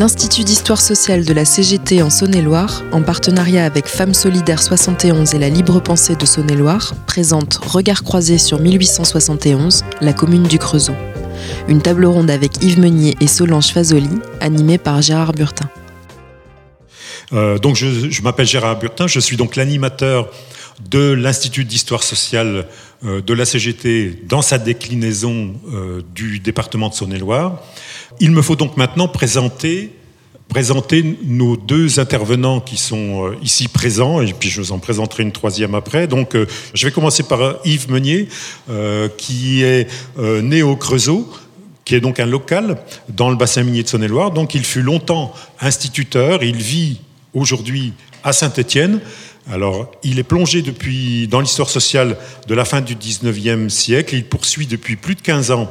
[0.00, 5.38] L'Institut d'histoire sociale de la CGT en Saône-et-Loire, en partenariat avec Femmes Solidaires 71 et
[5.38, 10.94] la Libre Pensée de Saône-et-Loire, présente Regard croisé sur 1871, la commune du Creusot.
[11.68, 14.08] Une table ronde avec Yves Meunier et Solange Fazoli,
[14.40, 15.68] animée par Gérard Burtin.
[17.34, 20.30] Euh, donc je, m'appelle Gérard Burtin, je suis donc l'animateur
[20.88, 22.66] de l'Institut d'histoire sociale
[23.04, 27.62] euh, de la CGT dans sa déclinaison euh, du département de Saône-et-Loire.
[28.20, 29.90] Il me faut donc maintenant présenter
[30.48, 35.30] présenter nos deux intervenants qui sont ici présents, et puis je vous en présenterai une
[35.30, 36.08] troisième après.
[36.08, 36.36] Donc,
[36.74, 38.28] je vais commencer par Yves Meunier,
[39.16, 39.86] qui est
[40.18, 41.32] né au Creusot,
[41.90, 42.78] qui est donc un local
[43.08, 44.30] dans le bassin minier de Saône-et-Loire.
[44.30, 47.00] Donc, il fut longtemps instituteur, il vit
[47.34, 47.92] aujourd'hui
[48.22, 49.00] à Saint-Étienne.
[49.50, 54.14] Alors, il est plongé depuis dans l'histoire sociale de la fin du 19e siècle.
[54.14, 55.68] Il poursuit depuis plus de 15 ans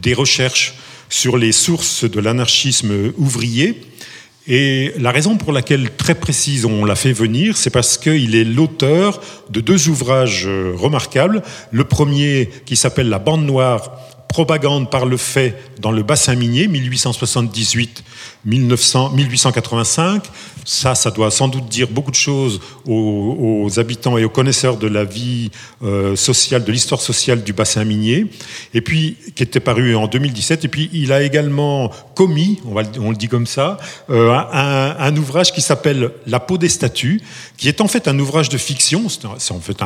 [0.00, 0.76] des recherches
[1.10, 3.82] sur les sources de l'anarchisme ouvrier.
[4.46, 8.44] Et la raison pour laquelle, très précise, on l'a fait venir, c'est parce qu'il est
[8.44, 11.42] l'auteur de deux ouvrages remarquables.
[11.70, 13.90] Le premier, qui s'appelle La bande noire,
[14.28, 18.04] propagande par le fait dans le bassin minier, 1878
[18.44, 20.24] 1885.
[20.64, 24.86] Ça, ça doit sans doute dire beaucoup de choses aux, habitants et aux connaisseurs de
[24.86, 25.50] la vie
[25.82, 28.26] euh, sociale, de l'histoire sociale du bassin minier.
[28.74, 30.66] Et puis, qui était paru en 2017.
[30.66, 33.78] Et puis, il a également commis, on, le dit comme ça,
[34.10, 37.22] euh, un, ouvrage qui s'appelle La peau des statues,
[37.56, 39.06] qui est en fait un ouvrage de fiction.
[39.08, 39.78] C'est en fait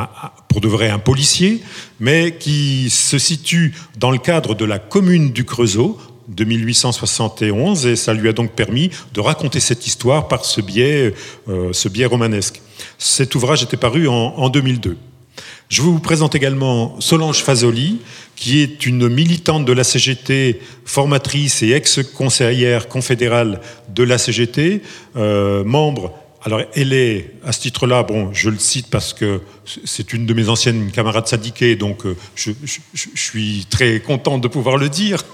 [0.48, 1.62] pour de vrai un policier,
[2.00, 7.96] mais qui se situe dans le cadre de la commune du Creusot, de 1871 et
[7.96, 11.14] ça lui a donc permis de raconter cette histoire par ce biais,
[11.48, 12.60] euh, ce biais romanesque.
[12.98, 14.96] Cet ouvrage était paru en, 2002.
[15.68, 18.00] Je vous présente également Solange Fazoli,
[18.36, 24.82] qui est une militante de la CGT, formatrice et ex-conseillère confédérale de la CGT,
[25.16, 26.12] euh, membre.
[26.44, 29.40] Alors, elle est, à ce titre-là, bon, je le cite parce que
[29.84, 34.48] c'est une de mes anciennes camarades syndiquées, donc euh, je, je suis très content de
[34.48, 35.24] pouvoir le dire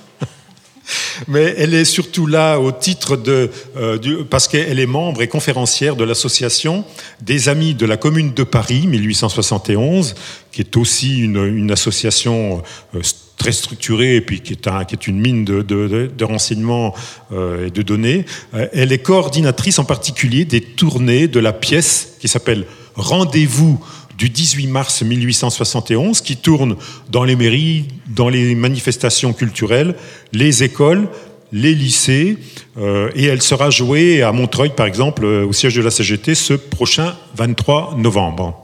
[1.26, 5.96] mais elle est surtout là au titre de, euh, parce qu'elle est membre et conférencière
[5.96, 6.84] de l'association
[7.20, 10.14] des Amis de la Commune de Paris 1871,
[10.52, 12.62] qui est aussi une, association
[12.94, 13.00] euh,
[13.36, 16.94] très structurée et puis qui est, une mine de, de, renseignements
[17.32, 18.24] euh, et de données.
[18.72, 22.64] elle est coordinatrice en particulier des tournées de la pièce qui s'appelle
[22.96, 23.78] Rendez-vous
[24.18, 26.76] du 18 mars 1871 qui tourne
[27.08, 29.94] dans les mairies, dans les manifestations culturelles,
[30.32, 31.08] les écoles,
[31.52, 32.36] les lycées,
[32.76, 36.34] euh, et elle sera jouée à Montreuil, par exemple, euh, au siège de la CGT,
[36.34, 38.58] ce prochain 23 novembre.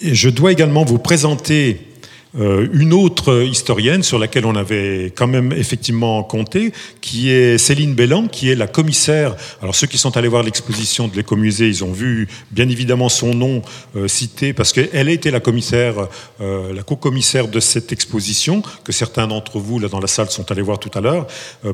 [0.00, 1.91] Je dois également vous présenter
[2.38, 6.72] euh, une autre historienne sur laquelle on avait quand même effectivement compté,
[7.02, 9.36] qui est Céline Bellan, qui est la commissaire.
[9.60, 13.34] Alors ceux qui sont allés voir l'exposition de l'écomusée, ils ont vu bien évidemment son
[13.34, 13.60] nom
[13.96, 16.08] euh, cité parce qu'elle a été la commissaire,
[16.40, 20.50] euh, la co-commissaire de cette exposition que certains d'entre vous là dans la salle sont
[20.50, 21.26] allés voir tout à l'heure,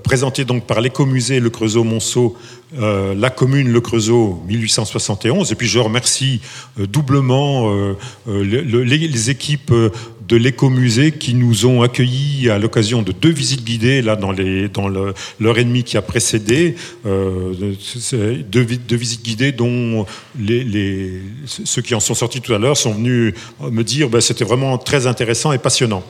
[0.03, 2.37] présentée donc par l'écomusée Le Creusot-Monceau,
[2.77, 5.53] la commune Le Creusot 1871.
[5.53, 6.41] Et puis je remercie
[6.77, 7.73] doublement
[8.27, 9.73] les équipes
[10.29, 15.59] de l'écomusée qui nous ont accueillis à l'occasion de deux visites guidées là dans, l'heure
[15.59, 17.75] et demie qui a précédé, euh,
[18.47, 20.05] deux, visites guidées dont
[20.39, 24.45] les, ceux qui en sont sortis tout à l'heure sont venus me dire ben, c'était
[24.45, 26.05] vraiment très intéressant et passionnant.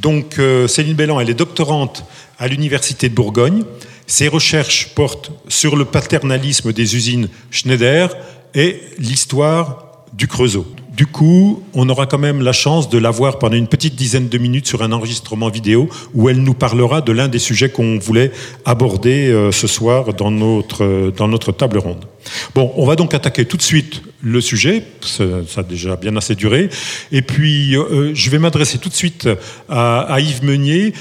[0.00, 2.04] Donc euh, Céline Bellan, elle est doctorante
[2.38, 3.62] à l'Université de Bourgogne.
[4.08, 8.10] Ses recherches portent sur le paternalisme des usines Schneider
[8.54, 10.66] et l'histoire du Creusot.
[10.94, 14.28] Du coup, on aura quand même la chance de la voir pendant une petite dizaine
[14.28, 17.98] de minutes sur un enregistrement vidéo où elle nous parlera de l'un des sujets qu'on
[17.98, 18.30] voulait
[18.66, 22.04] aborder euh, ce soir dans notre, euh, dans notre table ronde.
[22.54, 25.24] Bon, on va donc attaquer tout de suite le sujet, ça,
[25.56, 26.68] a déjà bien assez duré,
[27.10, 29.28] et puis euh, je vais m'adresser tout de suite
[29.68, 30.92] à, Yves Meunier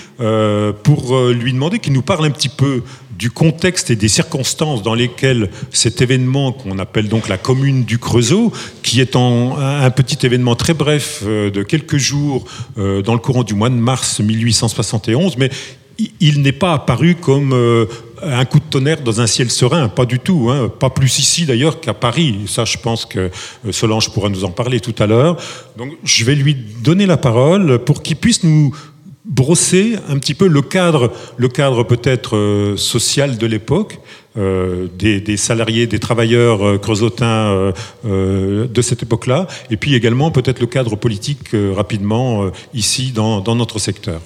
[0.84, 2.82] pour lui demander qu'il nous parle un petit peu
[3.22, 8.00] du contexte et des circonstances dans lesquelles cet événement qu'on appelle donc la commune du
[8.00, 8.52] Creusot,
[8.82, 12.46] qui est un petit événement très bref euh, de quelques jours
[12.80, 15.52] euh, dans le courant du mois de mars 1871, mais
[16.20, 17.86] il n'est pas apparu comme euh,
[18.24, 20.72] un coup de tonnerre dans un ciel serein, pas du tout, hein.
[20.80, 22.40] pas plus ici d'ailleurs qu'à Paris.
[22.48, 23.30] Ça, je pense que
[23.70, 25.38] Solange pourra nous en parler tout à l'heure.
[25.78, 28.76] Donc, je vais lui donner la parole pour qu'il puisse nous
[29.26, 34.00] brosser un petit peu le cadre, le cadre peut-être euh, social de l'époque,
[34.38, 37.74] euh, des, salariés, des travailleurs euh, creusotins
[38.04, 44.22] de cette époque-là, et puis également peut-être le cadre politique rapidement ici dans, notre secteur.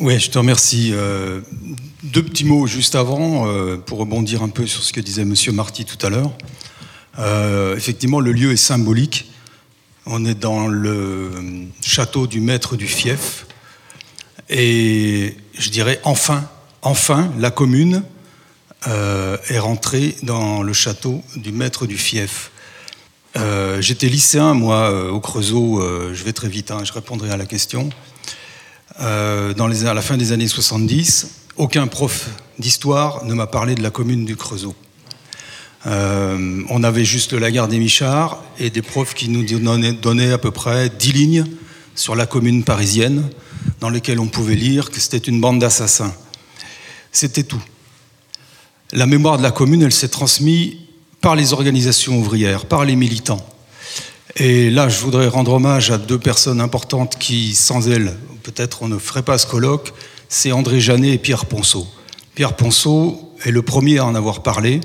[0.00, 0.92] Oui, je te remercie
[2.04, 5.52] Deux petits mots juste avant, euh, pour rebondir un peu sur ce que disait Monsieur
[5.52, 6.32] Marty tout à l'heure.
[7.18, 9.30] Euh, effectivement, le lieu est symbolique.
[10.04, 11.30] On est dans le
[11.82, 13.46] château du maître du fief.
[14.48, 16.48] Et je dirais enfin,
[16.82, 18.02] enfin, la commune
[18.86, 22.50] euh, est rentrée dans le château du maître du fief.
[23.80, 25.82] J'étais lycéen, moi, au Creusot,
[26.14, 27.90] je vais très vite, hein, je répondrai à la question.
[29.00, 31.26] dans à la fin des années 70,
[31.56, 34.76] aucun prof d'histoire ne m'a parlé de la commune du Creusot.
[35.86, 40.38] Euh, on avait juste la gare des Michards et des profs qui nous donnaient, à
[40.38, 41.44] peu près dix lignes
[41.94, 43.28] sur la commune parisienne,
[43.80, 46.14] dans lesquelles on pouvait lire que c'était une bande d'assassins.
[47.12, 47.62] C'était tout.
[48.92, 50.74] La mémoire de la commune, elle s'est transmise
[51.20, 53.44] par les organisations ouvrières, par les militants.
[54.36, 58.88] Et là, je voudrais rendre hommage à deux personnes importantes qui, sans elles, peut-être on
[58.88, 59.92] ne ferait pas ce colloque,
[60.28, 61.86] c'est André Janet et Pierre Ponceau.
[62.34, 64.80] Pierre Ponceau est le premier à en avoir parlé.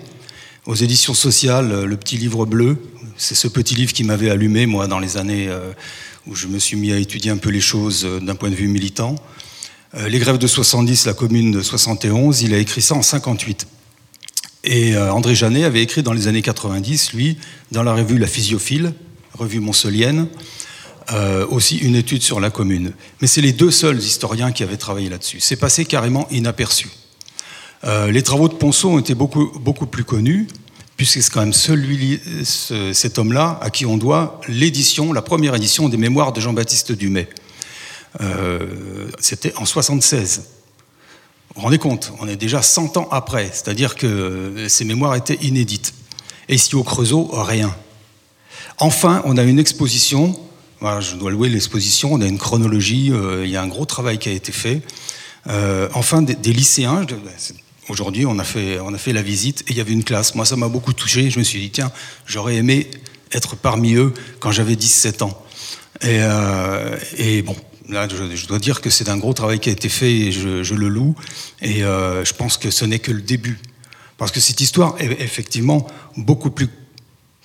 [0.65, 2.77] Aux éditions sociales, le petit livre bleu,
[3.17, 5.71] c'est ce petit livre qui m'avait allumé, moi, dans les années euh,
[6.27, 8.56] où je me suis mis à étudier un peu les choses euh, d'un point de
[8.56, 9.15] vue militant.
[9.95, 13.67] Euh, les grèves de 70, la commune de 71, il a écrit ça en 58.
[14.65, 17.38] Et André Janet avait écrit dans les années 90, lui,
[17.71, 18.94] dans la revue La Physiophile,
[19.33, 20.27] revue monselienne,
[21.12, 22.94] euh, aussi une étude sur la commune.
[23.19, 25.39] Mais c'est les deux seuls historiens qui avaient travaillé là-dessus.
[25.39, 26.88] C'est passé carrément inaperçu.
[27.83, 30.47] Euh, les travaux de Ponceau ont été beaucoup, plus connus,
[30.97, 35.89] puisque c'est quand même celui, cet homme-là à qui on doit l'édition, la première édition
[35.89, 37.29] des Mémoires de Jean-Baptiste Dumay.
[38.21, 40.43] Euh, c'était en 76.
[41.49, 45.39] Vous vous rendez compte, on est déjà 100 ans après, c'est-à-dire que ces mémoires étaient
[45.41, 45.93] inédites.
[46.47, 47.73] Et ici au Creusot, rien.
[48.77, 50.39] Enfin, on a une exposition
[50.81, 54.17] je dois louer l'exposition, on a une chronologie, euh, il y a un gros travail
[54.17, 54.81] qui a été fait.
[55.47, 57.05] Euh, enfin, des, lycéens,
[57.89, 60.36] aujourd'hui on, a fait, on a fait la visite et il y avait une classe.
[60.36, 61.30] Moi, ça m'a beaucoup touché.
[61.30, 61.91] Je me suis dit, tiens,
[62.25, 62.89] j'aurais aimé
[63.31, 65.44] être parmi eux quand j'avais 17 ans.
[66.01, 67.56] Et, euh, et bon,
[67.88, 70.74] là, je, dois dire que c'est un gros travail qui a été fait et je,
[70.74, 71.15] le loue.
[71.62, 73.59] Et je pense que ce n'est que le début.
[74.18, 75.88] Parce que cette histoire est effectivement
[76.18, 76.68] beaucoup plus,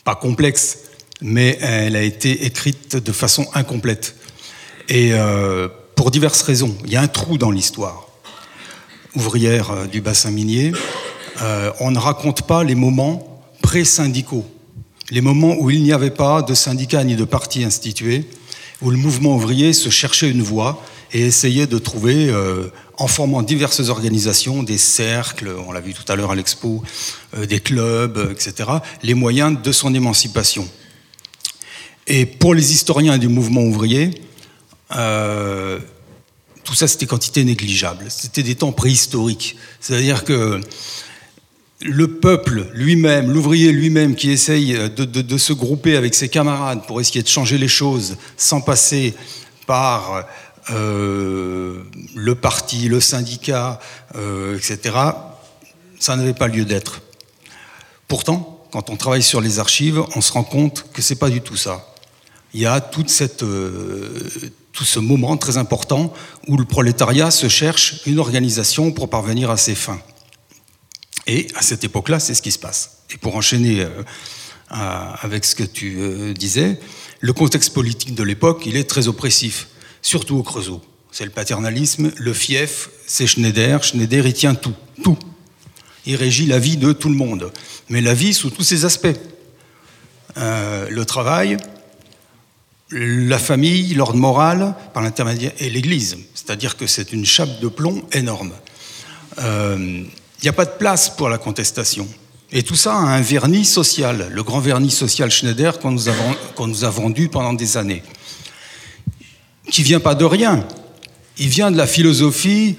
[0.03, 0.79] pas complexe,
[1.21, 4.17] mais elle a été écrite de façon incomplète.
[4.89, 6.77] Et euh, pour diverses raisons.
[6.85, 8.04] Il y a un trou dans l'histoire
[9.15, 10.73] ouvrière euh, du bassin minier.
[11.43, 14.45] Euh, on ne raconte pas les moments pré-syndicaux,
[15.11, 18.27] les moments où il n'y avait pas de syndicats ni de partis institués,
[18.83, 20.83] où le mouvement ouvrier se cherchait une voie
[21.13, 22.35] et essayait de trouver,
[22.99, 26.83] en formant diverses organisations, des cercles, on l'a vu tout à l'heure à l'expo,
[27.37, 28.69] des clubs, etc.,
[29.03, 30.69] les moyens de son émancipation.
[32.07, 34.11] Et pour les historiens du mouvement ouvrier,
[34.97, 35.79] euh,
[36.65, 38.07] tout ça c'était quantité négligeable.
[38.09, 39.57] C'était des temps préhistoriques.
[39.81, 40.61] C'est-à-dire que
[41.81, 47.23] le peuple lui-même, l'ouvrier lui-même qui essaye de, se grouper avec ses camarades pour essayer
[47.23, 49.15] de changer les choses sans passer
[49.67, 50.25] par
[50.71, 51.83] euh,
[52.15, 53.81] le parti, le syndicat,
[54.17, 54.97] euh, etc.,
[56.01, 57.03] ça n'avait pas lieu d'être.
[58.09, 61.41] Pourtant, quand on travaille sur les archives, on se rend compte que c'est pas du
[61.41, 61.95] tout ça
[62.55, 64.31] il y a toute cette, euh,
[64.75, 66.13] tout ce moment très important
[66.49, 70.01] où le prolétariat se cherche une organisation pour parvenir à ses fins.
[71.27, 72.99] Et à cette époque-là, c'est ce qui se passe.
[73.11, 74.03] Et pour enchaîner euh,
[74.71, 76.81] avec ce que tu euh, disais,
[77.21, 79.69] le contexte politique de l'époque, il est très oppressif,
[80.03, 80.83] surtout au Creusot.
[81.13, 83.83] C'est le paternalisme, le fief, c'est Schneider.
[83.85, 85.19] Schneider, il tient tout, tout.
[86.05, 87.53] Il régit la vie de tout le monde,
[87.89, 89.17] mais la vie sous tous ses aspects.
[90.37, 91.57] le travail,
[92.95, 96.17] la famille, l'ordre moral, par l'intermédiaire, et l'Église.
[96.35, 98.53] C'est-à-dire que c'est une chape de plomb énorme.
[99.37, 100.03] Il euh,
[100.43, 102.07] n'y a pas de place pour la contestation.
[102.53, 106.05] Et tout ça a un vernis social, le grand vernis social Schneider qu'on nous,
[106.61, 108.03] nous, a vendu pendant des années,
[109.71, 110.65] qui vient pas de rien.
[111.37, 112.77] Il vient de la philosophie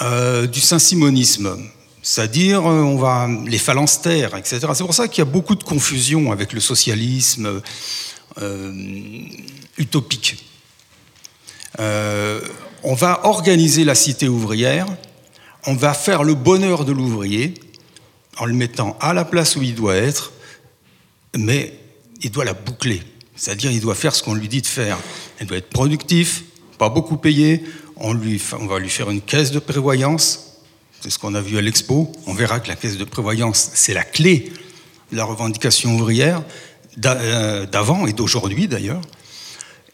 [0.00, 1.58] euh, du saint-simonisme,
[2.00, 4.60] c'est-à-dire euh, on va les phalanstères, etc.
[4.72, 7.60] C'est pour ça qu'il y a beaucoup de confusion avec le socialisme
[9.76, 10.44] utopique.
[11.80, 12.40] Euh,
[12.82, 14.86] on va organiser la cité ouvrière,
[15.66, 17.54] on va faire le bonheur de l'ouvrier
[18.38, 20.32] en le mettant à la place où il doit être,
[21.36, 21.78] mais
[22.22, 23.02] il doit la boucler.
[23.36, 24.98] C'est-à-dire il doit faire ce qu'on lui dit de faire.
[25.40, 26.44] Il doit être productif,
[26.78, 27.64] pas beaucoup payé,
[27.96, 30.58] on, lui, on va lui faire une caisse de prévoyance,
[31.00, 33.94] c'est ce qu'on a vu à l'expo, on verra que la caisse de prévoyance, c'est
[33.94, 34.52] la clé
[35.12, 36.42] de la revendication ouvrière, euh,
[36.98, 39.00] d'avant et d'aujourd'hui d'ailleurs.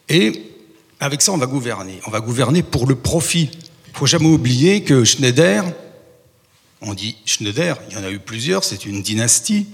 [0.08, 0.50] Et
[1.00, 2.00] avec ça, on va gouverner.
[2.06, 3.50] On va gouverner pour le profit.
[3.88, 5.64] Il faut jamais oublier que Schneider,
[6.80, 9.66] On dit Schneider, il y en a eu plusieurs, c'est une dynastie.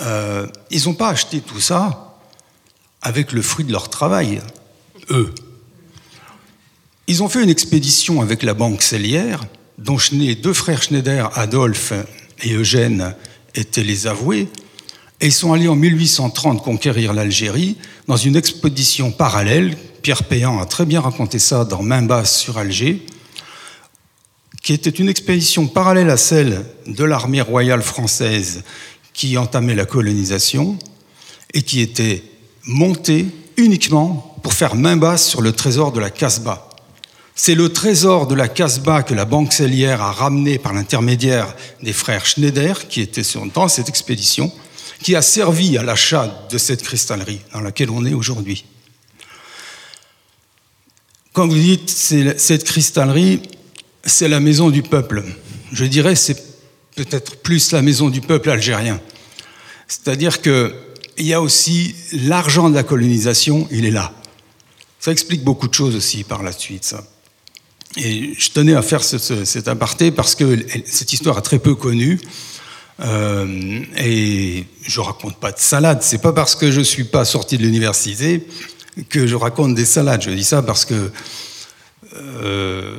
[0.00, 2.16] Euh, ils n'ont pas acheté tout ça
[3.02, 4.40] avec le fruit de leur travail,
[5.10, 5.32] eux.
[7.06, 9.44] Ils ont fait une expédition avec la banque Cellière,
[9.78, 11.92] dont les deux frères Schneider, Adolphe
[12.42, 13.14] et Eugène,
[13.54, 14.48] étaient les avoués,
[15.20, 19.76] et ils sont allés en 1830 conquérir l'Algérie dans une expédition parallèle.
[20.02, 23.04] Pierre Péan a très bien raconté ça dans Main basse sur Alger,
[24.62, 28.62] qui était une expédition parallèle à celle de l'armée royale française
[29.12, 30.78] qui entamait la colonisation
[31.52, 32.22] et qui était
[32.64, 36.68] montée uniquement pour faire main basse sur le trésor de la Casbah.
[37.34, 41.92] C'est le trésor de la Casbah que la Banque Cellière a ramené par l'intermédiaire des
[41.92, 43.22] frères Schneider, qui étaient
[43.54, 44.52] dans cette expédition,
[45.02, 48.64] qui a servi à l'achat de cette cristallerie dans laquelle on est aujourd'hui.
[51.32, 53.42] Quand vous dites cette cristallerie,
[54.04, 55.24] c'est la maison du peuple.
[55.72, 56.42] Je dirais c'est
[56.96, 59.00] peut-être plus la maison du peuple algérien.
[59.86, 60.72] C'est-à-dire qu'il
[61.18, 64.12] y a aussi l'argent de la colonisation, il est là.
[64.98, 66.94] Ça explique beaucoup de choses aussi par la suite.
[67.96, 72.20] Et je tenais à faire cet aparté parce que cette histoire est très peu connue.
[73.00, 76.02] Euh, et je raconte pas de salade.
[76.02, 78.46] C'est pas parce que je suis pas sorti de l'université
[79.08, 80.22] que je raconte des salades.
[80.22, 81.10] Je dis ça parce que
[82.14, 82.98] euh,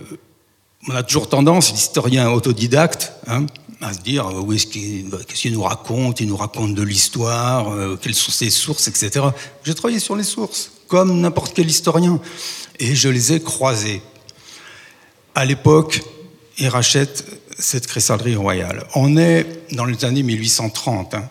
[0.87, 3.45] on a toujours tendance, l'historien autodidacte, hein,
[3.81, 6.21] à se dire euh, oui, qu'est-ce qu'il nous raconte?
[6.21, 9.25] Il nous raconte de l'histoire, euh, quelles sont ses sources, etc.
[9.63, 12.19] J'ai travaillé sur les sources, comme n'importe quel historien,
[12.79, 14.01] et je les ai croisées.
[15.35, 16.01] À l'époque,
[16.57, 17.25] ils rachètent
[17.59, 18.85] cette cristallerie royale.
[18.95, 21.13] On est dans les années 1830.
[21.13, 21.29] Hein.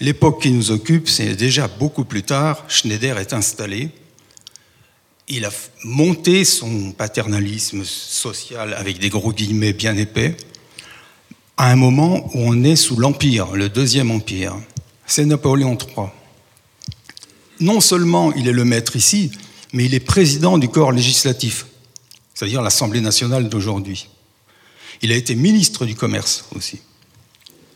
[0.00, 2.64] L'époque qui nous occupe, c'est déjà beaucoup plus tard.
[2.68, 3.90] Schneider est installé.
[5.28, 5.50] Il a
[5.84, 10.36] monté son paternalisme social avec des gros guillemets bien épais
[11.56, 14.56] à un moment où on est sous l'Empire, le deuxième Empire.
[15.06, 16.06] C'est Napoléon III.
[17.60, 19.30] Non seulement il est le maître ici,
[19.72, 21.66] mais il est président du corps législatif,
[22.34, 24.08] c'est-à-dire l'Assemblée nationale d'aujourd'hui.
[25.02, 26.80] Il a été ministre du Commerce aussi,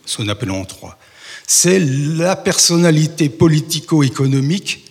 [0.05, 0.91] sous Napoléon III.
[1.47, 4.85] C'est la personnalité politico-économique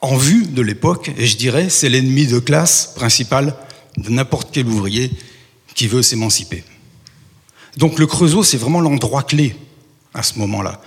[0.00, 3.56] en vue de l'époque, et je dirais, c'est l'ennemi de classe principal
[3.96, 5.10] de n'importe quel ouvrier
[5.74, 6.62] qui veut s'émanciper.
[7.76, 9.56] Donc le Creusot, c'est vraiment l'endroit clé
[10.14, 10.80] à ce moment-là.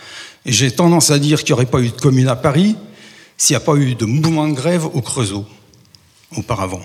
[0.45, 2.75] J'ai tendance à dire qu'il n'y aurait pas eu de commune à Paris
[3.37, 5.45] s'il n'y a pas eu de mouvement de grève au Creusot
[6.35, 6.81] auparavant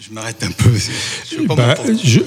[0.00, 0.70] je, m'arrête un peu.
[1.56, 1.74] Bah,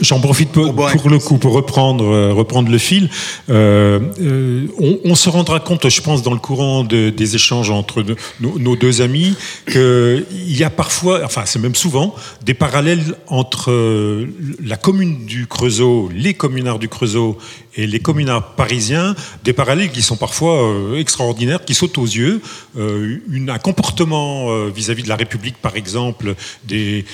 [0.02, 0.66] j'en profite pour,
[1.10, 3.10] le coup, pour reprendre, euh, reprendre le fil.
[3.50, 4.68] Euh, euh,
[5.04, 8.04] on, se rendra compte, je pense, dans le courant des échanges entre
[8.40, 9.36] nos, deux amis,
[9.72, 14.28] qu'il y a parfois, enfin c'est même souvent, des parallèles entre
[14.64, 17.38] la commune du Creusot, les communards du Creusot
[17.78, 22.42] et les communards parisiens, des parallèles qui sont parfois extraordinaires, qui sautent aux yeux.
[22.76, 27.06] une, un comportement vis-à-vis -vis de la République, par exemple, des,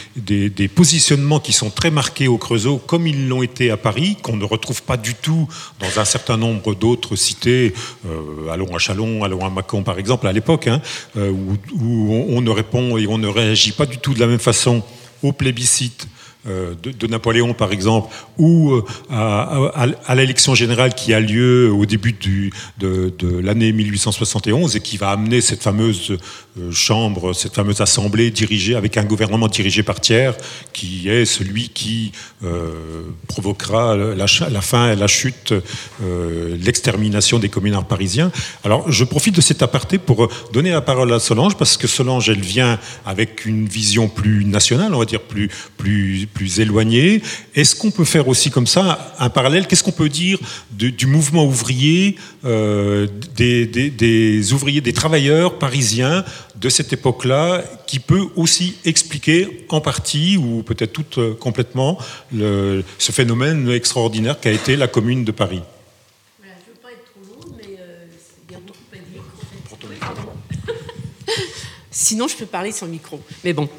[0.74, 4.46] positionnements qui sont très marqués au Creusot, comme ils l'ont été à Paris, qu'on ne
[4.46, 5.48] retrouve pas du tout
[5.80, 7.74] dans un certain nombre d'autres cités,
[8.06, 10.82] euh, allons à Chalon, allons à Mâcon par exemple, à l'époque, hein,
[11.18, 14.40] euh, où, on ne répond et on ne réagit pas du tout de la même
[14.40, 14.84] façon
[15.22, 16.08] au plébiscite
[16.46, 22.14] euh, de, Napoléon, par exemple, ou euh, à, l'élection générale qui a lieu au début
[22.80, 26.18] de, l'année 1871 et qui va amener cette fameuse
[26.60, 30.36] euh, chambre, cette fameuse assemblée dirigée avec un gouvernement dirigé par tiers,
[30.74, 32.12] qui est celui qui
[33.28, 35.54] provoquera la, la, fin la chute,
[36.02, 38.32] l'extermination des communards parisiens.
[38.66, 42.30] Alors, je profite de cet aparté pour donner la parole à Solange, parce que Solange,
[42.30, 47.22] elle vient avec une vision plus nationale, on va dire plus, plus plus éloigné.
[47.56, 49.68] Est-ce qu'on peut faire aussi comme ça un parallèle?
[49.68, 50.40] Qu'est-ce qu'on peut dire
[50.72, 56.24] du mouvement ouvrier, euh, des, ouvriers, des travailleurs parisiens
[56.56, 61.98] de cette époque-là, qui peut aussi expliquer en partie, ou peut-être tout euh, complètement,
[62.32, 65.62] ce phénomène extraordinaire qu'a été la Commune de Paris?
[71.96, 73.20] Sinon, je peux parler sans micro.
[73.44, 73.70] Mais bon.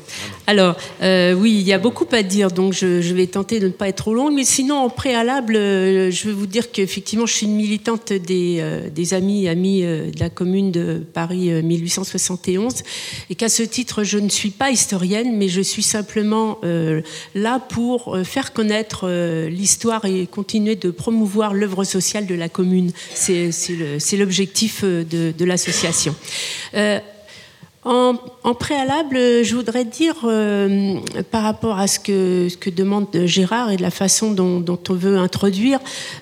[0.47, 3.73] Alors, euh, oui, il y a beaucoup à dire, donc je, vais tenter de ne
[3.73, 4.35] pas être trop longue.
[4.35, 8.59] Mais sinon, en préalable, euh, je vais vous dire qu'effectivement, je suis une militante des,
[8.61, 12.85] euh, amis, amis de la commune de Paris 1871,
[13.31, 16.61] et qu'à ce titre, je ne suis pas historienne, mais je suis simplement
[17.35, 19.09] là pour faire connaître
[19.49, 22.93] l'histoire et continuer de promouvoir l'œuvre sociale de la commune.
[23.15, 26.15] C'est l'objectif de l'association.
[27.85, 28.15] En,
[28.59, 30.97] préalable, je voudrais dire, euh,
[31.31, 35.81] par rapport à ce que, demande Gérard et de la façon dont, on veut introduire,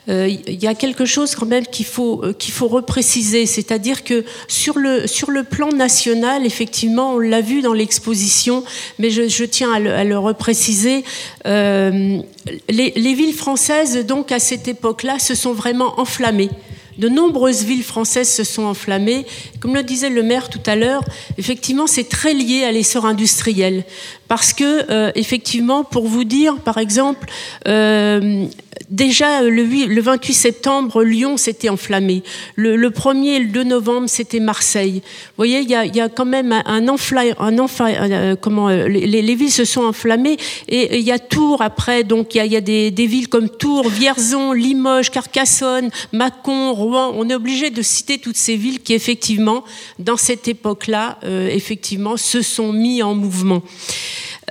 [0.09, 4.77] euh, il y a quelque chose quand même qu'il faut, euh, repréciser, c'est-à-dire que sur
[4.79, 8.65] le, plan national, effectivement, on l'a vu dans l'exposition,
[8.99, 11.05] mais je, tiens à le, à le repréciser,
[11.45, 12.23] les,
[12.69, 16.51] les villes françaises, donc à cette époque-là, se sont vraiment enflammées.
[16.99, 19.27] De nombreuses villes françaises se sont enflammées.
[19.61, 21.05] Comme le disait le maire tout à l'heure,
[21.39, 23.85] effectivement, c'est très lié à l'essor industriel.
[24.33, 27.29] Parce que, euh, effectivement, pour vous dire, par exemple,
[27.69, 28.47] euh,
[28.89, 32.23] déjà le, 28 septembre, Lyon s'était enflammé.
[32.57, 35.03] Le, 1er et le 2 novembre, c'était Marseille.
[35.05, 39.67] Vous voyez, il y a, quand même un, enfla, un euh, comment les, villes se
[39.67, 40.39] sont enflammées.
[40.67, 44.55] Et il y a Tours après, donc il y a, des, villes comme Tours, Vierzon,
[44.55, 47.13] Limoges, Carcassonne, Mâcon, Rouen.
[47.19, 49.63] On est obligé de citer toutes ces villes qui, effectivement,
[49.99, 51.19] dans cette époque-là,
[51.51, 53.63] effectivement, se sont mis en mouvement.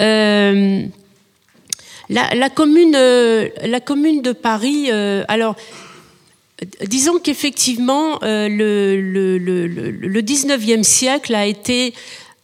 [0.01, 0.83] Euh,
[2.09, 5.55] la, commune, euh, la commune de Paris, euh, alors,
[6.85, 11.93] disons qu'effectivement, le, le, le, le, 19e siècle a été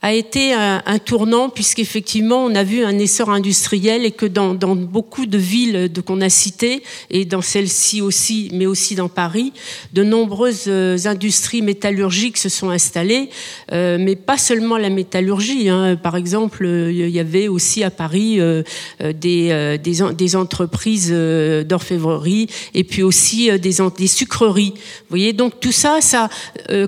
[0.03, 5.25] a été un, tournant puisqu'effectivement on a vu un essor industriel et que dans, beaucoup
[5.25, 9.53] de villes qu'on a citées et dans celle-ci aussi, mais aussi dans Paris,
[9.93, 13.29] de nombreuses euh, industries métallurgiques se sont installées,
[13.71, 15.67] euh, mais pas seulement la métallurgie.
[15.67, 15.95] Hein.
[15.95, 18.61] Par exemple, il y avait aussi à Paris euh,
[19.01, 24.73] des, des, entreprises d'orfèvrerie et puis aussi des, des sucreries.
[24.75, 26.29] Vous voyez, donc tout ça, ça,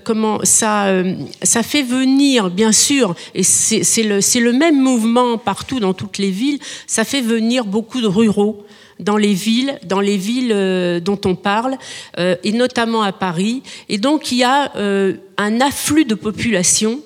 [0.03, 0.93] comment, ça,
[1.41, 2.98] ça fait venir bien sûr
[3.35, 8.07] et c'est le, même mouvement partout dans toutes les villes, ça fait venir beaucoup de
[8.07, 8.65] ruraux
[8.99, 11.77] dans les villes, dans les villes euh, dont on parle,
[12.17, 13.63] euh, et notamment à Paris.
[13.87, 16.99] Et donc il y a euh, un afflux de population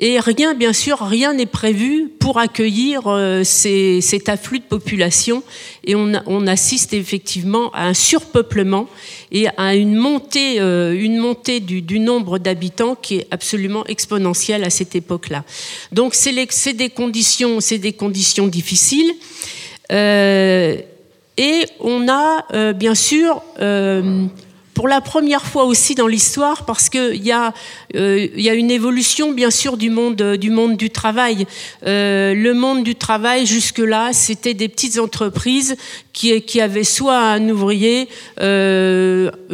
[0.00, 5.42] et rien, bien sûr, rien n'est prévu pour accueillir euh, cet afflux de population.
[5.84, 8.88] Et on, assiste effectivement à un surpeuplement
[9.32, 14.70] et à une montée, euh, une montée du, nombre d'habitants qui est absolument exponentielle à
[14.70, 15.44] cette époque-là.
[15.90, 19.12] Donc c'est des conditions, c'est des conditions difficiles.
[19.90, 20.76] Euh,
[21.36, 23.42] et on a bien sûr
[24.78, 27.52] pour la première fois aussi dans l'histoire, parce qu'il y, a,
[27.96, 31.48] euh, y a une évolution, bien sûr, du monde euh, du, travail.
[31.84, 35.74] Euh, le monde du travail, jusque-là, c'était des petites entreprises
[36.12, 38.08] qui, avaient soit un ouvrier,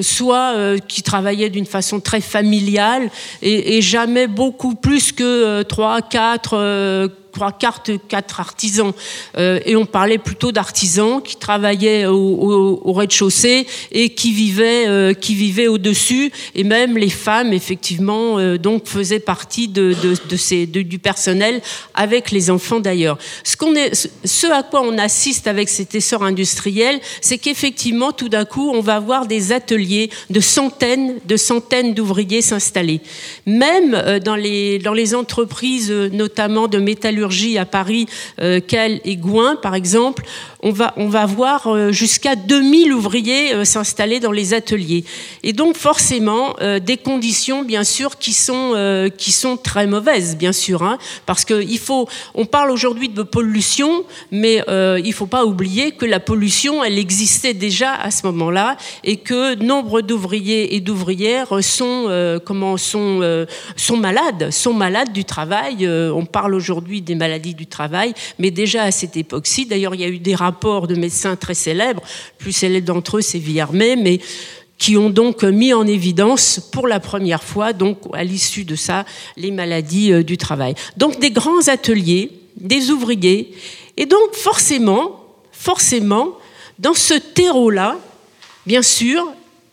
[0.02, 3.10] soit qui travaillaient d'une façon très familiale,
[3.40, 8.92] et, et jamais beaucoup plus que trois, quatre trois, quatre, quatre artisans.
[9.36, 15.34] Euh, et on parlait plutôt d'artisans qui travaillaient au, rez-de-chaussée et qui vivaient, euh, qui
[15.34, 16.32] vivaient au-dessus.
[16.54, 19.94] Et même les femmes, effectivement, euh, donc faisaient partie de,
[20.36, 21.60] ces, du personnel
[21.94, 23.18] avec les enfants d'ailleurs.
[23.42, 28.80] Ce à quoi on assiste avec cet essor industriel, c'est qu'effectivement, tout d'un coup, on
[28.80, 33.00] va avoir des ateliers de centaines, de centaines d'ouvriers s'installer.
[33.46, 37.23] Même dans les, dans les entreprises, notamment de métallurgie,
[37.58, 38.06] à Paris,
[38.40, 38.60] euh,
[39.04, 40.24] et Gouin, par exemple,
[40.64, 45.04] on va, on va voir euh, jusqu'à 2000 ouvriers euh, s'installer dans les ateliers.
[45.42, 48.54] Et donc forcément, euh, des conditions, bien sûr, qui sont,
[49.18, 50.82] qui sont très mauvaises, bien sûr.
[50.82, 50.96] Hein,
[51.26, 56.06] parce qu'il faut, on parle aujourd'hui de pollution, mais il ne faut pas oublier que
[56.06, 62.40] la pollution, elle existait déjà à ce moment-là et que nombre d'ouvriers et d'ouvrières sont,
[62.46, 63.46] comment, sont,
[63.76, 65.86] sont malades, sont malades du travail.
[65.86, 70.04] on parle aujourd'hui des maladies du travail, mais déjà à cette époque-ci, d'ailleurs, il y
[70.04, 70.53] a eu des rapports
[70.86, 72.02] de médecins très célèbres,
[72.38, 74.20] plus célèbre d'entre eux c'est Villarmé, mais
[74.78, 77.70] qui ont donc mis en évidence pour la première fois,
[78.12, 79.04] à l'issue de ça,
[79.36, 80.74] les maladies euh, du travail.
[80.96, 83.54] Donc des grands ateliers, des ouvriers,
[83.96, 86.32] et donc forcément, forcément,
[86.78, 87.98] dans ce terreau-là,
[88.66, 89.26] bien sûr,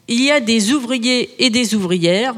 [0.07, 2.35] il y a des ouvriers et des ouvrières,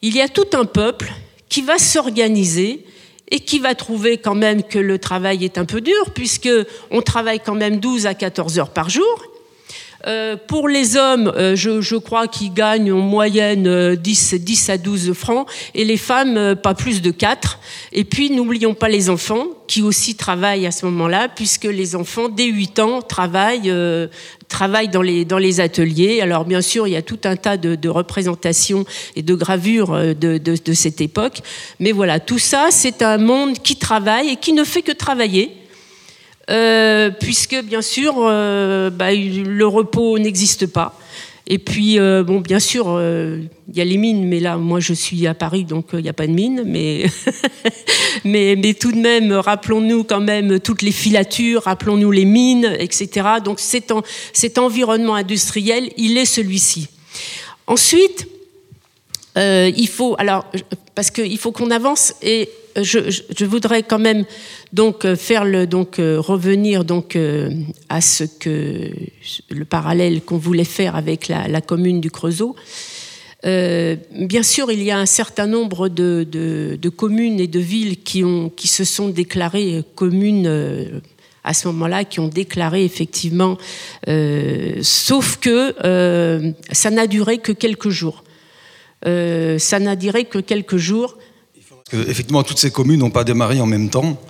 [0.00, 1.12] il y a tout un peuple
[1.48, 2.84] qui va s'organiser
[3.32, 6.50] et qui va trouver quand même que le travail est un peu dur, puisque
[6.90, 9.31] on travaille quand même 12 à 14 heures par jour.
[10.06, 14.78] Euh, pour les hommes, euh, je, crois qu'ils gagnent en moyenne 10, euh, 10, à
[14.78, 17.60] 12 francs, et les femmes, pas plus de 4.
[17.92, 22.28] Et puis, n'oublions pas les enfants, qui aussi travaillent à ce moment-là, puisque les enfants,
[22.28, 23.70] dès 8 ans, travaillent,
[24.90, 26.20] dans, les, ateliers.
[26.20, 28.84] Alors, bien sûr, il y a tout un tas de, représentations
[29.16, 31.40] et de gravures de cette époque.
[31.78, 35.61] Mais voilà, tout ça, c'est un monde qui travaille et qui ne fait que travailler
[36.50, 40.98] euh, puisque bien sûr euh, bah, le repos n'existe pas.
[41.48, 44.92] Et puis, euh, bon, bien sûr, il y a les mines, mais là, moi, je
[44.92, 46.62] suis à Paris, donc il n'y a pas de mines.
[46.64, 47.06] Mais,
[48.24, 53.28] mais, mais tout de même, rappelons-nous quand même toutes les filatures, rappelons-nous les mines, etc.
[53.44, 53.92] Donc cet,
[54.32, 56.88] cet environnement industriel, il est celui-ci.
[57.66, 58.28] Ensuite,
[59.36, 60.44] il faut, alors,
[60.94, 62.48] parce qu'il faut qu'on avance et
[62.80, 64.24] je, voudrais quand même
[64.72, 67.50] donc euh, faire le donc euh, revenir donc euh,
[67.88, 68.90] à ce que
[69.50, 72.56] le parallèle qu'on voulait faire avec la, commune du Creusot.
[73.44, 78.50] bien sûr, il y a un certain nombre de, communes et de villes qui, ont,
[78.50, 81.00] qui se sont déclarées communes
[81.44, 83.58] à ce moment-là, qui ont déclaré effectivement,
[84.82, 85.74] sauf que
[86.72, 88.22] ça n'a duré que quelques jours.
[89.04, 91.16] Ça n'a duré que quelques jours
[91.92, 94.20] effectivement, toutes ces communes n'ont pas démarré en même temps.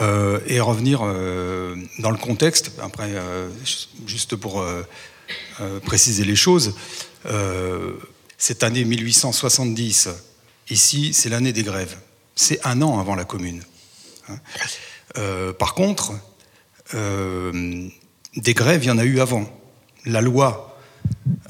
[0.00, 3.48] Euh, et revenir euh, dans le contexte, après, euh,
[4.06, 4.64] juste pour
[5.84, 6.74] préciser les choses,
[8.38, 10.08] cette année 1870,
[10.70, 11.96] ici, c'est l'année des grèves.
[12.34, 13.62] C'est un an avant la commune.
[14.28, 14.38] Hein.
[15.58, 16.12] par contre,
[16.92, 19.46] des grèves, il y en a eu avant.
[20.04, 20.71] La loi,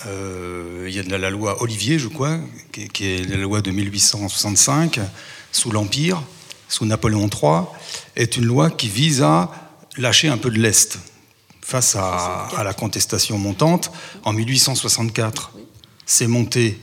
[0.05, 2.38] il y a la, loi Olivier, je crois,
[2.70, 5.01] qui, est la loi de 1865
[5.53, 6.22] sous l'Empire,
[6.68, 7.62] sous Napoléon III,
[8.16, 9.51] est une loi qui vise à
[9.96, 10.98] lâcher un peu de l'Est
[11.61, 13.92] face à, la contestation montante.
[14.25, 15.53] En 1864,
[16.29, 16.79] monté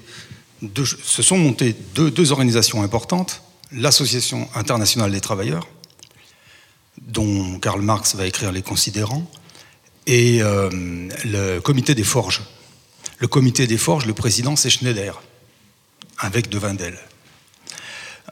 [0.75, 5.67] se sont montées deux, organisations importantes, l'Association internationale des travailleurs,
[7.01, 9.29] dont Karl Marx va écrire les considérants,
[10.05, 10.69] et euh,
[11.23, 12.41] le comité des forges.
[13.19, 15.21] Le comité des forges, le président, c'est Schneider,
[16.17, 16.97] avec De Wendel.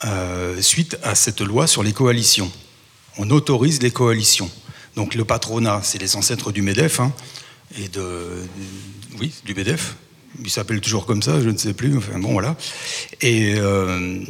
[0.05, 2.51] Euh, suite à cette loi sur les coalitions.
[3.17, 4.49] On autorise les coalitions.
[4.95, 7.11] Donc le patronat, c'est les ancêtres du MEDEF, hein,
[7.77, 8.45] et de,
[9.19, 9.95] oui, du MEDEF.
[10.41, 11.99] Il s'appelle toujours comme ça, je ne sais plus.
[12.15, 12.55] Bon, voilà.
[13.21, 14.23] Et euh,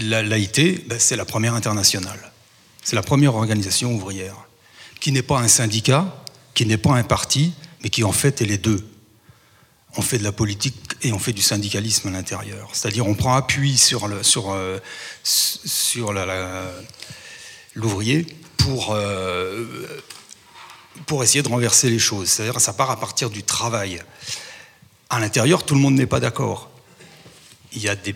[0.00, 2.32] la l'AIT, ben, c'est la première internationale.
[2.84, 4.36] C'est la première organisation ouvrière
[5.00, 6.24] qui n'est pas un syndicat,
[6.54, 8.86] qui n'est pas un parti, mais qui en fait est les deux
[9.96, 12.70] on fait de la politique et on fait du syndicalisme à l'intérieur.
[12.72, 14.80] C'est-à-dire on prend appui sur, le, sur, euh,
[17.74, 18.26] l'ouvrier
[18.56, 19.64] pour, euh,
[21.06, 22.28] pour essayer de renverser les choses.
[22.28, 24.02] C'est-à-dire ça part à partir du travail.
[25.10, 26.70] À l'intérieur, tout le monde n'est pas d'accord.
[27.72, 28.14] Il y a des,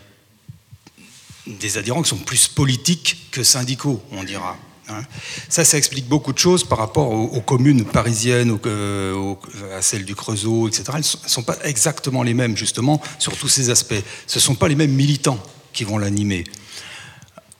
[1.46, 4.56] des adhérents qui sont plus politiques que syndicaux, on dira.
[4.88, 5.02] Hein.
[5.48, 9.34] Ça, ça explique beaucoup de choses par rapport aux, communes parisiennes, euh,
[9.76, 10.84] à celles du Creusot, etc.
[10.94, 14.02] Elles ne sont pas exactement les mêmes, justement, sur tous ces aspects.
[14.26, 15.38] Ce ne sont pas les mêmes militants
[15.72, 16.44] qui vont l'animer.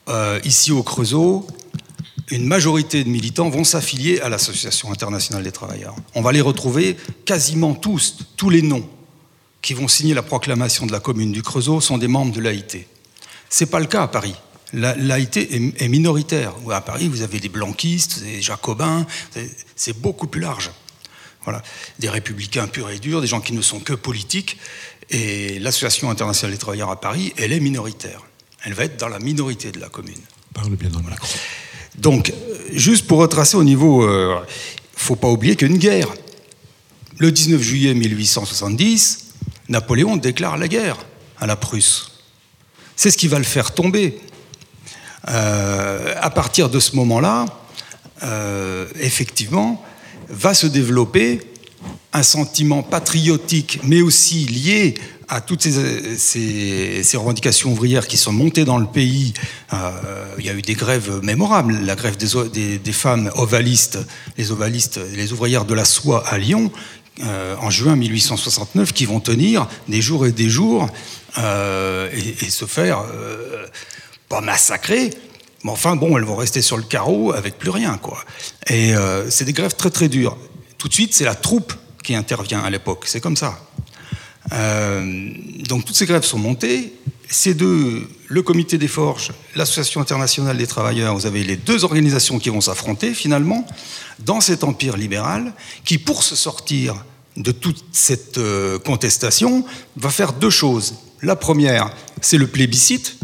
[0.09, 1.45] Euh, ici, au Creusot,
[2.31, 5.95] une majorité de militants vont s'affilier à l'Association internationale des travailleurs.
[6.15, 8.87] On va les retrouver quasiment tous, tous les noms
[9.61, 12.87] qui vont signer la proclamation de la commune du Creusot sont des membres de l'AIT.
[13.49, 14.35] Ce n'est pas le cas à Paris
[14.73, 16.53] l'AIT est, minoritaire.
[16.71, 19.05] À Paris, vous avez des blanquistes, des jacobins,
[19.75, 20.71] c'est beaucoup plus large.
[21.43, 21.63] Voilà.
[21.99, 24.57] Des républicains purs et durs, des gens qui ne sont que politiques.
[25.09, 28.23] Et l'Association internationale des travailleurs à Paris, elle est minoritaire.
[28.63, 30.19] Elle va être dans la minorité de la commune.
[30.53, 31.05] Parle bien dans le
[31.97, 32.33] Donc,
[32.73, 34.45] juste pour retracer au niveau, il euh, ne
[34.95, 36.09] faut pas oublier qu'une guerre.
[37.17, 39.29] Le 19 juillet 1870,
[39.69, 40.97] Napoléon déclare la guerre
[41.39, 42.11] à la Prusse.
[42.95, 44.19] C'est ce qui va le faire tomber.
[45.29, 47.45] Euh, à partir de ce moment-là,
[48.23, 49.83] euh, effectivement,
[50.27, 51.39] va se développer
[52.13, 54.95] un sentiment patriotique, mais aussi lié
[55.27, 59.35] à toutes ces, revendications ouvrières qui sont montées dans le pays.
[59.73, 59.91] Euh,
[60.39, 63.99] il y a eu des grèves mémorables, la grève des, femmes ovalistes,
[64.37, 66.71] les ovalistes, les ouvrières de la soie à Lyon,
[67.61, 70.87] en juin 1869, qui vont tenir des jours et des jours
[71.37, 73.03] et, se faire
[74.29, 75.11] pas massacrées,
[75.63, 78.23] mais enfin, bon, elles vont rester sur le carreau avec plus rien, quoi.
[78.67, 80.37] Et euh, c'est des grèves très très dures.
[80.77, 83.03] Tout de suite, c'est la troupe qui intervient à l'époque.
[83.05, 83.59] C'est comme ça.
[84.53, 85.31] Euh,
[85.67, 86.93] donc toutes ces grèves sont montées.
[87.29, 92.39] Ces deux, le comité des forges, l'association internationale des travailleurs, vous avez les deux organisations
[92.39, 93.67] qui vont s'affronter finalement
[94.19, 95.53] dans cet empire libéral
[95.85, 97.05] qui, pour se sortir
[97.37, 99.63] de toute cette euh, contestation,
[99.97, 100.95] va faire deux choses.
[101.21, 103.17] La première, c'est le plébiscite,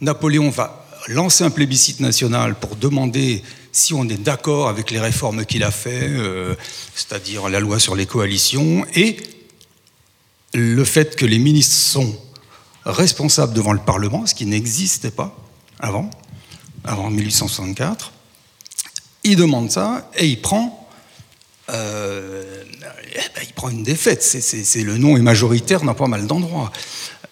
[0.00, 5.44] Napoléon va lancer un plébiscite national pour demander si on est d'accord avec les réformes
[5.44, 6.54] qu'il a fait, euh,
[6.94, 9.16] c'est-à-dire la loi sur les coalitions, et
[10.54, 12.16] le fait que les ministres sont
[12.84, 15.36] responsables devant le Parlement, ce qui n'existait pas
[15.78, 16.10] avant,
[16.84, 18.12] avant 1864.
[19.24, 20.88] Il demande ça et il prend
[21.70, 22.64] euh,
[23.14, 24.22] eh ben, une défaite.
[24.22, 26.70] C'est le nom est majoritaire dans pas mal d'endroits.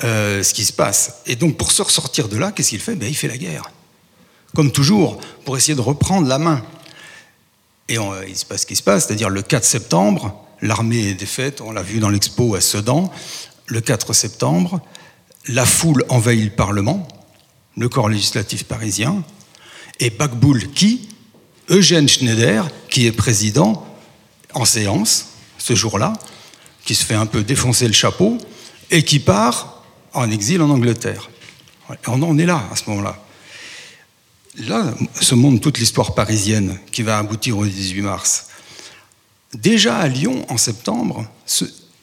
[0.02, 1.20] Euh, ce qui se passe.
[1.26, 2.96] Et donc, pour se ressortir de là, qu'est-ce qu'il fait?
[2.96, 3.70] Ben, Il fait la guerre.
[4.54, 6.62] Comme toujours, pour essayer de reprendre la main.
[7.88, 7.96] Et
[8.28, 11.70] il se passe ce qui se passe, c'est-à-dire le 4 septembre, l'armée est défaite, on
[11.70, 13.12] l'a vu dans l'expo à Sedan.
[13.66, 14.80] Le 4 septembre,
[15.48, 17.06] la foule envahit le Parlement,
[17.76, 19.22] le corps législatif parisien,
[20.00, 21.08] et Bakboul qui?
[21.70, 23.86] Eugène Schneider, qui est président
[24.54, 25.26] en séance
[25.58, 26.12] ce jour-là,
[26.84, 28.38] qui se fait un peu défoncer le chapeau
[28.90, 29.73] et qui part
[30.14, 31.30] en exil en Angleterre.
[32.06, 33.22] on en est là à ce moment-là.
[34.58, 38.46] Là se montre toute l'histoire parisienne qui va aboutir au 18 mars.
[39.52, 41.26] Déjà à Lyon, en septembre,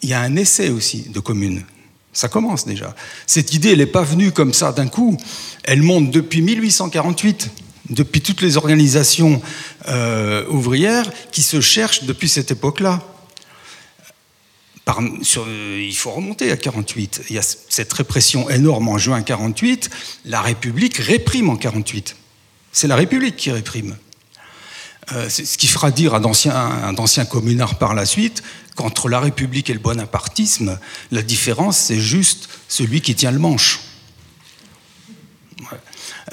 [0.02, 1.64] il y a un essai aussi de commune.
[2.14, 2.94] Ça commence déjà.
[3.26, 5.18] Cette idée, elle n'est pas venue comme ça d'un coup.
[5.64, 7.50] Elle monte depuis 1848
[7.90, 9.42] depuis toutes les organisations
[9.88, 13.02] euh, ouvrières qui se cherchent depuis cette époque-là.
[14.88, 17.22] Il faut remonter à 48.
[17.30, 19.90] Il y a cette répression énorme en juin 48.
[20.26, 22.16] La République réprime en 48.
[22.72, 23.96] C'est la République qui réprime.
[25.14, 28.44] Euh, ce qui fera dire à d'anciens communards par la suite
[28.76, 30.80] qu'entre la République et le bonapartisme,
[31.12, 33.82] la différence, c'est juste celui qui tient le manche.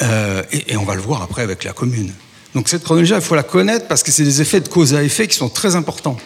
[0.01, 2.13] Euh, et, on va le voir après avec la commune.
[2.55, 5.03] Donc cette chronologie, il faut la connaître parce que c'est des effets de cause à
[5.03, 6.17] effet qui sont très importants.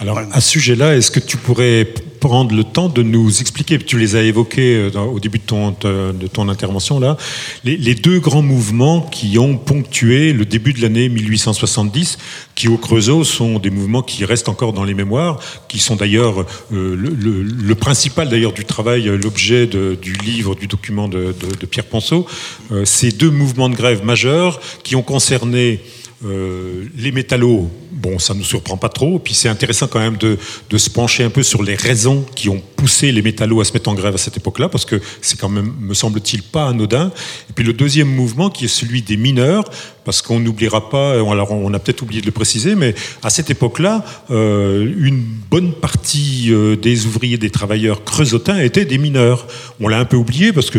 [0.00, 1.84] Alors, à ce sujet-là, est-ce que tu pourrais
[2.20, 5.70] prendre le temps de nous expliquer, tu les as évoqués euh, au début de ton,
[5.70, 7.16] de ton intervention là,
[7.64, 12.18] les, deux grands mouvements qui ont ponctué le début de l'année 1870,
[12.54, 16.44] qui au Creusot sont des mouvements qui restent encore dans les mémoires, qui sont d'ailleurs
[16.72, 21.34] euh, le, principal d'ailleurs du travail, l'objet du livre, du document de,
[21.70, 22.26] Pierre Ponceau,
[22.72, 25.80] euh, ces deux mouvements de grève majeurs qui ont concerné
[26.24, 29.18] euh, les métallos, bon, ça ne nous surprend pas trop.
[29.18, 30.36] Puis c'est intéressant quand même de,
[30.76, 33.88] se pencher un peu sur les raisons qui ont poussé les métallos à se mettre
[33.88, 37.12] en grève à cette époque-là, parce que c'est quand même, me semble-t-il, pas anodin.
[37.50, 39.64] Et puis le deuxième mouvement qui est celui des mineurs,
[40.08, 43.50] parce qu'on n'oubliera pas, alors on a peut-être oublié de le préciser, mais à cette
[43.50, 49.46] époque-là, euh, une bonne partie euh, des ouvriers, des travailleurs creusotins étaient des mineurs.
[49.82, 50.78] On l'a un peu oublié parce que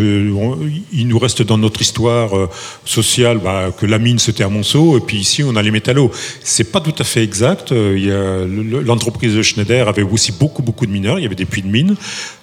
[0.92, 2.48] il nous reste dans notre histoire euh,
[2.84, 6.10] sociale bah, que la mine c'était à Monceau, et puis ici on a les métallos.
[6.42, 7.70] C'est pas tout à fait exact.
[7.70, 11.20] L'entreprise de Schneider avait aussi beaucoup beaucoup de mineurs.
[11.20, 11.94] Il y avait des puits de mine.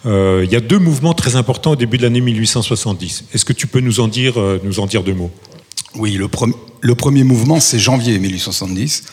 [0.06, 3.26] il y a deux mouvements très importants au début de l'année 1870.
[3.34, 5.34] Est-ce que tu peux nous en dire, nous en dire deux mots?
[5.95, 6.19] Oui,
[6.82, 9.04] le premier mouvement, c'est janvier 1870.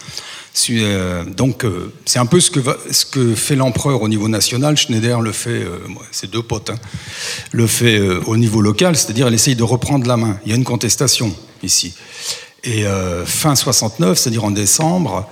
[0.71, 2.61] Euh, donc, euh, c'est un peu ce que,
[2.91, 4.77] ce que fait l'empereur au niveau national.
[4.77, 5.79] Schneider le fait, euh,
[6.13, 6.79] c'est deux potes, hein,
[7.53, 10.39] le fait au niveau local, c'est-à-dire elle essaye de reprendre la main.
[10.45, 11.95] Il y a une contestation ici.
[12.63, 12.85] Et
[13.27, 15.29] fin 69, c'est-à-dire en décembre,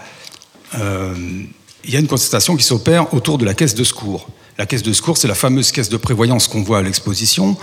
[0.74, 4.28] il y a une contestation qui s'opère autour de la caisse de secours.
[4.58, 7.56] La caisse de secours, c'est la fameuse caisse de prévoyance qu'on voit à l'exposition.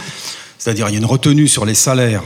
[0.58, 2.24] C'est-à-dire il y a une retenue sur les salaires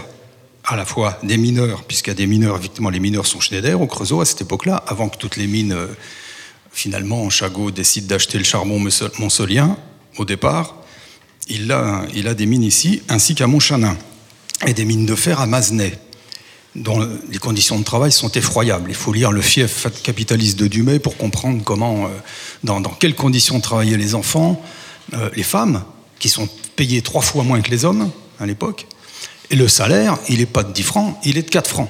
[0.65, 3.79] à la fois des mineurs, puisqu'il y a des mineurs, effectivement les mineurs sont Schneider
[3.81, 5.87] au Creusot à cette époque-là, avant que toutes les mines, euh,
[6.71, 8.79] finalement, Chagot décide d'acheter le charbon
[9.19, 9.77] monsolien
[10.17, 10.75] au départ.
[11.49, 13.97] Il a, a des mines ici, ainsi qu'à Montchanin,
[14.65, 15.99] et des mines de fer à Mazenay,
[16.75, 18.89] dont les conditions de travail sont effroyables.
[18.89, 22.09] Il faut lire le fief capitaliste de Dumay pour comprendre comment, euh,
[22.63, 24.63] dans, quelles conditions travaillaient les enfants,
[25.13, 25.83] euh, les femmes,
[26.19, 26.47] qui sont
[26.77, 28.87] payées trois fois moins que les hommes à l'époque,
[29.49, 31.89] et le salaire, il n'est pas de 10 francs, il est de 4 francs.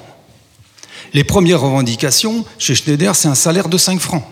[1.13, 4.23] Les premières revendications chez Schneider, c'est un salaire de 5 francs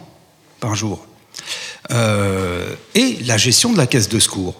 [0.59, 1.05] par jour.
[1.91, 4.55] Euh, et la gestion de la caisse de secours.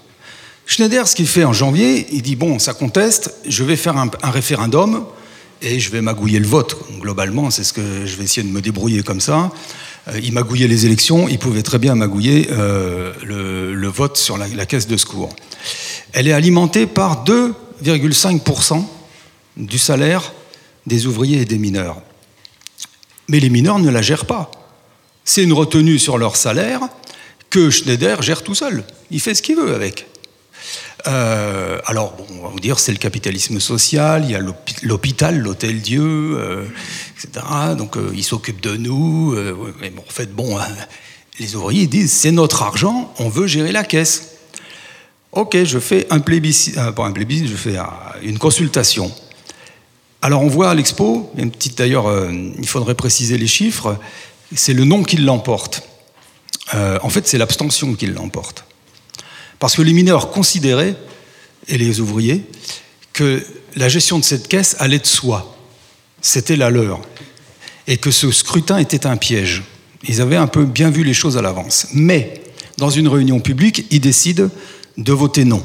[0.65, 4.09] Schneider, ce qu'il fait en janvier, il dit bon, ça conteste, je vais faire un,
[4.23, 5.05] référendum
[5.61, 6.77] et je vais magouiller le vote.
[6.99, 9.51] Globalement, c'est ce que je vais essayer de me débrouiller comme ça.
[10.07, 14.47] Euh, il magouillait les élections, il pouvait très bien magouiller euh, le, vote sur la,
[14.47, 15.29] la, caisse de secours.
[16.13, 18.83] Elle est alimentée par deux 0,5%
[19.57, 20.33] du salaire
[20.85, 22.01] des ouvriers et des mineurs.
[23.27, 24.51] Mais les mineurs ne la gèrent pas.
[25.23, 26.81] C'est une retenue sur leur salaire
[27.49, 28.83] que Schneider gère tout seul.
[29.11, 30.07] Il fait ce qu'il veut avec.
[31.07, 34.41] Euh, alors, on va vous dire, c'est le capitalisme social, il y a
[34.83, 36.65] l'hôpital, l'hôtel Dieu, euh,
[37.17, 37.45] etc.
[37.77, 39.35] Donc, euh, il s'occupe de nous.
[39.35, 40.67] bon, en fait, bon, hein,
[41.39, 44.30] les ouvriers disent, c'est notre argent, on veut gérer la caisse.
[45.33, 47.83] Ok, je fais un plébiscite, euh, un plébiscite, je fais euh,
[48.21, 49.09] une consultation.
[50.21, 51.31] Alors on voit à l'expo,
[51.77, 53.97] d'ailleurs, euh, il faudrait préciser les chiffres,
[54.53, 55.83] c'est le nom qui l'emporte.
[56.73, 58.65] en fait, c'est l'abstention qui l'emporte.
[59.57, 60.95] Parce que les mineurs considéraient,
[61.67, 62.43] et les ouvriers,
[63.13, 65.55] que la gestion de cette caisse allait de soi.
[66.21, 66.99] C'était la leur.
[67.87, 69.63] Et que ce scrutin était un piège.
[70.07, 71.87] Ils avaient un peu bien vu les choses à l'avance.
[71.93, 72.41] Mais,
[72.77, 74.49] dans une réunion publique, ils décident
[74.97, 75.63] de voter non,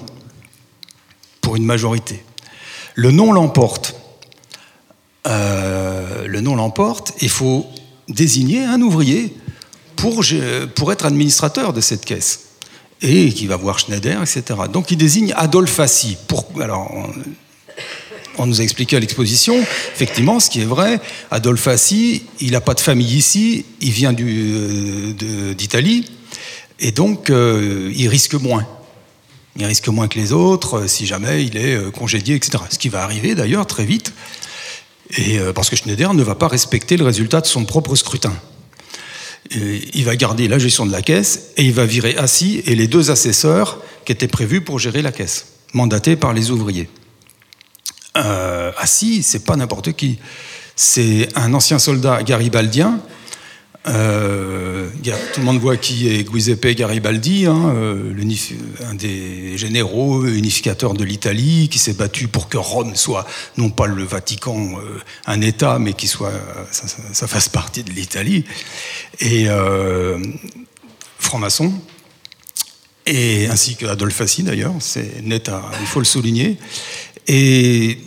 [1.41, 2.23] pour une majorité.
[2.95, 3.97] Le non l'emporte.
[5.27, 7.67] Euh, le non l'emporte, il faut
[8.09, 9.37] désigner un ouvrier
[9.97, 10.23] pour,
[10.93, 12.41] être administrateur de cette caisse.
[13.03, 14.43] Et qui va voir Schneider, etc.
[14.73, 16.17] Donc il désigne Adolphe Assy.
[16.29, 16.91] Pour, alors,
[18.39, 19.59] on nous a expliqué à l'exposition,
[19.95, 24.15] effectivement, ce qui est vrai, Adolphe Assi, il n'a pas de famille ici, il vient
[24.19, 26.09] euh, d'Italie,
[26.81, 28.67] et donc euh, il risque moins.
[29.59, 32.63] Il risque moins que les autres euh, si jamais il est congédié, etc.
[32.71, 34.13] Ce qui va arriver d'ailleurs très vite,
[35.17, 38.35] et, parce que Schneider ne va pas respecter le résultat de son propre scrutin.
[39.53, 42.89] il va garder la gestion de la caisse et il va virer Assi et les
[42.89, 46.89] deux assesseurs qui étaient prévus pour gérer la caisse, mandatés par les ouvriers.
[48.17, 50.19] Euh, si, c'est pas n'importe qui.
[50.75, 53.01] C'est un ancien soldat garibaldien.
[53.89, 54.89] Euh,
[55.33, 58.13] tout le monde voit qui est Giuseppe Garibaldi, hein, euh,
[58.85, 63.87] un des généraux unificateurs de l'Italie, qui s'est battu pour que Rome soit non pas
[63.87, 66.33] le Vatican, euh, un État, mais qui soit
[66.73, 68.45] ça, fasse partie de l'Italie.
[69.21, 69.47] Et
[71.19, 71.73] franc-maçon,
[73.07, 76.57] et ainsi que Adolphe d'ailleurs, c'est net, il faut le souligner.
[77.29, 77.99] Et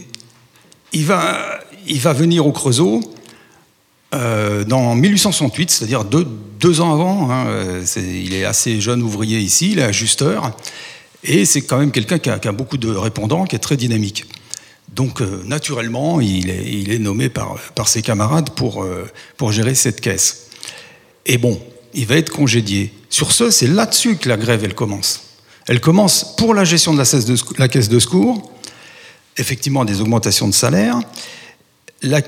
[0.91, 3.01] il va, il va venir au Creusot
[4.13, 7.31] euh, dans 1868, c'est-à-dire deux, ans avant.
[7.31, 10.51] Hein, il est assez jeune ouvrier ici, il est ajusteur.
[11.23, 14.25] Et c'est quand même quelqu'un qui, a, beaucoup de répondants, qui est très dynamique.
[14.95, 20.47] Donc, euh, naturellement, il est, nommé par, ses camarades pour, euh, pour gérer cette caisse.
[21.25, 21.61] Et bon,
[21.93, 22.91] il va être congédié.
[23.09, 25.21] Sur ce, c'est là-dessus que la grève, elle commence.
[25.67, 27.03] Elle commence pour la gestion de,
[27.59, 28.51] la caisse de secours,
[29.37, 30.99] effectivement des augmentations de salaire,
[32.01, 32.21] la,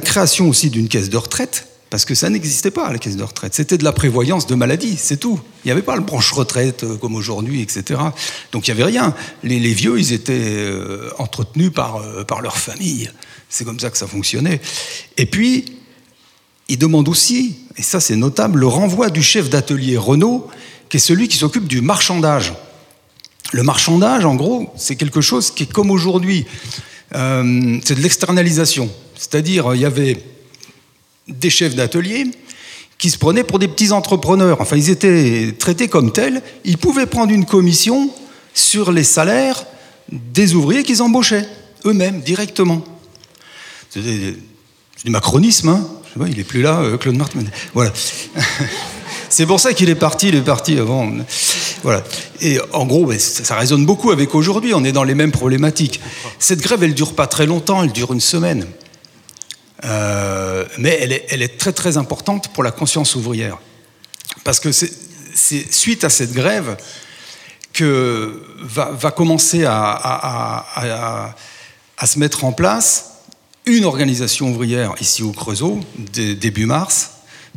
[0.00, 3.54] création aussi d'une caisse de retraite, parce que ça n'existait pas, la caisse de retraite.
[3.54, 5.40] C'était de la prévoyance de maladie, c'est tout.
[5.64, 8.00] Il n'y avait pas le branche retraite euh, comme aujourd'hui, etc.
[8.52, 9.14] Donc il n'y avait rien.
[9.42, 13.10] Les, vieux, ils étaient euh, entretenus par, euh, par leur famille.
[13.48, 14.60] C'est comme ça que ça fonctionnait.
[15.16, 15.78] Et puis,
[16.68, 20.48] ils demandent aussi, et ça c'est notable, le renvoi du chef d'atelier Renault,
[20.90, 22.52] qui est celui qui s'occupe du marchandage.
[23.52, 26.46] Le marchandage, en gros, c'est quelque chose qui est comme aujourd'hui.
[27.14, 28.90] Euh, c'est de l'externalisation.
[29.16, 30.22] C'est-à-dire, il y avait
[31.26, 32.26] des chefs d'atelier
[32.98, 34.60] qui se prenaient pour des petits entrepreneurs.
[34.60, 36.42] Enfin, ils étaient traités comme tels.
[36.64, 38.10] Ils pouvaient prendre une commission
[38.54, 39.64] sur les salaires
[40.10, 41.46] des ouvriers qu'ils embauchaient,
[41.84, 42.82] eux-mêmes, directement.
[43.90, 45.88] C'est du macronisme, hein
[46.26, 47.40] il n'est plus là, euh, Claude Martin.
[47.74, 47.92] Voilà.
[49.30, 51.12] C'est pour ça qu'il est parti, il est parti avant.
[51.82, 52.02] Voilà.
[52.40, 56.00] Et en gros, ça, résonne beaucoup avec aujourd'hui, on est dans les mêmes problématiques.
[56.38, 58.66] Cette grève, elle dure pas très longtemps, elle dure une semaine.
[59.84, 60.98] Euh, mais
[61.30, 63.58] elle est, très très importante pour la conscience ouvrière.
[64.44, 66.76] Parce que c'est suite à cette grève
[67.72, 71.34] que va, commencer à,
[72.04, 73.12] se mettre en place
[73.66, 77.10] une organisation ouvrière ici au Creusot, début mars,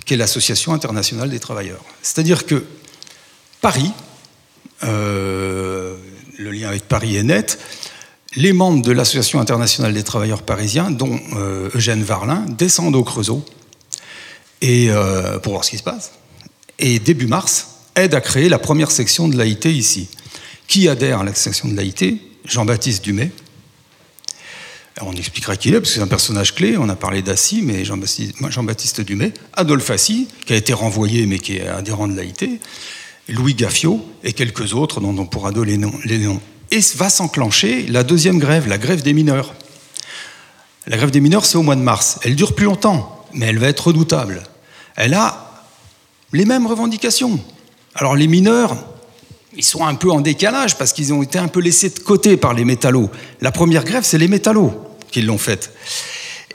[0.06, 1.84] qui est l'Association internationale des travailleurs.
[2.02, 2.66] C'est-à-dire que
[3.62, 3.92] Paris,
[4.84, 5.96] euh,
[6.38, 7.60] le lien avec Paris est net,
[8.36, 13.46] les membres de l'Association internationale des travailleurs parisiens, dont euh, Eugène Varlin, descendent au Creusot
[14.62, 16.12] et, euh, pour voir ce qui se passe.
[16.80, 20.10] Et début mars, aident à créer la première section de l'AIT ici.
[20.68, 23.32] Qui adhère à la section de l'AIT Jean-Baptiste Dumay,
[25.06, 26.78] on expliquera qui il est, parce que c'est un personnage clé.
[26.78, 31.58] On a parlé d'Assis, mais Jean-Baptiste Dumay, Adolphe Assis, qui a été renvoyé, mais qui
[31.58, 32.60] est adhérent de l'AIT,
[33.30, 36.42] Louis Gaffiot et quelques autres dont on pourra donner les noms.
[36.72, 39.54] Et va s'enclencher la deuxième grève, la grève des mineurs.
[40.88, 42.20] La grève des mineurs, c'est au mois de mars.
[42.24, 44.44] Elle dure plus longtemps, mais elle va être redoutable.
[44.96, 45.66] Elle a
[46.34, 47.40] les mêmes revendications.
[47.94, 48.76] Alors les mineurs,
[49.56, 52.38] ils sont un peu en décalage parce qu'ils ont été un peu laissés de côté
[52.38, 53.10] par les métallos.
[53.42, 55.72] La première grève, c'est les métallos qui l'ont faite.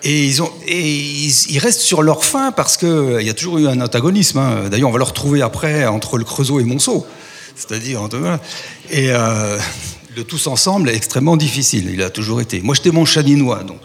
[0.03, 3.81] Et, ils, ils, restent sur leur faim parce qu'il euh, y a toujours eu un
[3.81, 4.38] antagonisme.
[4.38, 4.69] Hein.
[4.71, 7.07] D'ailleurs, on va le retrouver après entre le Creusot et Monceau.
[7.57, 8.07] C'est-à-dire,
[8.90, 9.59] et euh,
[10.14, 11.91] le tous ensemble est extrêmement difficile.
[11.91, 12.61] Il a toujours été.
[12.61, 13.81] Moi, j'étais mon chaninois, donc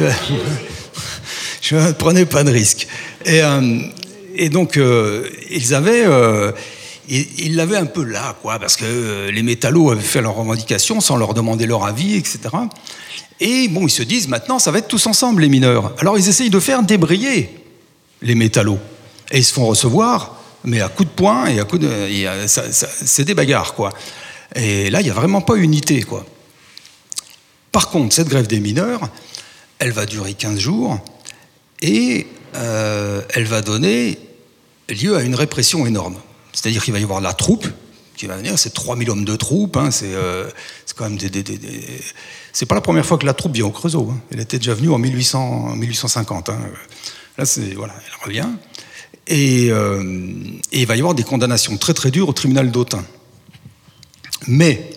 [0.00, 0.10] euh,
[1.60, 2.86] je ne prenais pas de risque.
[3.26, 3.42] Et,
[4.34, 4.78] et donc,
[5.50, 6.06] ils avaient
[7.08, 11.00] il l'avait un peu là, quoi, parce que euh, les métallos avaient fait leurs revendications
[11.00, 12.40] sans leur demander leur avis, etc.
[13.40, 15.94] Et bon, ils se disent maintenant, ça va être tous ensemble, les mineurs.
[15.98, 17.50] Alors ils essayent de faire débrayer
[18.22, 18.78] les métallos.
[19.30, 22.46] Et ils se font recevoir, mais à coups de poing et à coups de.
[22.46, 23.92] C'est des bagarres, quoi.
[24.54, 26.24] Et là, il n'y a vraiment pas unité, quoi.
[27.72, 29.00] Par contre, cette grève des mineurs,
[29.78, 30.98] elle va durer 15 jours.
[31.82, 34.18] Et elle va donner
[34.88, 36.16] lieu à une répression énorme.
[36.56, 37.68] C'est-à-dire qu'il va y avoir la troupe
[38.16, 40.14] qui va venir, c'est 3000 hommes de troupe, hein, c'est
[40.96, 41.44] quand même des...
[42.50, 44.18] C'est pas la première fois que la troupe vient au Creusot, hein.
[44.30, 46.48] elle était déjà venue en 1800, 1850.
[46.48, 46.58] Hein.
[47.36, 47.44] Là.
[47.76, 48.48] Voilà, elle revient.
[49.26, 53.04] Et, et, il va y avoir des condamnations très très dures au tribunal d'Autun.
[54.46, 54.88] Mais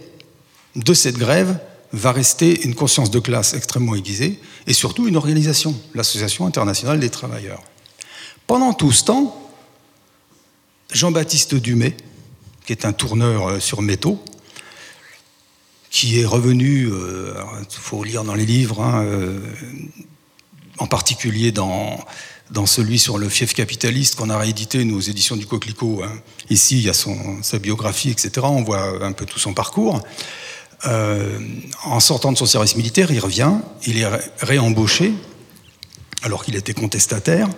[0.77, 1.59] de cette grève
[1.91, 7.09] va rester une conscience de classe extrêmement aiguisée et surtout une organisation, l'Association internationale des
[7.09, 7.63] travailleurs.
[8.47, 9.48] Pendant tout ce temps,
[10.91, 11.95] Jean-Baptiste Dumay,
[12.65, 14.23] qui est un tourneur euh, sur métaux,
[15.91, 17.33] qui est revenu, il euh,
[17.69, 19.39] faut lire dans les livres, hein, euh,
[20.77, 21.99] en particulier dans,
[22.51, 26.01] dans celui sur le fief capitaliste qu'on a réédité, nos éditions du Coquelicot.
[26.03, 26.11] Hein.
[26.49, 28.31] Ici, il y a sa biographie, etc.
[28.43, 30.01] On voit un peu tout son parcours.
[30.85, 33.51] En sortant de son service militaire, il revient,
[33.85, 34.07] il est
[34.39, 35.11] réembauché,
[36.23, 37.49] alors qu'il était contestataire,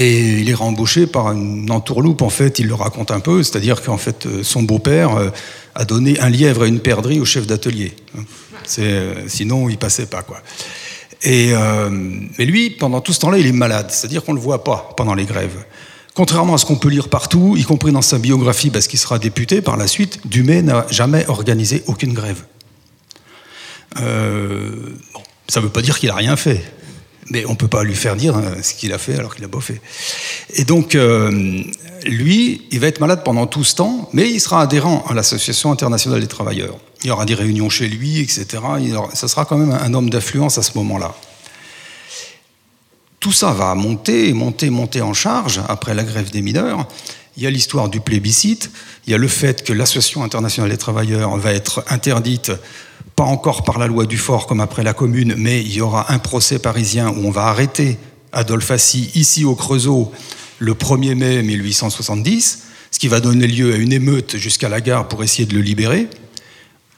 [0.00, 3.82] et il est réembauché par une entourloupe, en fait, il le raconte un peu, c'est-à-dire
[3.82, 5.30] qu'en fait, euh, son beau-père euh,
[5.74, 7.94] a donné un lièvre et une perdrix au chef d'atelier.
[9.26, 10.40] sinon, il passait pas, quoi.
[11.24, 11.52] Et,
[12.38, 14.94] mais lui, pendant tout ce temps-là, il est malade, c'est-à-dire qu'on ne le voit pas
[14.96, 15.64] pendant les grèves.
[16.14, 19.20] Contrairement à ce qu'on peut lire partout, y compris dans sa biographie, parce qu'il sera
[19.20, 22.44] député par la suite, Dumay n'a jamais organisé aucune grève.
[24.00, 24.96] Euh,
[25.48, 26.64] ça ne veut pas dire qu'il n'a rien fait,
[27.30, 29.44] mais on ne peut pas lui faire dire hein, ce qu'il a fait alors qu'il
[29.44, 29.80] a boffé.
[30.54, 31.62] Et donc, euh,
[32.04, 35.72] lui, il va être malade pendant tout ce temps, mais il sera adhérent à l'Association
[35.72, 36.78] internationale des travailleurs.
[37.02, 38.46] Il y aura des réunions chez lui, etc.
[39.14, 41.14] ça sera quand même un homme d'affluence à ce moment-là.
[43.20, 46.86] Tout ça va monter, monter, monter en charge après la grève des mineurs.
[47.36, 48.70] Il y a l'histoire du plébiscite,
[49.06, 52.52] il y a le fait que l'Association internationale des travailleurs va être interdite,
[53.18, 56.12] pas encore par la loi du fort comme après la commune, mais il y aura
[56.12, 57.98] un procès parisien où on va arrêter
[58.30, 60.12] Adolphe Assy ici au Creusot
[60.60, 62.62] le 1er mai 1870,
[62.92, 65.62] ce qui va donner lieu à une émeute jusqu'à la gare pour essayer de le
[65.62, 66.06] libérer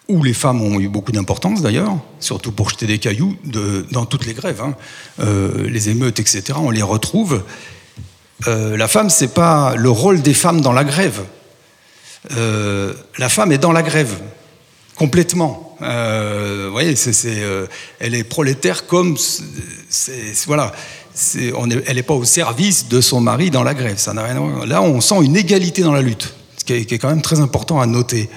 [0.09, 3.35] où les femmes ont eu beaucoup d'importance d'ailleurs, surtout pour jeter des cailloux
[3.91, 4.75] dans toutes les grèves, hein.
[5.21, 6.43] euh, les émeutes, etc.
[6.57, 7.45] On les retrouve.
[8.47, 11.23] Euh, la femme, c'est pas le rôle des femmes dans la grève.
[12.37, 14.21] Euh, la femme est dans la grève
[15.01, 15.79] complètement.
[15.81, 16.95] vous voyez,
[18.01, 19.17] elle est prolétaire comme
[20.47, 20.73] voilà.
[21.35, 23.97] elle n'est pas au service de son mari dans la grève.
[23.97, 27.23] Ça rien Là, on sent une égalité dans la lutte, ce qui est quand même
[27.23, 28.29] très important à noter.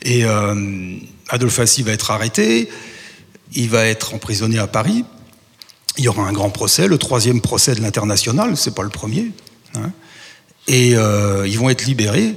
[0.00, 0.96] Et euh,
[1.28, 2.70] Adolphe va être arrêté,
[3.52, 5.04] il va être emprisonné à Paris.
[5.98, 9.32] Il y aura un grand procès, le troisième procès de l'international, c'est pas le premier.
[9.74, 9.90] Hein.
[10.68, 12.34] et euh, ils vont être libérés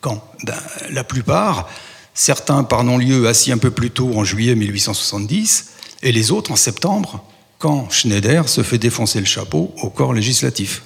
[0.00, 0.24] quand?
[0.44, 0.54] Ben,
[0.88, 1.68] La plupart,
[2.14, 5.70] certains par non-lieu assis un peu plus tôt en juillet 1870,
[6.02, 7.24] et les autres en septembre,
[7.58, 10.82] quand Schneider se fait défoncer le chapeau au corps législatif.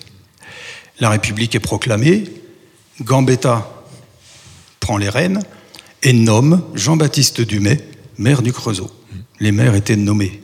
[1.01, 2.25] La République est proclamée,
[3.01, 3.71] Gambetta
[4.81, 5.43] prend les rênes,
[6.03, 7.81] et nomme Jean-Baptiste Dumay
[8.19, 8.91] maire du Creusot.
[9.41, 10.41] Les maires étaient nommés.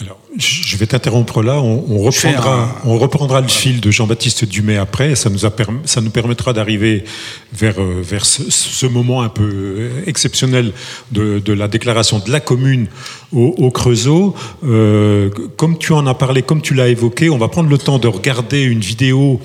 [0.00, 1.60] Alors, je vais t'interrompre là.
[1.60, 5.14] On, reprendra, on reprendra le fil de Jean-Baptiste Dumay après.
[5.16, 7.04] Ça nous, ça nous permettra d'arriver
[7.52, 10.72] vers, euh, vers ce, moment un peu euh, exceptionnel
[11.10, 12.86] de, la déclaration de la commune
[13.32, 14.34] au, Creusot.
[14.64, 17.98] Euh, comme tu en as parlé, comme tu l'as évoqué, on va prendre le temps
[17.98, 19.40] de regarder une vidéo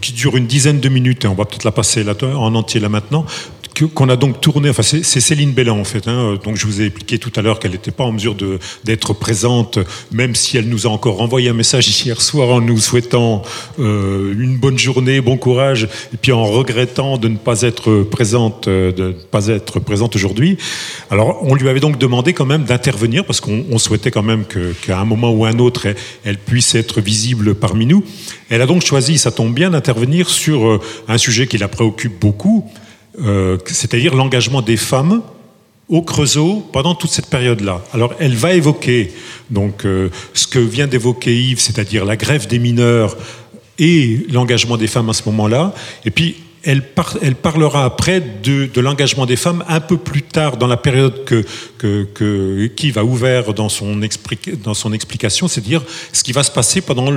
[0.00, 2.88] qui dure une dizaine de minutes et on va peut-être la passer en entier là
[2.88, 3.26] maintenant
[3.88, 6.86] qu'on a donc tourné, enfin c'est Céline Bellan en fait, hein, donc je vous ai
[6.86, 8.36] expliqué tout à l'heure qu'elle n'était pas en mesure
[8.84, 9.78] d'être présente,
[10.10, 13.42] même si elle nous a encore envoyé un message hier soir en nous souhaitant
[13.78, 18.68] euh, une bonne journée, bon courage, et puis en regrettant de ne pas être présente,
[18.68, 20.58] euh, de ne pas être présente aujourd'hui.
[21.10, 24.98] Alors on lui avait donc demandé quand même d'intervenir parce qu'on souhaitait quand même qu'à
[24.98, 28.04] un moment ou un autre elle, elle, puisse être visible parmi nous.
[28.50, 32.20] Elle a donc choisi, ça tombe bien, d'intervenir sur euh, un sujet qui la préoccupe
[32.20, 32.70] beaucoup,
[33.20, 35.22] euh, c'est-à-dire l'engagement des femmes
[35.88, 37.82] au Creusot pendant toute cette période-là.
[37.92, 39.12] Alors, elle va évoquer
[39.50, 43.16] donc euh, ce que vient d'évoquer Yves, c'est-à-dire la grève des mineurs
[43.78, 45.74] et l'engagement des femmes à ce moment-là.
[46.04, 46.82] Et puis, elle,
[47.34, 51.44] parlera après de, l'engagement des femmes un peu plus tard dans la période que,
[51.78, 53.98] que, a ouvert dans son,
[54.62, 55.82] dans son explication, c'est-à-dire
[56.12, 57.10] ce qui va se passer pendant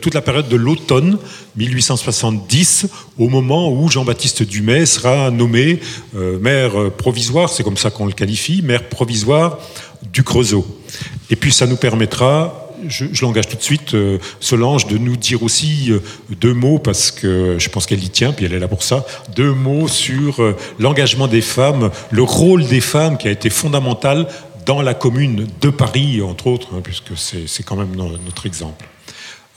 [0.00, 1.18] toute la période de l'automne
[1.56, 2.86] 1870,
[3.18, 5.80] au moment où Jean-Baptiste Dumay sera nommé
[6.16, 9.58] euh, maire provisoire, c'est comme ça qu'on le qualifie, maire provisoire
[10.12, 10.66] du Creusot.
[11.30, 15.42] Et puis ça nous permettra je, l'engage tout de suite, euh, Solange, de nous dire
[15.42, 16.00] aussi euh,
[16.40, 19.04] deux mots, parce que je pense qu'elle y tient, puis elle est là pour ça,
[19.34, 24.26] deux mots sur euh, l'engagement des femmes, le rôle des femmes qui a été fondamental
[24.66, 28.84] dans la commune de Paris, entre autres, hein, puisque c'est quand même notre exemple.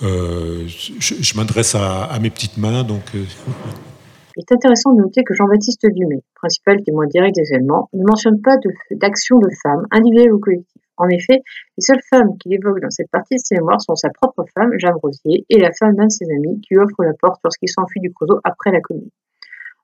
[0.01, 3.01] je, m'adresse à, mes petites mains, donc.
[3.13, 8.41] Il est intéressant de noter que Jean-Baptiste Dumay, principal témoin direct des événements, ne mentionne
[8.41, 8.55] pas
[8.91, 10.82] d'action de, de femmes, individuelles ou collectives.
[10.97, 11.41] En effet,
[11.77, 14.71] les seules femmes qu'il évoque dans cette partie de ses mémoires sont sa propre femme,
[14.77, 17.69] Jeanne Rosier, et la femme d'un de ses amis qui lui offre la porte lorsqu'il
[17.69, 19.09] s'enfuit du Creusot après la commune.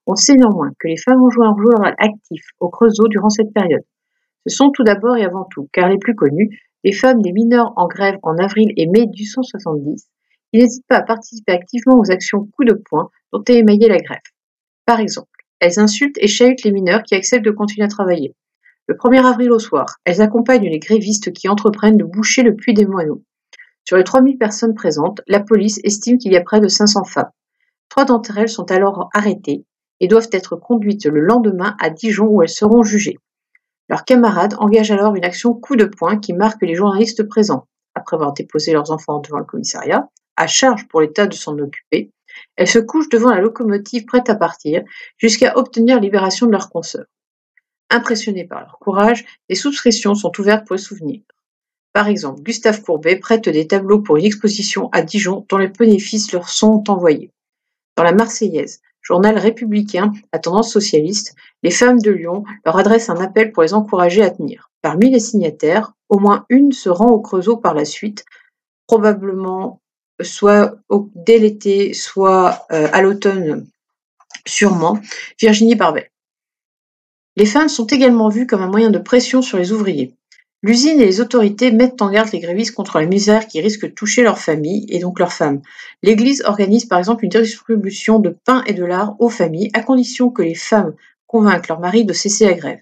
[0.06, 3.54] On sait néanmoins que les femmes ont joué un rôle actif au Creusot durant cette
[3.54, 3.84] période.
[4.48, 7.74] Ce sont tout d'abord et avant tout, car les plus connues, les femmes des mineurs
[7.76, 10.08] en grève en avril et mai 1870,
[10.52, 13.98] qui n'hésitent pas à participer activement aux actions coup de poing dont est émaillée la
[13.98, 14.20] grève.
[14.86, 15.28] Par exemple,
[15.60, 18.34] elles insultent et chahutent les mineurs qui acceptent de continuer à travailler.
[18.90, 22.74] Le 1er avril au soir, elles accompagnent les grévistes qui entreprennent de boucher le puits
[22.74, 23.22] des moineaux.
[23.84, 27.30] Sur les 3000 personnes présentes, la police estime qu'il y a près de 500 femmes.
[27.90, 29.64] Trois d'entre elles sont alors arrêtées
[30.00, 33.20] et doivent être conduites le lendemain à Dijon où elles seront jugées.
[33.90, 37.68] Leurs camarades engagent alors une action coup de poing qui marque les journalistes présents.
[37.94, 42.10] Après avoir déposé leurs enfants devant le commissariat, à charge pour l'État de s'en occuper,
[42.56, 44.82] elles se couchent devant la locomotive prête à partir
[45.20, 47.06] jusqu'à obtenir libération de leurs consoeurs.
[47.90, 51.22] Impressionnés par leur courage, des souscriptions sont ouvertes pour les souvenirs.
[51.92, 56.32] Par exemple, Gustave Courbet prête des tableaux pour une exposition à Dijon dont les bénéfices
[56.32, 57.32] leur sont envoyés.
[57.98, 63.20] Dans la Marseillaise, journal républicain à tendance socialiste, les femmes de Lyon leur adressent un
[63.20, 64.70] appel pour les encourager à tenir.
[64.82, 68.24] Parmi les signataires, au moins une se rend au Creusot par la suite,
[68.88, 69.82] probablement
[70.22, 70.76] soit
[71.16, 73.68] dès l'été, soit euh, à l'automne,
[74.46, 75.00] sûrement,
[75.40, 76.12] Virginie Barbet.
[77.40, 80.14] Les femmes sont également vues comme un moyen de pression sur les ouvriers.
[80.62, 83.94] L'usine et les autorités mettent en garde les grévistes contre la misère qui risque de
[83.94, 85.62] toucher leurs familles et donc leurs femmes.
[86.04, 90.32] L'Église organise par exemple une distribution de pain et de lard aux familles à condition
[90.32, 90.96] que les femmes
[91.28, 92.82] convainquent leur mari de cesser la grève.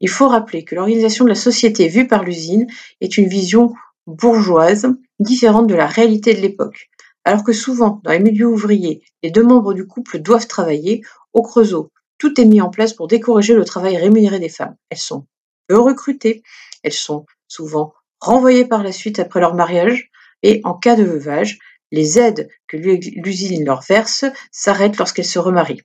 [0.00, 2.66] Il faut rappeler que l'organisation de la société vue par l'usine
[3.00, 3.74] est une vision
[4.08, 6.90] bourgeoise différente de la réalité de l'époque.
[7.24, 11.02] Alors que souvent, dans les milieux ouvriers, les deux membres du couple doivent travailler,
[11.32, 14.76] au Creusot, tout est mis en place pour décourager le travail rémunéré des femmes.
[14.90, 15.26] Elles sont
[15.66, 16.42] peu recrutées,
[16.82, 20.10] elles sont souvent renvoyées par la suite après leur mariage
[20.42, 21.58] et en cas de veuvage,
[21.90, 25.82] les aides que l'usine leur verse s'arrêtent lorsqu'elles se remarient.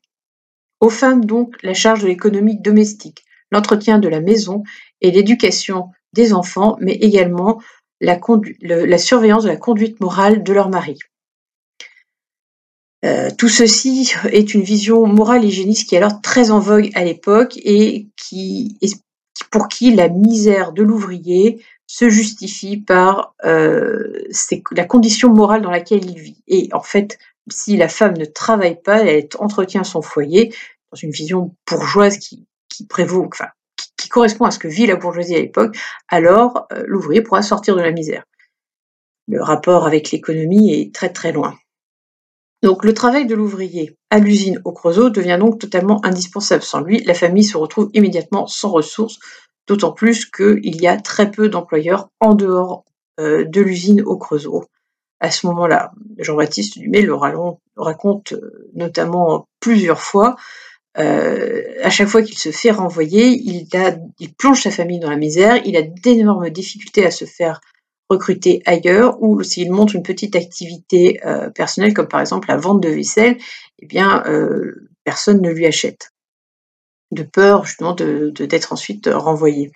[0.80, 4.64] Aux femmes donc la charge de l'économie domestique, l'entretien de la maison
[5.02, 7.62] et l'éducation des enfants, mais également
[8.02, 8.20] la,
[8.62, 11.00] la surveillance de la conduite morale de leur mari.
[13.04, 17.04] Euh, tout ceci est une vision morale hygiéniste qui est alors très en vogue à
[17.04, 18.78] l'époque et qui,
[19.51, 24.24] pour qui la misère de l'ouvrier se justifie par euh,
[24.72, 26.43] la condition morale dans laquelle il vit.
[26.47, 27.20] Et en fait,
[27.51, 30.56] si la femme ne travaille pas, elle entretient son foyer
[30.91, 32.47] dans une vision bourgeoise qui,
[32.88, 33.49] prévaut, enfin,
[33.97, 35.78] qui, correspond à ce que vit la bourgeoisie à l'époque,
[36.08, 38.24] alors euh, l'ouvrier pourra sortir de la misère.
[39.28, 41.56] Le rapport avec l'économie est très très loin.
[42.64, 46.64] Donc le travail de l'ouvrier à l'usine au Creusot devient donc totalement indispensable.
[46.64, 49.20] Sans lui, la famille se retrouve immédiatement sans ressources,
[49.68, 52.86] d'autant plus qu'il y a très peu d'employeurs en dehors
[53.20, 54.64] euh, de l'usine au Creusot.
[55.20, 57.14] À ce moment-là, Jean-Baptiste Dumay le,
[57.76, 60.38] raconte euh, notamment plusieurs fois.
[60.97, 63.68] Euh, à chaque fois qu'il se fait renvoyer, il,
[64.20, 67.59] il plonge sa famille dans la misère, il a d'énormes difficultés à se faire
[68.10, 72.82] recruter ailleurs ou s'il montre une petite activité euh, personnelle comme par exemple la vente
[72.82, 73.38] de vaisselle,
[73.80, 76.12] eh bien euh, personne ne lui achète
[77.12, 79.72] de peur justement de, d'être ensuite renvoyé.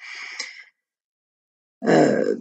[1.86, 2.36] Euh,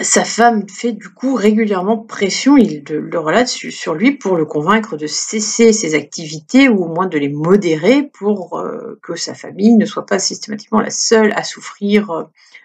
[0.00, 4.96] sa femme fait du coup régulièrement pression, il le relate sur lui pour le convaincre
[4.96, 8.60] de cesser ses activités ou au moins de les modérer pour
[9.02, 12.10] que sa famille ne soit pas systématiquement la seule à souffrir,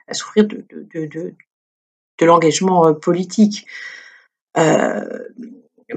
[0.07, 1.21] à souffrir de
[2.25, 3.65] l'engagement euh, politique.
[4.57, 5.05] Euh,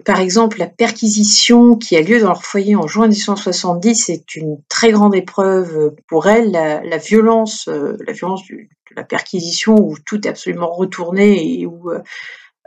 [0.05, 4.59] par exemple, la perquisition qui a lieu dans leur foyer en juin 1970 est une
[4.69, 6.51] très grande épreuve pour elle.
[6.51, 11.91] La, violence, euh, la violence de la perquisition où tout est absolument retourné et où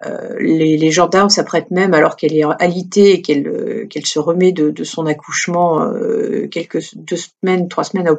[0.05, 4.83] euh, les, gendarmes s'apprêtent même, alors qu'elle est alitée et qu'elle euh, se remet de,
[4.83, 8.09] son accouchement euh, quelques deux semaines, trois semaines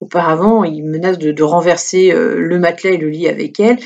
[0.00, 3.78] auparavant, ils menacent de, renverser le matelas et le lit avec elle.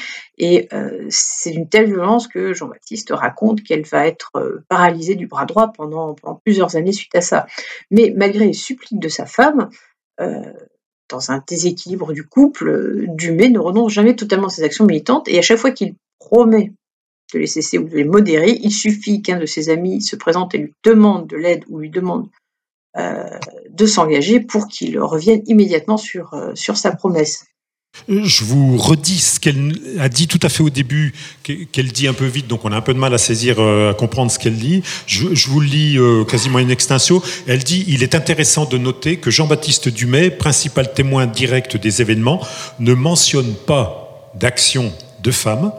[0.42, 0.70] Et
[1.10, 6.16] c'est une telle violence que Jean-Baptiste raconte qu'elle va être paralysée du bras droit pendant,
[6.44, 7.46] plusieurs années suite à ça.
[7.90, 9.68] Mais malgré les suppliques de sa femme,
[11.10, 15.38] dans un déséquilibre du couple, Dumay ne renonce jamais totalement à ses actions militantes et
[15.38, 16.72] à chaque fois qu'il promet
[17.32, 18.58] de les cesser ou de les modérer.
[18.62, 21.90] Il suffit qu'un de ses amis se présente et lui demande de l'aide ou lui
[21.90, 22.28] demande
[22.96, 23.38] euh,
[23.68, 25.96] de s'engager pour qu'il revienne immédiatement
[26.32, 27.46] euh, sur sa promesse.
[28.08, 31.12] Je vous redis ce qu'elle a dit tout à fait au début,
[31.42, 33.90] qu'elle dit un peu vite, donc on a un peu de mal à saisir, euh,
[33.90, 34.82] à comprendre ce qu'elle dit.
[35.06, 37.22] Je, vous lis euh, quasiment in extenso.
[37.46, 42.40] Elle dit Il est intéressant de noter que Jean-Baptiste Dumay, principal témoin direct des événements,
[42.78, 45.72] ne mentionne pas d'action de femmes,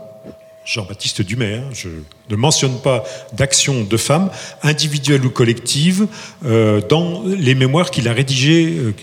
[0.66, 1.90] Jean-Baptiste Dumay, hein, je
[2.30, 3.04] ne mentionne pas
[3.34, 4.30] d'action de femmes,
[4.62, 6.08] individuelles ou collectives,
[6.46, 8.94] euh, dans les mémoires qu'il a rédigées, euh,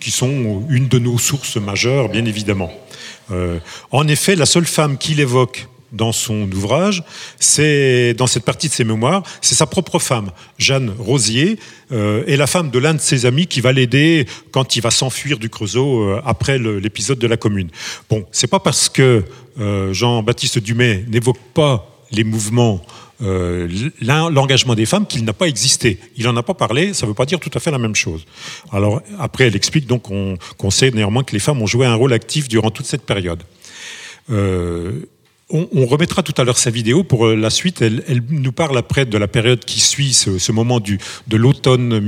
[0.00, 2.72] qui sont une de nos sources majeures, bien évidemment.
[3.30, 3.60] Euh,
[3.92, 7.02] en effet, la seule femme qu'il évoque dans son ouvrage,
[7.38, 11.58] c'est dans cette partie de ses mémoires, c'est sa propre femme, Jeanne Rosier,
[11.92, 14.90] euh, et la femme de l'un de ses amis qui va l'aider quand il va
[14.90, 17.68] s'enfuir du Creusot euh, après l'épisode de la Commune.
[18.08, 19.24] Bon, c'est pas parce que
[19.58, 22.82] euh, Jean-Baptiste Dumay n'évoque pas les mouvements
[24.00, 25.98] l'engagement des femmes qu'il n'a pas existé.
[26.16, 27.94] Il n'en a pas parlé, ça ne veut pas dire tout à fait la même
[27.94, 28.24] chose.
[28.72, 32.14] Alors après, elle explique donc qu'on sait néanmoins que les femmes ont joué un rôle
[32.14, 33.42] actif durant toute cette période.
[35.52, 37.82] On, remettra tout à l'heure sa vidéo pour euh, la suite.
[37.82, 41.98] Elle, nous parle après de la période qui suit ce, moment du, de l'automne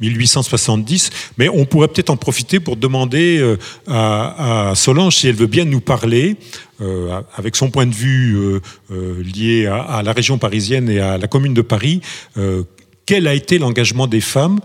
[0.00, 1.10] 1870.
[1.36, 3.56] Mais on pourrait peut-être en profiter pour demander euh,
[3.88, 6.36] à, Solange si elle veut bien nous parler,
[6.80, 8.60] euh, avec son point de vue
[8.90, 12.00] lié à, la région parisienne et à la commune de Paris,
[13.04, 14.60] quel a été l'engagement des femmes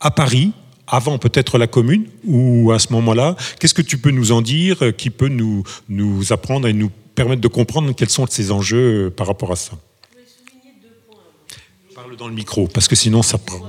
[0.00, 0.52] à Paris
[0.86, 3.36] avant peut-être la commune ou à ce moment-là?
[3.58, 7.42] Qu'est-ce que tu peux nous en dire qui peut nous, nous apprendre et nous permettre
[7.42, 9.72] de comprendre quels sont ces enjeux euh, par rapport à ça.
[11.94, 13.60] Parle dans le micro, parce que sinon ça prend.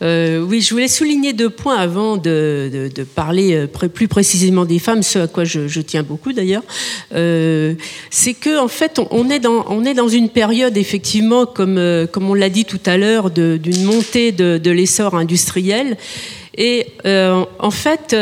[0.00, 5.02] Euh, oui, je voulais souligner deux points avant de, parler euh, plus précisément des femmes,
[5.02, 6.62] ce à quoi je, tiens beaucoup d'ailleurs.
[7.10, 11.78] c'est que en fait, on, est dans, on est dans une période effectivement, comme,
[12.10, 15.98] comme on l'a dit tout à l'heure, d'une montée de, l'essor industriel.
[16.56, 18.16] Et en fait,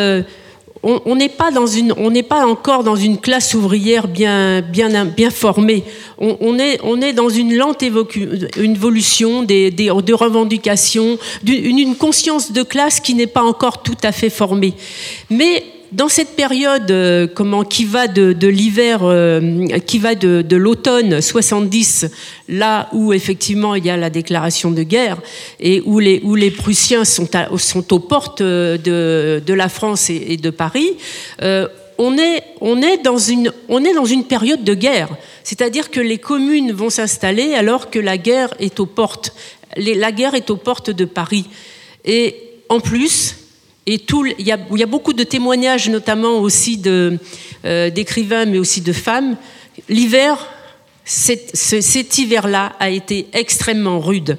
[0.83, 5.05] on n'est pas dans une, on n'est pas encore dans une classe ouvrière bien, bien,
[5.05, 5.85] bien formée.
[6.19, 12.53] On, est, on est dans une lente évolution des, des, de revendications, d'une une conscience
[12.53, 14.75] de classe qui n'est pas encore tout à fait formée.
[15.29, 21.21] Mais dans cette période euh, comment, qui va de, l'hiver, euh, qui va de, l'automne
[21.21, 22.07] 70,
[22.49, 25.19] là où effectivement il y a la déclaration de guerre
[25.59, 30.37] et où les, où les Prussiens sont, sont aux portes de, de la France et,
[30.37, 30.97] de Paris,
[31.43, 31.67] euh,
[31.99, 35.09] on, est, on, est dans une, on est dans une période de guerre.
[35.43, 39.35] C'est-à-dire que les communes vont s'installer alors que la guerre est aux portes.
[39.77, 41.47] la guerre est aux portes de Paris.
[42.05, 42.37] Et
[42.69, 43.40] en plus,
[43.95, 49.37] il, y a, beaucoup de témoignages, notamment aussi euh, d'écrivains, mais aussi de femmes.
[49.89, 50.49] L'hiver,
[51.05, 54.39] cet hiver-là a été extrêmement rude.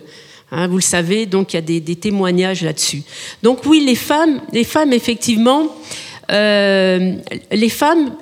[0.52, 3.04] Hein, vous le savez, donc il y a des, témoignages là-dessus.
[3.42, 5.76] Donc oui, les femmes, les femmes effectivement,
[6.32, 7.14] euh,
[7.52, 8.16] les femmes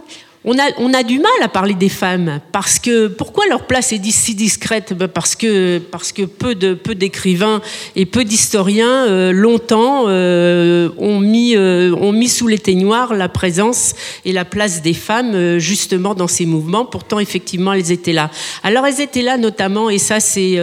[0.45, 4.35] on a, du mal à parler des femmes parce que pourquoi leur place est si
[4.35, 4.93] discrète?
[4.93, 7.61] Ben, Parce que parce que peu de peu d'écrivains
[7.97, 13.95] et peu d'historiens euh, longtemps euh, ont mis euh, ont mis sous l'éteignoir la présence
[14.23, 16.85] et la place des femmes justement dans ces mouvements.
[16.85, 18.31] Pourtant effectivement elles étaient là.
[18.63, 20.57] Alors elles étaient là notamment et ça c'est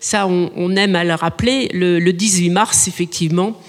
[0.00, 3.60] ça on, aime à le rappeler le, le 18 mars effectivement.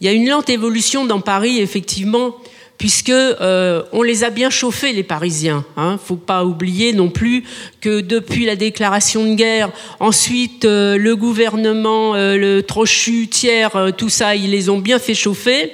[0.00, 2.36] Il y a une lente évolution dans Paris effectivement
[2.82, 5.64] puisque euh, on les a bien chauffés les Parisiens.
[5.76, 6.00] Hein.
[6.04, 7.44] Faut pas oublier non plus
[7.80, 9.70] que depuis la déclaration de guerre,
[10.00, 15.14] ensuite euh, le gouvernement, euh, le Trochu, Thiers, tout ça, ils les ont bien fait
[15.14, 15.70] chauffer.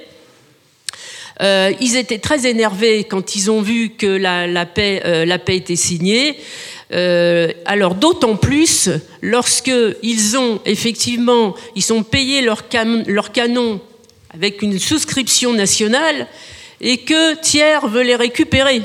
[1.40, 5.00] ils étaient très énervés quand ils ont vu que la, paix,
[5.48, 6.36] était signée.
[7.64, 8.90] alors d'autant plus
[9.22, 13.80] lorsque ils ont effectivement, ils ont payé leur canon
[14.34, 16.28] avec une souscription nationale
[16.80, 18.82] et que Thiers veut les récupérer.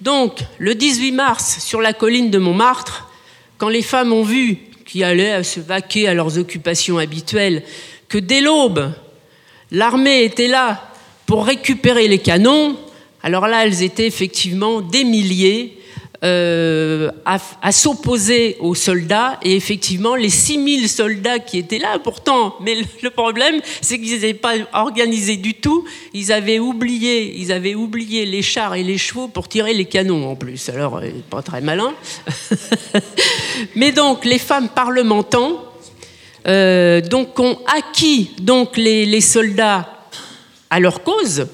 [0.00, 3.08] Donc, le 18 mars, sur la colline de Montmartre,
[3.58, 7.62] quand les femmes ont vu qu'ils allaient se vaquer à leurs occupations habituelles,
[8.08, 8.92] que dès l'aube,
[9.70, 10.90] l'armée était là
[11.26, 12.76] pour récupérer les canons,
[13.22, 15.77] alors là, elles étaient effectivement des milliers
[16.24, 19.38] euh, à, s'opposer aux soldats.
[19.42, 24.34] Et effectivement, les 6000 soldats qui étaient là, pourtant, mais le problème, c'est qu'ils n'étaient
[24.34, 25.84] pas organisés du tout.
[26.14, 30.28] Ils avaient oublié, ils avaient oublié les chars et les chevaux pour tirer les canons
[30.28, 30.68] en plus.
[30.70, 31.94] Alors, euh, pas très malin.
[33.76, 35.62] mais donc, les femmes parlementant,
[36.48, 39.88] euh, donc, ont acquis donc les, les soldats
[40.68, 41.46] à leur cause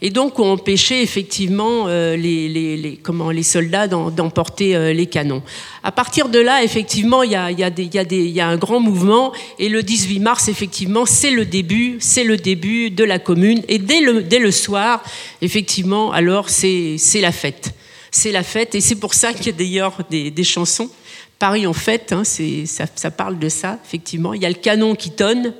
[0.00, 5.42] et donc ont empêché effectivement euh, les, comment, les soldats d'emporter euh, les canons.
[5.82, 10.48] À partir de là, effectivement, il y a, un grand mouvement et le 18 mars,
[10.48, 15.02] effectivement, c'est le début, c'est le début de la commune et dès le, soir,
[15.42, 17.74] effectivement, alors c'est la fête.
[18.10, 20.90] C'est la fête et c'est pour ça qu'il y a d'ailleurs des, chansons.
[21.38, 24.34] Paris en fête, hein, ça, ça parle de ça, effectivement.
[24.34, 25.52] Il y a le canon qui tonne,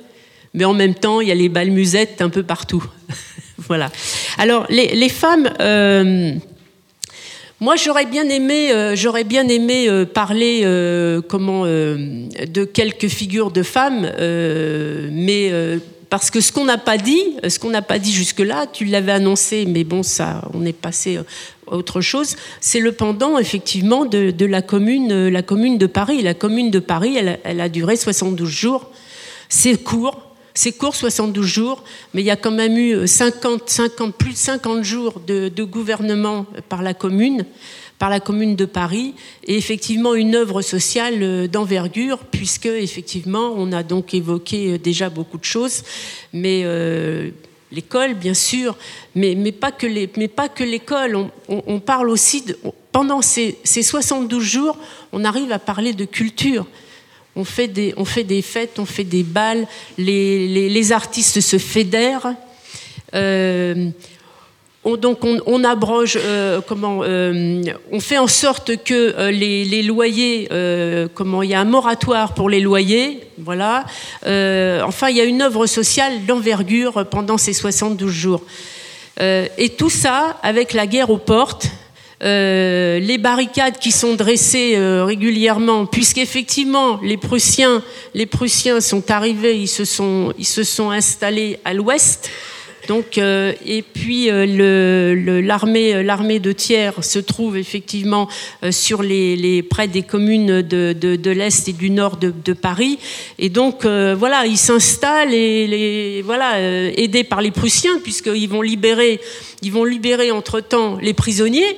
[0.53, 2.83] mais en même temps, il y a les balles musettes un peu partout.
[3.67, 3.91] voilà.
[4.37, 5.49] Alors, les, femmes.
[5.59, 6.33] Euh,
[7.59, 10.61] moi, j'aurais bien aimé, euh, j'aurais bien aimé euh, parler
[11.27, 14.11] comment de quelques figures de femmes,
[15.11, 15.51] mais
[16.09, 19.11] parce que ce qu'on n'a pas dit, ce qu'on n'a pas dit jusque-là, tu l'avais
[19.11, 22.35] annoncé, mais bon, ça, on est passé à autre chose.
[22.61, 26.21] C'est le pendant effectivement de, la commune, la commune de Paris.
[26.23, 28.89] La commune de Paris, elle, elle a duré 72 jours.
[29.49, 30.28] C'est court,
[30.59, 34.37] c'est court, 72 jours, mais il y a quand même eu 50, 50, plus de
[34.37, 37.45] 50 jours de, gouvernement par la commune
[37.97, 39.13] par la commune de Paris
[39.45, 45.43] et effectivement une œuvre sociale d'envergure puisque effectivement on a donc évoqué déjà beaucoup de
[45.43, 45.83] choses
[46.31, 47.29] mais euh,
[47.73, 48.77] l'école bien sûr
[49.15, 52.45] mais, pas que l'école on, parle aussi
[52.93, 54.77] pendant ces 72 jours
[55.11, 56.65] on arrive à parler de culture
[57.39, 59.65] on fait, des, on fait des fêtes, on fait des balles,
[59.97, 62.33] les, les, artistes se fédèrent.
[63.15, 63.89] Euh,
[64.83, 67.63] on, donc on, on abroge, euh, comment, euh,
[67.93, 70.49] on fait en sorte que les, les, loyers,
[71.13, 73.85] comment, il y a un moratoire pour les loyers, voilà.
[74.25, 78.41] Enfin, il y a une œuvre sociale d'envergure pendant ces 72 jours.
[79.21, 81.69] et tout ça avec la guerre aux portes
[82.21, 87.81] euh, les barricades qui sont dressées euh, régulièrement, puisqu'effectivement les Prussiens,
[88.13, 92.29] les Prussiens sont arrivés, ils se sont, ils se sont installés à l'ouest.
[92.89, 94.45] Donc, euh, et puis euh,
[95.43, 98.27] l'armée le, l'armée de Thiers se trouve effectivement
[98.63, 102.33] euh, sur les, les, près des communes de, de, de l'est et du nord de,
[102.43, 102.97] de Paris.
[103.37, 108.63] Et donc euh, voilà, ils s'installent et les, voilà aidés par les Prussiens puisqu'ils vont
[108.63, 109.21] libérer,
[109.61, 111.77] ils vont libérer entre temps les prisonniers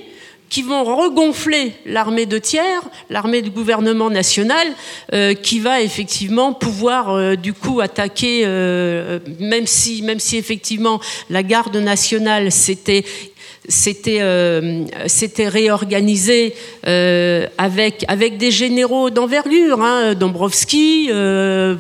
[0.51, 4.67] qui vont regonfler l'armée de tiers, l'armée du gouvernement national,
[5.13, 10.99] euh, qui va effectivement pouvoir euh, du coup attaquer, euh, même si, même si effectivement
[11.29, 13.05] la garde nationale s'était
[13.67, 14.85] c'était euh,
[15.37, 16.53] réorganisé
[16.87, 21.75] euh, avec, avec des généraux d'envergure, hein, Dombrovski, euh,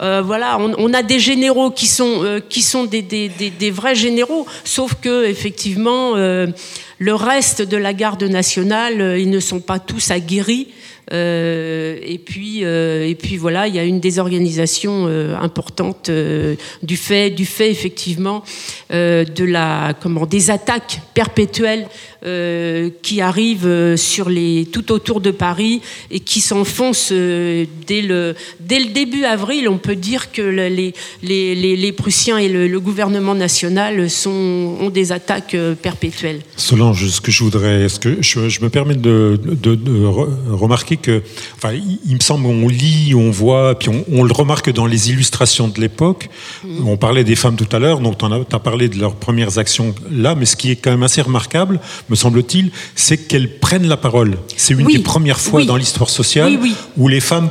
[0.00, 4.46] euh, voilà, on, a des généraux qui sont, qui sont des, des, des, vrais généraux,
[4.64, 10.68] sauf que effectivement le reste de la garde nationale, ils ne sont pas tous aguerris.
[11.12, 16.10] Euh, et puis euh, et puis voilà, il y a une désorganisation euh, importante
[16.82, 18.42] du fait du fait effectivement
[18.90, 21.86] de la comment des attaques perpétuelles
[22.24, 28.34] euh, qui arrivent sur les, tout autour de Paris et qui s'enfoncent euh, dès, le,
[28.60, 29.68] dès le début avril.
[29.68, 34.76] On peut dire que le, les, les, les, Prussiens et le, le, gouvernement national sont,
[34.80, 36.40] ont des attaques euh, perpétuelles.
[36.56, 40.96] Solange, ce que je voudrais, ce que je, je me permets de, de, de, remarquer
[40.96, 41.22] que,
[41.56, 45.10] enfin, il, me semble, on lit, on voit, puis on, on le remarque dans les
[45.10, 46.28] illustrations de l'époque.
[46.64, 46.86] Mmh.
[46.86, 49.94] On parlait des femmes tout à l'heure, donc tu as parlé de leurs premières actions
[50.10, 51.80] là, mais ce qui est quand même assez remarquable,
[52.12, 54.38] me semble-t-il, c'est qu'elles prennent la parole.
[54.56, 55.66] C'est une oui, des premières fois oui.
[55.66, 57.50] dans l'histoire sociale oui, où les femmes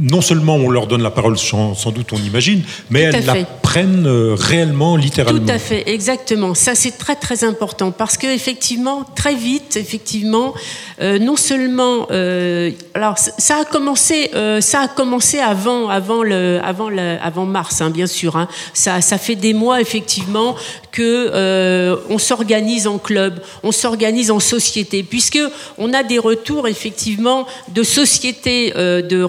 [0.00, 3.44] non seulement on leur donne la parole, sans, sans doute on imagine, mais elles la
[3.62, 5.46] prennent euh, réellement, littéralement.
[5.46, 6.54] Tout à fait, exactement.
[6.54, 10.54] Ça c'est très très important parce que effectivement, très vite, effectivement,
[11.00, 16.58] euh, non seulement, euh, alors ça a commencé, euh, ça a commencé avant, avant le,
[16.64, 18.36] avant le, avant mars, hein, bien sûr.
[18.36, 18.48] Hein.
[18.72, 20.56] Ça, ça fait des mois effectivement
[20.92, 25.38] que on s'organise en club, on s'organise en société, puisque
[25.76, 29.22] on a des retours effectivement de sociétés de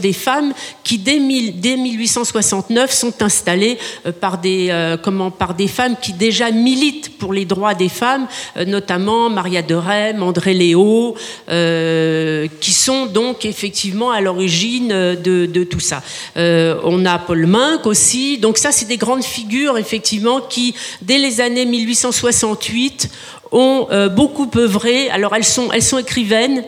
[0.00, 0.52] des femmes
[0.82, 4.96] qui dès, mille, dès 1869 sont installées euh, par des euh,
[5.38, 9.74] par des femmes qui déjà militent pour les droits des femmes, euh, notamment Maria de
[9.74, 11.14] Rem, André Léo,
[11.46, 16.02] qui sont donc effectivement à l'origine de, tout ça.
[16.36, 21.40] on a Paul Minck aussi, donc ça c'est des grandes figures effectivement qui dès les
[21.40, 23.08] années 1868,
[23.52, 25.10] ont beaucoup œuvré.
[25.10, 26.64] Alors elles sont écrivaines,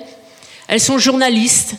[0.69, 1.77] elles sont journalistes.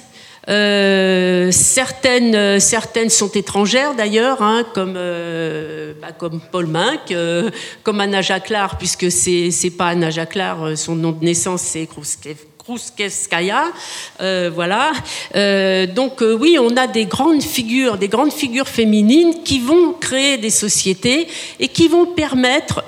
[0.48, 7.50] Euh, certaines, euh, certaines sont étrangères d'ailleurs, hein, comme, euh, bah, comme Paul Minck, euh,
[7.82, 11.88] comme Anna Jacquelart, puisque c'est pas Anna Jacquelart, son nom de naissance c'est
[12.60, 13.66] Kruskeskaya,
[14.20, 14.92] voilà.
[15.96, 20.50] donc oui, on a des grandes figures, des grandes figures féminines qui vont créer des
[20.50, 21.28] sociétés
[21.60, 22.84] et qui vont permettre,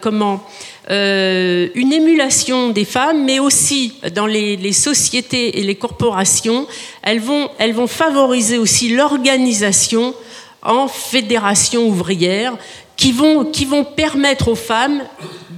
[0.00, 0.44] comment,
[0.90, 6.66] une émulation des femmes, mais aussi dans les, sociétés et les corporations,
[7.02, 10.14] elles vont, elles vont favoriser aussi l'organisation
[10.62, 12.56] en fédérations ouvrières
[12.96, 15.02] qui vont, qui vont permettre aux femmes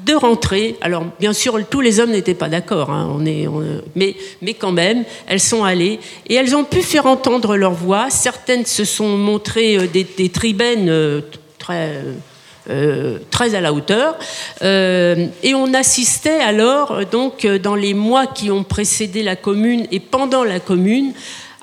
[0.07, 0.77] de rentrer.
[0.81, 3.47] Alors, bien sûr, tous les hommes n'étaient pas d'accord, hein, on est,
[3.95, 8.11] mais, mais quand même, elles sont allées et elles ont pu faire entendre leur voix.
[8.11, 11.21] Certaines se sont montrées euh, des, des tribaines euh,
[11.59, 11.89] très.
[11.89, 12.13] Euh,
[13.31, 14.17] très à la hauteur.
[14.63, 20.01] Euh, et on assistait alors, donc, dans les mois qui ont précédé la commune et
[20.01, 21.13] pendant la commune,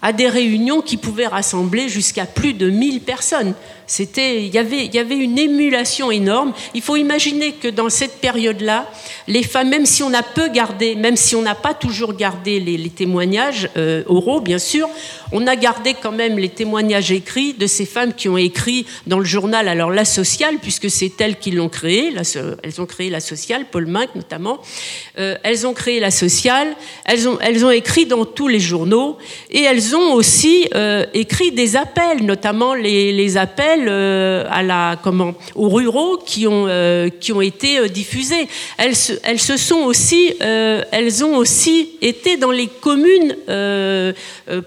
[0.02, 3.54] à des réunions qui pouvaient rassembler jusqu'à plus de 1000 personnes.
[3.90, 6.54] C'était, il y avait, une émulation énorme.
[6.76, 8.88] Il faut imaginer que dans cette période-là,
[9.28, 12.60] les femmes, même si on a peu gardé, même si on n'a pas toujours gardé
[12.60, 14.88] les, témoignages euh, oraux, bien sûr,
[15.32, 19.18] on a gardé quand même les témoignages écrits de ces femmes qui ont écrit dans
[19.18, 22.14] le journal, alors La Sociale, puisque c'est elles qui l'ont créé,
[22.64, 24.60] elles ont créé La Sociale, Paul Minck notamment,
[25.18, 26.76] euh, elles ont créé La Sociale,
[27.06, 29.18] elles ont, écrit dans tous les journaux,
[29.50, 34.96] et elles ont aussi euh, écrit des appels, notamment les appels euh,
[35.56, 38.48] aux ruraux qui ont, euh, qui ont été euh, diffusés.
[38.78, 43.36] Elles elles se sont aussi, elles ont aussi été dans les communes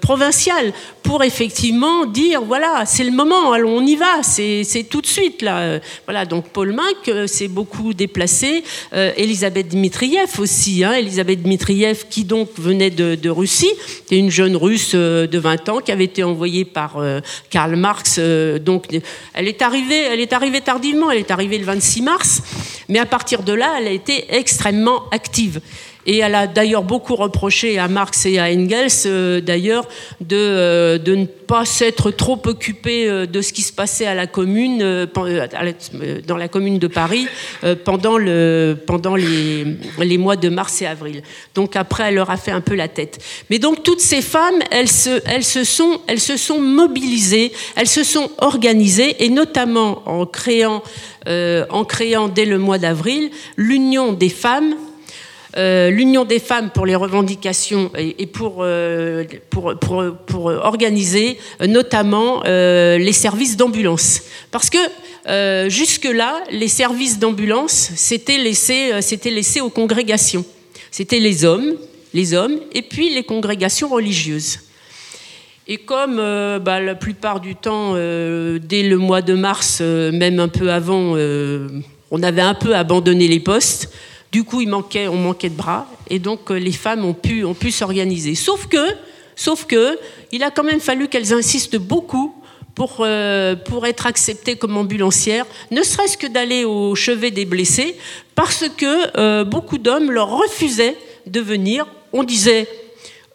[0.00, 5.06] provinciales pour effectivement dire voilà, c'est le moment, allons, on y va, c'est tout de
[5.06, 5.80] suite là.
[6.06, 12.48] Voilà, donc Paul Minck s'est beaucoup déplacé, Elisabeth Dmitriev aussi, hein, Elisabeth Dmitriev qui donc
[12.56, 13.72] venait de, de Russie,
[14.06, 17.02] était une jeune russe de 20 ans qui avait été envoyée par
[17.50, 18.20] Karl Marx,
[18.60, 18.86] donc
[19.34, 22.42] elle est arrivée, tardivement, elle est arrivée le 26 mars,
[22.88, 25.60] mais à partir de là, elle a été extrêmement active.
[26.06, 29.86] Et elle a d'ailleurs beaucoup reproché à Marx et à Engels, euh, d'ailleurs,
[30.20, 34.14] de, euh, de, ne pas s'être trop occupé euh, de ce qui se passait à
[34.14, 35.08] la commune,
[36.26, 37.28] dans la commune de Paris,
[37.84, 41.22] pendant, le, pendant les, mois de mars et avril.
[41.54, 43.22] Donc après, elle leur a fait un peu la tête.
[43.50, 47.88] Mais donc toutes ces femmes, elles se, elles se, sont, elles se sont mobilisées, elles
[47.88, 50.82] se sont organisées, et notamment en créant,
[51.26, 54.74] en créant dès le mois d'avril l'Union des femmes
[55.58, 63.12] euh, l'Union des femmes pour les revendications et, pour, euh, pour, organiser euh, notamment les
[63.12, 64.22] services d'ambulance.
[64.50, 64.78] Parce que
[65.68, 70.44] jusque-là, les services d'ambulance, c'était laissé aux congrégations.
[70.90, 71.74] C'était les hommes,
[72.14, 74.60] les hommes, et puis les congrégations religieuses.
[75.68, 80.72] Et comme bah, la plupart du temps, dès le mois de mars, même un peu
[80.72, 81.14] avant,
[82.10, 83.92] on avait un peu abandonné les postes,
[84.32, 87.70] du coup, on manquait de bras, et donc euh, les femmes ont pu, ont pu
[87.70, 88.34] s'organiser.
[88.34, 88.82] Sauf que,
[89.36, 89.98] sauf que,
[90.32, 92.34] il a quand même fallu qu'elles insistent beaucoup
[92.74, 97.94] pour, euh, pour être acceptées comme ambulancières, ne serait-ce que d'aller au chevet des blessés,
[98.34, 101.86] parce que euh, beaucoup d'hommes leur refusaient de venir.
[102.14, 102.66] On disait,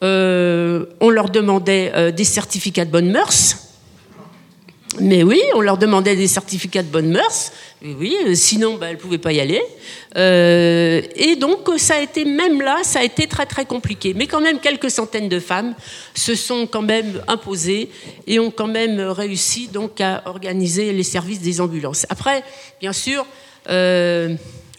[0.02, 3.56] on leur demandait des certificats de bonne mœurs,
[5.00, 7.52] mais oui, on leur demandait des certificats de bonne mœurs.
[7.84, 9.62] Oui, euh, sinon, bah, elles ne pouvaient pas y aller.
[10.16, 14.14] Euh, et donc, ça a été, même là, ça a été très, très compliqué.
[14.16, 15.76] Mais quand même, quelques centaines de femmes
[16.16, 17.90] se sont quand même imposées
[18.26, 22.08] et ont quand même réussi donc à organiser les services des ambulances.
[22.10, 22.44] Après,
[22.80, 23.26] bien sûr,
[23.70, 24.36] euh,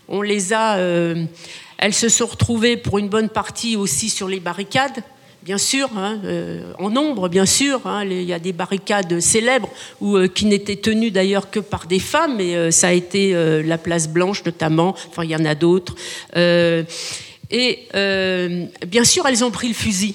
[0.09, 0.79] on les a...
[0.79, 5.05] elles se sont retrouvées pour une bonne partie aussi sur les barricades
[5.43, 7.87] bien sûr, hein, euh, en nombre, bien sûr.
[7.87, 9.71] Hein, il y a des barricades célèbres
[10.03, 13.33] euh, qui n'étaient tenues d'ailleurs que par des femmes, mais euh, ça a été
[13.63, 14.95] la place Blanche notamment.
[15.09, 15.95] Enfin, il y en a d'autres.
[16.37, 17.89] et
[18.87, 20.15] bien sûr, elles ont pris le fusil.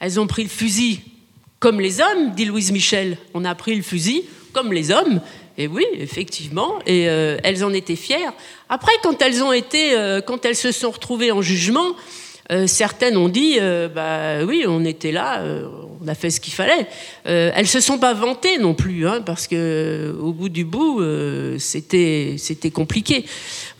[0.00, 1.00] Elles ont pris le fusil
[1.60, 3.18] comme les hommes, dit Louise Michel.
[3.34, 4.22] On a pris le fusil
[4.52, 5.20] comme les hommes.
[5.56, 8.32] Et oui, effectivement, et elles en étaient fières.
[8.68, 9.92] Après, quand elles ont été,
[10.24, 11.96] quand elles se sont retrouvées en jugement,
[12.50, 15.66] euh, certaines ont dit, euh, bah oui, on était là, euh,
[16.02, 16.86] on a fait ce qu'il fallait.
[17.24, 21.02] elles se sont pas vantées non plus, hein, parce que au bout du bout,
[21.58, 23.24] c'était c'était compliqué.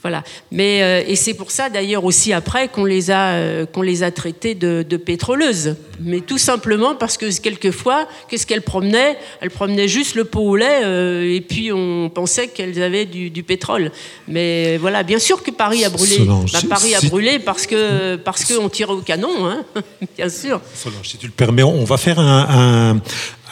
[0.03, 0.23] Voilà.
[0.53, 4.03] Mais, euh, et c'est pour ça d'ailleurs aussi après qu'on les a, euh, qu'on les
[4.03, 5.77] a traitées de, pétroleuses.
[6.01, 9.17] Mais tout simplement parce que quelquefois, qu'est-ce qu'elles promenaient?
[9.41, 13.43] Elles promenaient juste le pot au lait euh, et puis on pensait qu'elles avaient du,
[13.43, 13.91] pétrole.
[14.29, 16.19] Mais voilà, bien sûr que Paris a brûlé.
[16.25, 19.65] Bah, Paris a brûlé parce que parce qu'on tirait au canon, hein
[20.17, 20.61] bien sûr.
[20.75, 23.01] Solange, si tu le permets, on va faire un, un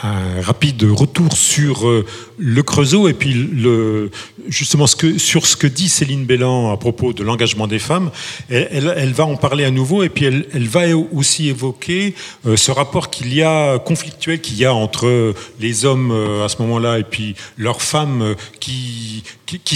[0.02, 2.04] rapide retour sur euh,
[2.38, 4.10] le Creusot et puis le,
[4.48, 8.10] justement sur ce que dit Céline Bélan à propos de l'engagement des femmes.
[8.50, 12.14] Elle, va en parler à nouveau et puis elle, va aussi évoquer
[12.46, 16.48] euh, ce rapport qu'il y a conflictuel qu'il y a entre les hommes euh, à
[16.48, 19.22] ce moment-là et puis leurs femmes qui,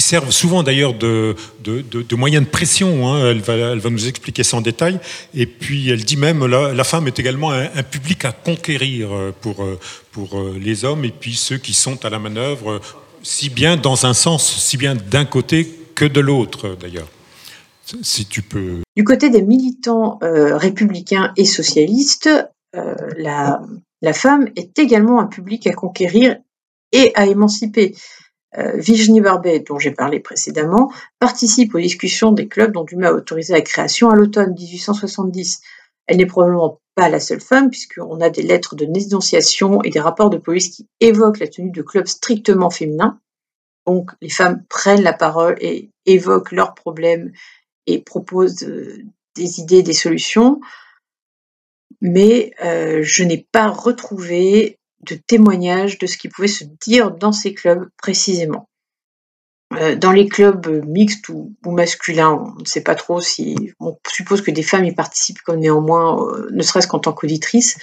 [0.00, 3.08] servent souvent d'ailleurs de, de, de, moyens de pression.
[3.08, 3.30] Hein.
[3.30, 4.98] Elle, va, nous expliquer ça en détail.
[5.34, 9.08] Et puis elle dit même la, la femme est également un, un public à conquérir
[9.40, 9.64] pour
[10.18, 12.80] euh, les hommes et puis ceux qui sont à la manœuvre,
[13.22, 17.08] si bien dans un sens, si bien d'un côté que de l'autre d'ailleurs.
[18.02, 18.78] Si tu peux.
[18.96, 22.30] Du côté des militants euh, républicains et socialistes,
[22.76, 23.62] euh, la,
[24.00, 26.36] la, femme est également un public à conquérir
[26.92, 27.94] et à émanciper.
[28.74, 30.90] Virginie Barbet, dont j'ai parlé précédemment,
[31.20, 35.60] participe aux discussions des clubs dont Dumas a autorisé la création à l'automne 1870.
[36.10, 40.00] Elle n'est probablement pas la seule femme, puisqu'on a des lettres de dénonciation et des
[40.00, 43.20] rapports de police qui évoquent la tenue de clubs strictement féminins.
[43.86, 47.30] Donc les femmes prennent la parole et évoquent leurs problèmes
[47.86, 49.04] et proposent euh,
[49.36, 50.60] des idées, des solutions.
[52.00, 57.32] Mais euh, je n'ai pas retrouvé de témoignage de ce qui pouvait se dire dans
[57.32, 58.68] ces clubs précisément.
[59.74, 63.72] Euh, dans les clubs mixtes ou, masculins, on ne sait pas trop si.
[63.78, 67.78] On suppose que des femmes y participent comme néanmoins, euh, ne serait-ce qu'en tant qu'auditrices.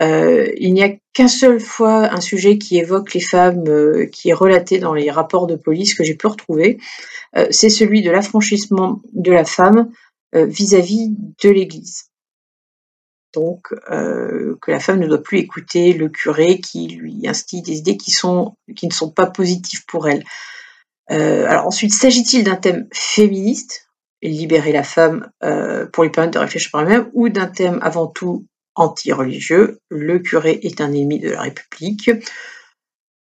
[0.00, 3.64] Euh, il n'y a qu'un seul fois un sujet qui évoque les femmes,
[4.10, 6.78] qui est relaté dans les rapports de police que j'ai pu retrouver.
[7.50, 9.90] c'est celui de l'affranchissement de la femme
[10.32, 11.10] vis-à-vis
[11.42, 12.06] de l'Église.
[13.34, 17.98] Donc, que la femme ne doit plus écouter le curé qui lui instille des idées
[17.98, 20.24] qui, sont, qui ne sont pas positives pour elle.
[21.10, 23.88] Euh, alors ensuite, s'agit-il d'un thème féministe,
[24.22, 28.06] libérer la femme euh, pour lui permettre de réfléchir par elle-même, ou d'un thème avant
[28.06, 32.10] tout anti-religieux, le curé est un ennemi de la République.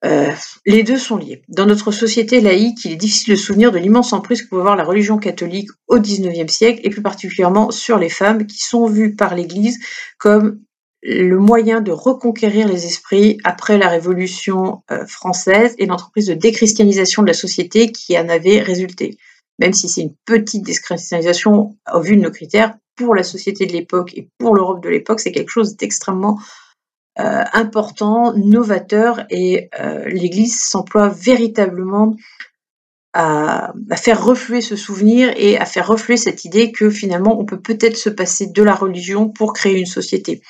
[0.05, 0.31] Euh,
[0.66, 1.43] les deux sont liés.
[1.49, 4.77] Dans notre société laïque, il est difficile de souvenir de l'immense emprise que pouvait avoir
[4.77, 9.16] la religion catholique au XIXe siècle, et plus particulièrement sur les femmes, qui sont vues
[9.16, 9.79] par l'Église
[10.18, 10.61] comme
[11.05, 17.23] le moyen de reconquérir les esprits après la Révolution euh, française et l'entreprise de déchristianisation
[17.23, 19.19] de la société qui en avait résulté.
[19.59, 23.73] Même si c'est une petite déchristianisation au vu de nos critères, pour la société de
[23.73, 26.39] l'époque et pour l'Europe de l'époque, c'est quelque chose d'extrêmement
[27.21, 32.17] euh, important, novateur, et euh, l'Église s'emploie véritablement
[33.13, 37.45] à, à, faire refluer ce souvenir et à faire refluer cette idée que finalement on
[37.45, 40.41] peut peut-être se passer de la religion pour créer une société.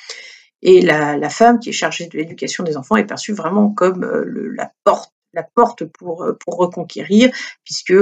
[0.61, 4.53] Et la, femme qui est chargée de l'éducation des enfants est perçue vraiment comme euh,
[4.55, 7.31] la porte, la porte pour, euh, pour reconquérir,
[7.63, 7.93] puisque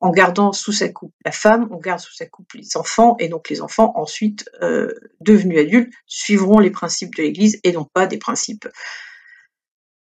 [0.00, 3.28] en gardant sous sa coupe la femme, on garde sous sa coupe les enfants, et
[3.28, 8.06] donc les enfants ensuite euh, devenus adultes suivront les principes de l'Église et non pas
[8.06, 8.68] des principes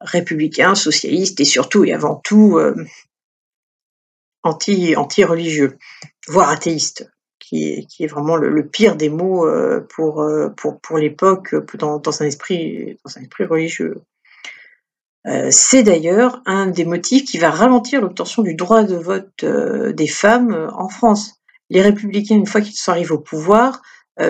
[0.00, 2.58] républicains, socialistes et surtout et avant tout
[4.42, 5.78] anti, anti-religieux,
[6.28, 7.10] voire athéistes
[7.48, 12.22] qui est, vraiment le, pire des mots euh, pour, euh, pour, pour l'époque dans, dans,
[12.22, 14.00] un esprit, dans un esprit religieux.
[15.26, 20.06] Euh, c'est d'ailleurs un des motifs qui va ralentir l'obtention du droit de vote des
[20.06, 21.40] femmes en France.
[21.70, 23.82] Les républicains, une fois qu'ils sont arrivés au pouvoir,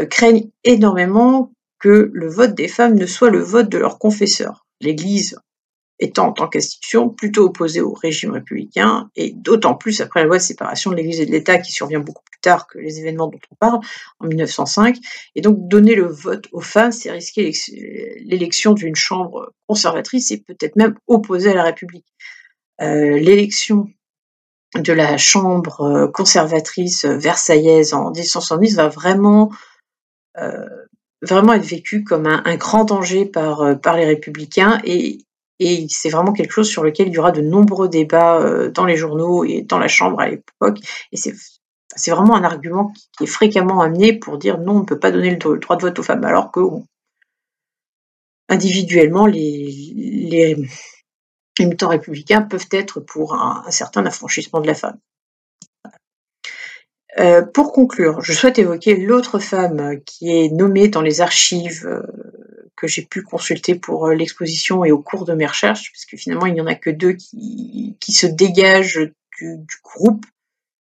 [0.08, 4.66] craignent énormément que le vote des femmes ne soit le vote de leur confesseur.
[4.80, 5.36] L'Église
[5.98, 10.42] étant en qu'institution plutôt opposée au régime républicain, et d'autant plus après la loi de
[10.42, 13.38] séparation de l'Église et de l'État qui survient beaucoup plus tard que les événements dont
[13.50, 13.80] on parle,
[14.18, 14.96] en 1905.
[15.36, 17.52] Et donc donner le vote aux femmes, c'est risquer
[18.24, 22.06] l'élection d'une chambre conservatrice et peut-être même opposée à la République.
[22.80, 23.88] Euh, l'élection
[24.74, 29.52] de la chambre conservatrice versaillaise en 1970 va vraiment
[30.36, 30.66] euh,
[31.22, 35.18] vraiment être vécue comme un, un, grand danger par, par les républicains et
[35.60, 38.84] et c'est vraiment quelque chose sur lequel il y aura de nombreux débats euh, dans
[38.84, 40.78] les journaux et dans la Chambre à l'époque.
[41.12, 44.98] Et c'est vraiment un argument qui est fréquemment amené pour dire non, on ne peut
[44.98, 46.60] pas donner le droit de vote aux femmes, alors que
[48.48, 50.56] individuellement, les, les,
[51.58, 54.98] militants républicains peuvent être pour un, certain affranchissement de la femme.
[57.20, 62.02] Euh, pour conclure, je souhaite évoquer l'autre femme qui est nommée dans les archives euh,
[62.76, 66.46] que j'ai pu consulter pour euh, l'exposition et au cours de mes recherches, puisque finalement
[66.46, 70.26] il n'y en a que deux qui, qui se dégagent du, groupe,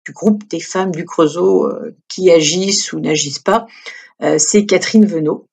[0.05, 3.67] du groupe des femmes du Creusot euh, qui agissent ou n'agissent pas.
[4.23, 5.47] Euh, c'est Catherine Venot,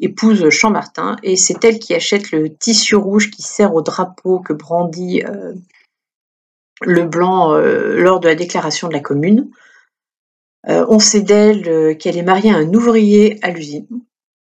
[0.00, 4.52] épouse Champ-Martin, et c'est elle qui achète le tissu rouge qui sert au drapeau que
[4.52, 5.22] brandit
[6.82, 9.50] le blanc lors de la déclaration de la commune.
[10.66, 13.88] on sait d'elle qu'elle est mariée à un ouvrier à l'usine.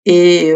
[0.07, 0.55] Et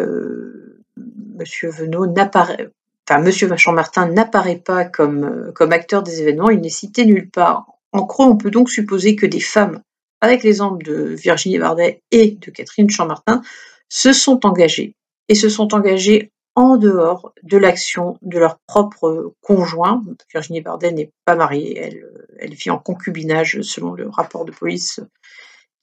[1.38, 2.68] Monsieur Venot n'apparaît,
[3.08, 7.66] enfin Monsieur Chambertin n'apparaît pas comme, comme acteur des événements, il n'est cité nulle part.
[7.92, 9.80] En creux, on peut donc supposer que des femmes,
[10.20, 13.42] avec l'exemple de Virginie Bardet et de Catherine Chambertin,
[13.88, 14.94] se sont engagées
[15.28, 20.02] et se sont engagées en dehors de l'action de leur propre conjoint.
[20.32, 22.02] Virginie Bardet n'est pas mariée,
[22.40, 25.00] elle vit en concubinage selon le rapport de police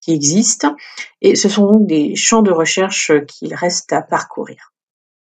[0.01, 0.67] qui existe.
[1.21, 4.73] Et ce sont donc des champs de recherche qu'il reste à parcourir.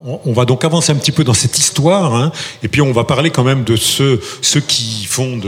[0.01, 2.31] On va donc avancer un petit peu dans cette histoire, hein,
[2.63, 4.21] et puis on va parler quand même de ceux,
[4.69, 5.41] qui font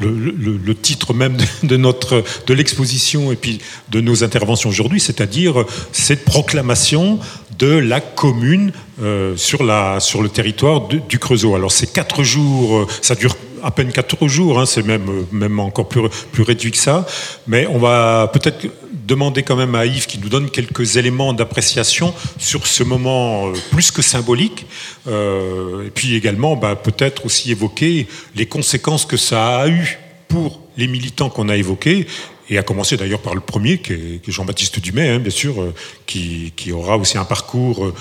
[0.00, 6.24] le, titre même de notre de l'exposition et puis de nos interventions aujourd'hui, c'est-à-dire cette
[6.24, 7.18] proclamation
[7.58, 8.72] de la commune
[9.02, 11.54] euh, sur la sur le territoire du Creusot.
[11.54, 15.88] Alors c'est quatre jours, euh, ça dure à peine quatre jours, hein, c'est même, encore
[15.88, 16.02] plus,
[16.32, 17.06] plus réduit que ça.
[17.46, 18.66] Mais on va peut-être
[19.06, 23.52] demander quand même à Yves qui nous donne quelques éléments d'appréciation sur ce moment euh,
[23.70, 24.66] plus que symbolique.
[25.08, 29.98] Euh, et puis également, bah, peut-être aussi évoquer les conséquences que ça a eu
[30.28, 32.06] pour les militants qu'on a évoqués
[32.48, 35.74] et à commencer d'ailleurs par le premier, qui est, Jean-Baptiste Dumay, hein, bien sûr, euh,
[36.06, 37.92] qui, aura aussi un parcours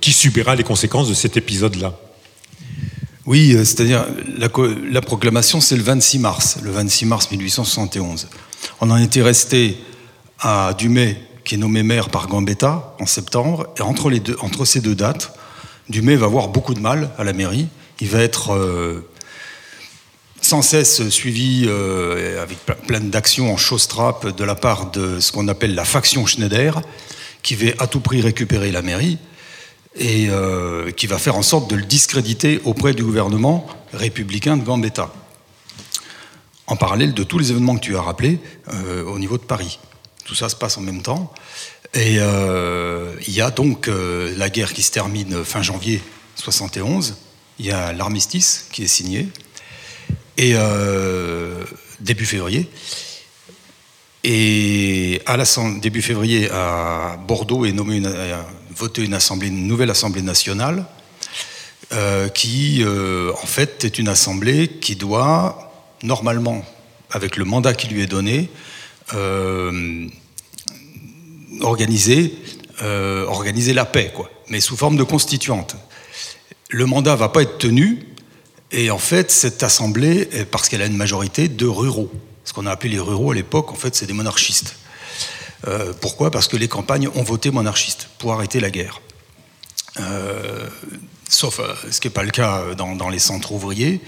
[0.00, 1.98] qui subira les conséquences de cet épisode-là.
[3.26, 4.06] Oui, euh, c'est-à-dire
[4.38, 4.48] la,
[4.90, 8.28] la, proclamation, c'est le 26 mars, le 26 mars 1871.
[8.80, 9.76] On en était resté
[10.38, 15.36] à Dumay, qui est nommé maire par Gambetta en septembre, et entre ces deux dates,
[15.90, 17.68] Dumay va avoir beaucoup de mal à la mairie.
[18.00, 19.06] Il va être euh,
[20.40, 25.48] sans cesse suivi euh, avec plein d'actions en chausse-trappe de la part de ce qu'on
[25.48, 26.80] appelle la faction Schneider,
[27.42, 29.18] qui veut à tout prix récupérer la mairie
[29.96, 34.64] et euh, qui va faire en sorte de le discréditer auprès du gouvernement républicain de
[34.64, 35.12] Gambetta.
[36.66, 38.38] En parallèle de tous les événements que tu as rappelés
[38.72, 39.80] euh, au niveau de Paris.
[40.24, 41.32] Tout ça se passe en même temps.
[41.92, 46.00] Et euh, il y a donc la guerre qui se termine fin janvier
[46.36, 47.16] 71.
[47.58, 49.28] Il y a l'armistice qui est signé.
[50.36, 50.54] Et
[51.98, 52.70] début février.
[54.22, 55.44] Et à la,
[55.80, 58.06] début février, à Bordeaux est nommé une,
[58.80, 60.86] voté une, nouvelle Assemblée nationale
[61.92, 65.70] euh, qui, euh, en fait, est une assemblée qui doit,
[66.02, 66.64] normalement,
[67.10, 68.48] avec le mandat qui lui est donné,
[69.12, 70.08] euh,
[71.60, 72.32] organiser,
[73.74, 74.14] la paix,
[74.48, 75.76] mais sous forme de constituante.
[76.70, 78.06] Le mandat va pas être tenu,
[78.72, 82.10] et en fait, cette assemblée, parce qu'elle a une majorité de ruraux,
[82.44, 84.76] ce qu'on a appelé les ruraux à l'époque, en fait, c'est des monarchistes.
[85.66, 86.30] Euh, pourquoi?
[86.30, 89.00] Parce que les campagnes ont voté monarchiste pour arrêter la guerre.
[89.98, 90.68] Euh,
[91.28, 94.00] sauf euh, ce qui n'est pas le cas dans, les centres ouvriers,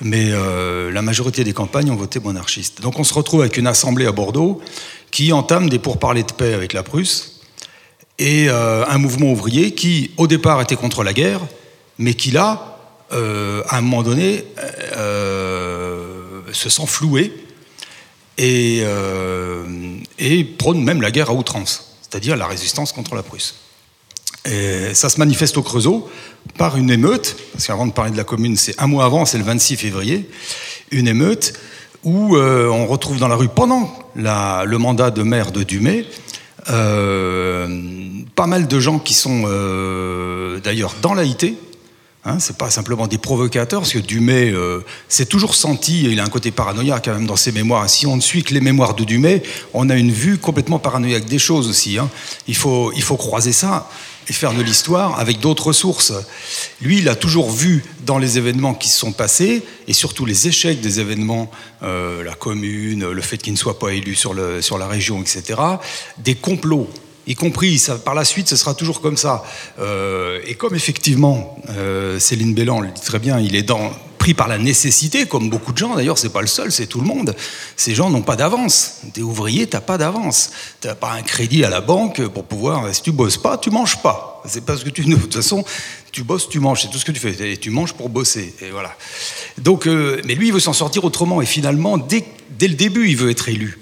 [0.00, 2.80] mais la majorité des campagnes ont voté monarchiste.
[2.80, 4.60] Donc on se retrouve avec une assemblée à Bordeaux
[5.10, 7.40] qui entame des pourparlers de paix avec la Prusse
[8.18, 11.40] et un mouvement ouvrier qui, au départ, était contre la guerre,
[11.98, 12.78] mais qui là,
[13.10, 14.44] à un moment donné,
[16.52, 17.43] se sent floué
[18.38, 19.64] et, euh,
[20.18, 23.54] et, prône même la guerre à outrance, c'est-à-dire la résistance contre la Prusse.
[24.44, 26.08] Et ça se manifeste au Creusot
[26.58, 29.38] par une émeute, parce qu'avant de parler de la commune, c'est un mois avant, c'est
[29.38, 30.28] le 26 février,
[30.90, 31.54] une émeute
[32.02, 36.04] où euh, on retrouve dans la rue, pendant le mandat de maire de Dumay,
[36.68, 37.68] euh,
[38.34, 39.42] pas mal de gens qui sont
[40.62, 41.56] d'ailleurs dans l'AIT,
[42.26, 46.24] Hein, c'est pas simplement des provocateurs, parce que Dumay euh, s'est toujours senti, il a
[46.24, 47.88] un côté paranoïaque quand même dans ses mémoires.
[47.90, 49.42] Si on ne suit que les mémoires de Dumay,
[49.74, 51.98] on a une vue complètement paranoïaque des choses aussi.
[51.98, 52.08] Hein.
[52.48, 53.90] Il, faut, il faut croiser ça
[54.26, 56.14] et faire de l'histoire avec d'autres sources.
[56.80, 60.48] Lui, il a toujours vu dans les événements qui se sont passés, et surtout les
[60.48, 61.50] échecs des événements,
[61.82, 65.20] euh, la commune, le fait qu'il ne soit pas élu sur, le, sur la région,
[65.20, 65.60] etc.,
[66.16, 66.88] des complots
[67.26, 69.44] y compris par la suite, ce sera toujours comme ça.
[69.78, 73.70] Euh, et comme effectivement, euh, Céline Bélan le dit très bien, il est
[74.24, 76.98] pris par la nécessité, comme beaucoup de gens, d'ailleurs, c'est pas le seul, c'est tout
[76.98, 77.36] le monde.
[77.76, 79.02] Ces gens n'ont pas d'avance.
[79.12, 80.50] T'es ouvrier, t'as pas d'avance.
[80.80, 82.94] T'as pas un crédit à la banque pour pouvoir.
[82.94, 84.42] Si tu bosses pas, tu manges pas.
[84.46, 85.62] C'est parce que tu, de toute façon,
[86.10, 87.52] tu bosses, tu manges, c'est tout ce que tu fais.
[87.52, 88.54] Et tu manges pour bosser.
[88.62, 88.96] Et voilà.
[89.58, 91.42] Donc, euh, mais lui, il veut s'en sortir autrement.
[91.42, 92.24] Et finalement, dès
[92.62, 93.78] le début, il veut être élu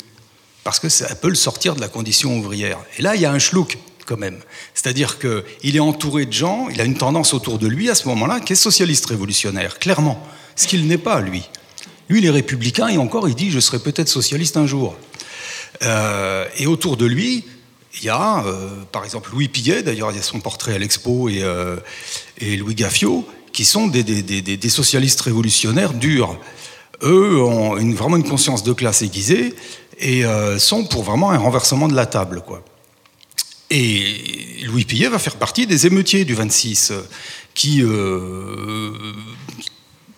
[0.65, 2.79] parce que ça peut le sortir de la condition ouvrière.
[2.99, 4.39] Et là, il y a un schlouk quand même.
[4.75, 8.09] C'est-à-dire qu'il est entouré de gens, il a une tendance autour de lui à ce
[8.09, 10.25] moment-là qui est socialiste révolutionnaire, clairement.
[10.57, 11.43] Ce qu'il n'est pas, lui.
[12.09, 14.97] Lui, il est républicain et encore, il dit Je serai peut-être socialiste un jour.
[15.83, 17.45] Euh, et autour de lui,
[17.99, 20.79] il y a, euh, par exemple, Louis Pillet, d'ailleurs, il y a son portrait à
[20.79, 21.77] l'expo, et, euh,
[22.41, 26.39] Louis Gaffio, qui sont des, socialistes révolutionnaires durs.
[27.03, 29.55] Eux ont vraiment une conscience de classe aiguisée,
[29.99, 32.43] et euh, sont pour vraiment un renversement de la table.
[32.47, 32.63] Quoi.
[33.71, 36.93] Et Louis Pillet va faire partie des émeutiers du 26
[37.55, 37.83] qui,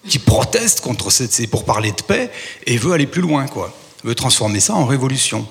[0.09, 2.31] qui protestent contre cette, pour parler de paix
[2.67, 3.73] et veut aller plus loin, quoi.
[4.03, 5.47] Veut transformer ça en révolution.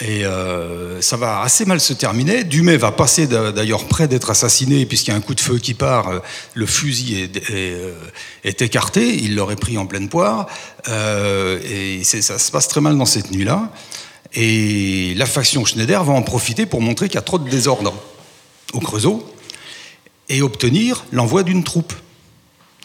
[0.00, 2.44] Et euh, ça va assez mal se terminer.
[2.44, 5.74] Dumais va passer d'ailleurs près d'être assassiné, puisqu'il y a un coup de feu qui
[5.74, 6.18] part, euh,
[6.54, 7.94] le fusil est, euh,
[8.44, 10.46] est, écarté, il l'aurait pris en pleine poire,
[10.86, 13.72] et ça se passe très mal dans cette nuit-là.
[14.34, 17.94] Et la faction Schneider va en profiter pour montrer qu'il y a trop de désordre
[18.74, 19.34] au Creusot,
[20.28, 21.92] et obtenir l'envoi d'une troupe,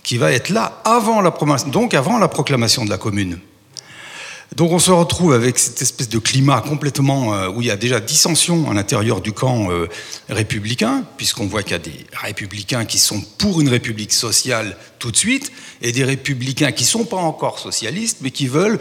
[0.02, 1.31] qui va être là avant la,
[1.68, 3.40] donc avant la proclamation de la commune.
[4.55, 7.75] Donc on se retrouve avec cette espèce de climat complètement euh, où il y a
[7.75, 9.88] déjà dissension à l'intérieur du camp euh,
[10.30, 15.11] républicain, puisqu'on voit qu'il y a des républicains qui sont pour une république sociale tout
[15.11, 15.51] de suite,
[15.81, 18.80] et des républicains qui ne sont pas encore socialistes, mais qui veulent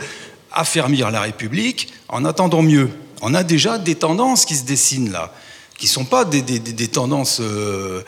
[0.51, 2.91] affermir la République en attendant mieux.
[3.23, 5.33] On a déjà des tendances qui se dessinent là,
[5.79, 6.43] qui ne sont pas des,
[6.89, 8.03] tendances euh,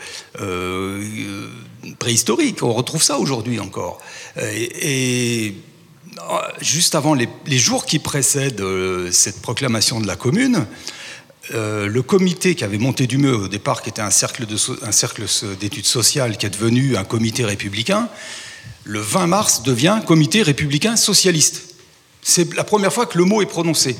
[1.97, 2.61] préhistoriques.
[2.61, 3.99] On retrouve ça aujourd'hui encore.
[6.61, 7.27] Juste avant les,
[7.57, 10.65] jours qui précèdent euh, cette proclamation de la commune,
[11.53, 14.45] euh, le comité qui avait monté du Meux au départ, qui était un cercle,
[15.59, 18.09] d'études sociales, qui est devenu un comité républicain,
[18.83, 21.75] le 20 mars devient comité républicain socialiste.
[22.21, 23.95] C'est la première fois que le mot est prononcé.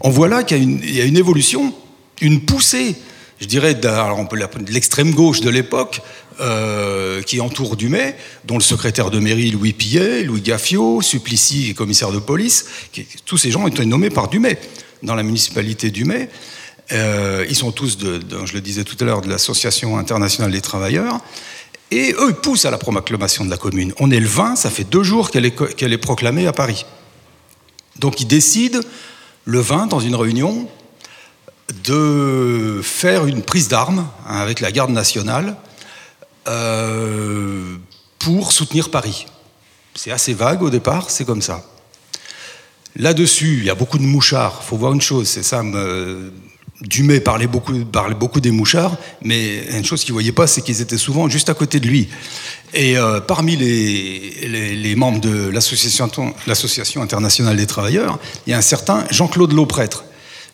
[0.00, 1.74] On voit là qu'il y, a une évolution,
[2.20, 2.94] une poussée,
[3.40, 6.00] je dirais, de l'extrême gauche de l'époque
[6.40, 12.12] euh, qui entoure Dumay, dont le secrétaire de mairie Louis Pillet, Louis Gaffio, Supplicy, commissaire
[12.12, 12.66] de police.
[13.24, 14.58] tous ces gens ont été nommés par Dumay
[15.02, 16.28] dans la municipalité Dumay.
[16.92, 21.20] Euh, ils sont tous, je le disais tout à l'heure, de l'Association internationale des travailleurs.
[21.90, 23.92] Et eux, ils poussent à la proclamation de la commune.
[23.98, 26.84] On est le 20, ça fait deux jours qu'elle est, qu'elle est proclamée à Paris.
[27.98, 28.80] Donc ils décident,
[29.44, 30.68] le 20, dans une réunion,
[31.84, 35.56] de faire une prise d'armes hein, avec la garde nationale
[36.48, 37.76] euh,
[38.18, 39.26] pour soutenir Paris.
[39.94, 41.64] C'est assez vague au départ, c'est comme ça.
[42.96, 44.60] Là-dessus, il y a beaucoup de mouchards.
[44.62, 45.62] Il faut voir une chose, c'est ça.
[46.80, 50.62] Dumais parlait beaucoup, parlait beaucoup des mouchards, mais une chose qu'il ne voyait pas, c'est
[50.62, 52.08] qu'ils étaient souvent juste à côté de lui.
[52.72, 58.62] Et euh, parmi les, les, membres de l'Association internationale des travailleurs, il y a un
[58.62, 60.04] certain Jean-Claude Lauprêtre.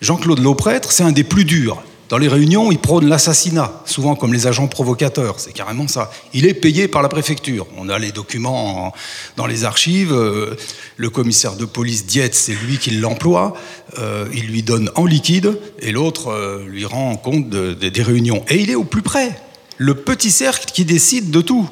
[0.00, 1.82] Jean-Claude Lauprêtre, c'est un des plus durs.
[2.14, 6.12] Dans les réunions, il prône l'assassinat, souvent comme les agents provocateurs, c'est carrément ça.
[6.32, 7.66] Il est payé par la préfecture.
[7.76, 8.94] On a les documents
[9.36, 10.12] dans les archives.
[10.12, 10.54] Euh,
[10.96, 13.54] le commissaire de police Dietz, c'est lui qui l'emploie.
[13.98, 18.44] Euh, il lui donne en liquide et l'autre euh, lui rend compte des réunions.
[18.48, 19.36] Et il est au plus près.
[19.76, 21.68] Le petit cercle qui décide de tout.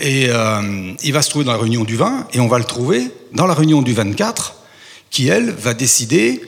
[0.00, 0.28] Et
[1.02, 3.44] il va se trouver dans la réunion du 20 et on va le trouver dans
[3.44, 4.54] la réunion du 24
[5.10, 6.40] qui, elle, va décider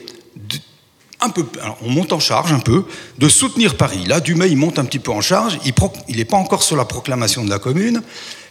[1.81, 2.85] on monte en charge un peu,
[3.17, 4.05] de soutenir Paris.
[4.07, 6.85] Là, Dumais, il monte un petit peu en charge, il n'est pas encore sur la
[6.85, 8.01] proclamation de la commune,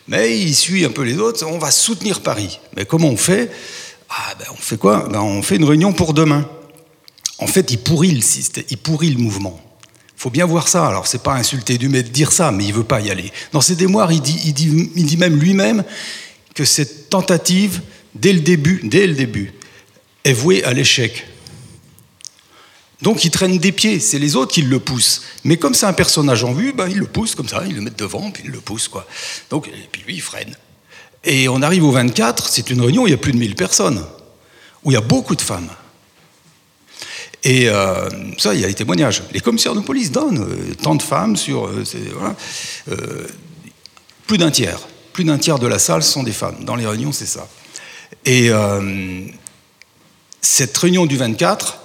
[0.09, 2.60] mais il suit un peu les autres, on va soutenir Paris.
[2.76, 3.51] Mais comment on fait?
[4.09, 5.09] Ah, ben, On fait quoi?
[5.09, 6.48] Ben, On fait une réunion pour demain.
[7.38, 9.60] En fait, il pourrit le, système, il le mouvement.
[10.16, 10.86] Il faut bien voir ça.
[10.86, 13.32] Alors, c'est pas insulter Dumais de dire ça, mais il veut pas y aller.
[13.52, 15.84] Dans ses démoires, il dit, il dit, il dit même lui-même
[16.55, 17.80] que cette tentative,
[18.14, 19.55] dès le début, dès le début,
[20.24, 21.26] est vouée à l'échec.
[23.02, 25.22] Donc il traîne des pieds, c'est les autres qui le poussent.
[25.44, 27.81] Mais comme c'est un personnage en vue, ben, il le pousse comme ça, il le
[27.81, 28.89] met devant, puis il le pousse.
[28.89, 29.06] Quoi.
[29.48, 30.55] Donc, et puis lui, il freine.
[31.24, 33.55] Et on arrive au 24, c'est une réunion où il y a plus de 1000
[33.55, 34.05] personnes,
[34.85, 35.68] où il y a beaucoup de femmes.
[37.43, 38.09] Et euh,
[38.39, 39.22] ça, il y a des témoignages.
[39.32, 41.66] Les commissaires de police donnent euh, tant de femmes sur...
[41.66, 41.85] Euh,
[44.27, 44.78] plus d'un tiers.
[45.12, 46.64] Plus d'un tiers de la salle sont des femmes.
[46.64, 47.48] Dans les réunions, c'est ça.
[48.24, 48.51] Et
[50.40, 51.80] cette réunion du 24,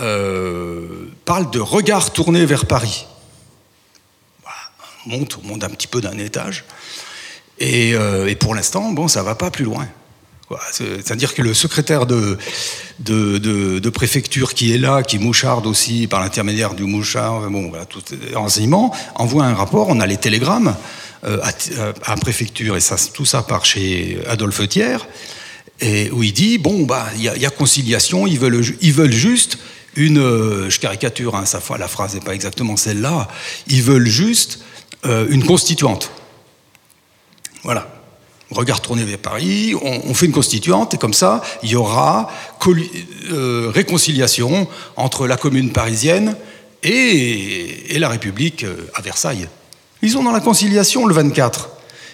[0.00, 3.06] euh, parle de regard tourné vers Paris.
[5.06, 6.64] on monte, on monte un petit peu d'un étage.
[7.58, 9.86] Et, euh, pour l'instant, bon, ça va pas plus loin.
[10.70, 12.38] C'est-à-dire que le secrétaire de,
[13.90, 18.02] préfecture qui est là, qui moucharde aussi par l'intermédiaire du mouchard, bon, tout
[19.16, 20.76] envoie un rapport, on a les télégrammes
[21.24, 22.80] euh, à, à, préfecture, et
[23.12, 24.98] tout ça part chez Adolphe Thiers,
[25.80, 29.12] et où il dit, bon, bah, il y, y, a conciliation, ils veulent, ils veulent
[29.12, 29.58] juste
[29.96, 33.28] une, euh, je caricature, hein, fois, la phrase n'est pas exactement celle-là,
[33.66, 34.60] ils veulent juste
[35.06, 36.10] euh, une constituante.
[37.62, 37.92] Voilà.
[38.50, 42.30] Regard tourné vers Paris, on, fait une constituante et comme ça, il y aura
[43.32, 46.36] euh, réconciliation entre la commune parisienne
[46.84, 48.64] et, et la République
[48.94, 49.48] à Versailles.
[50.00, 51.70] Ils sont dans la conciliation le 24.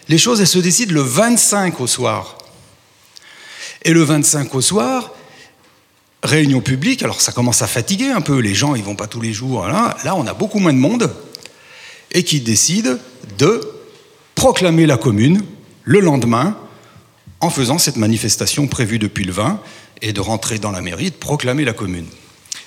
[0.08, 2.38] Les choses, elles se décident le 25 au soir.
[3.82, 5.10] Et le 25 au soir,
[6.22, 9.20] réunion publique, alors ça commence à fatiguer un peu, les gens ils vont pas tous
[9.20, 11.10] les jours, là, là on a beaucoup moins de monde,
[12.12, 12.98] et qui décide
[13.38, 13.60] de
[14.34, 15.42] proclamer la commune
[15.84, 16.56] le lendemain
[17.40, 19.60] en faisant cette manifestation prévue depuis le 20
[20.00, 22.06] et de rentrer dans la mairie, de proclamer la commune.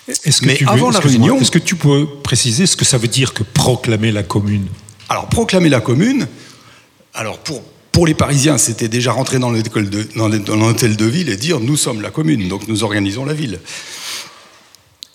[0.07, 2.85] Est-ce que, Mais tu avant veux- la réunion- est-ce que tu peux préciser ce que
[2.85, 4.67] ça veut dire que proclamer la commune?
[5.09, 6.27] Alors, proclamer la commune,
[7.13, 7.61] alors pour,
[7.95, 12.09] pour les Parisiens, c'était déjà rentrer dans l'hôtel de ville et dire nous sommes la
[12.09, 13.61] commune, donc nous organisons la ville.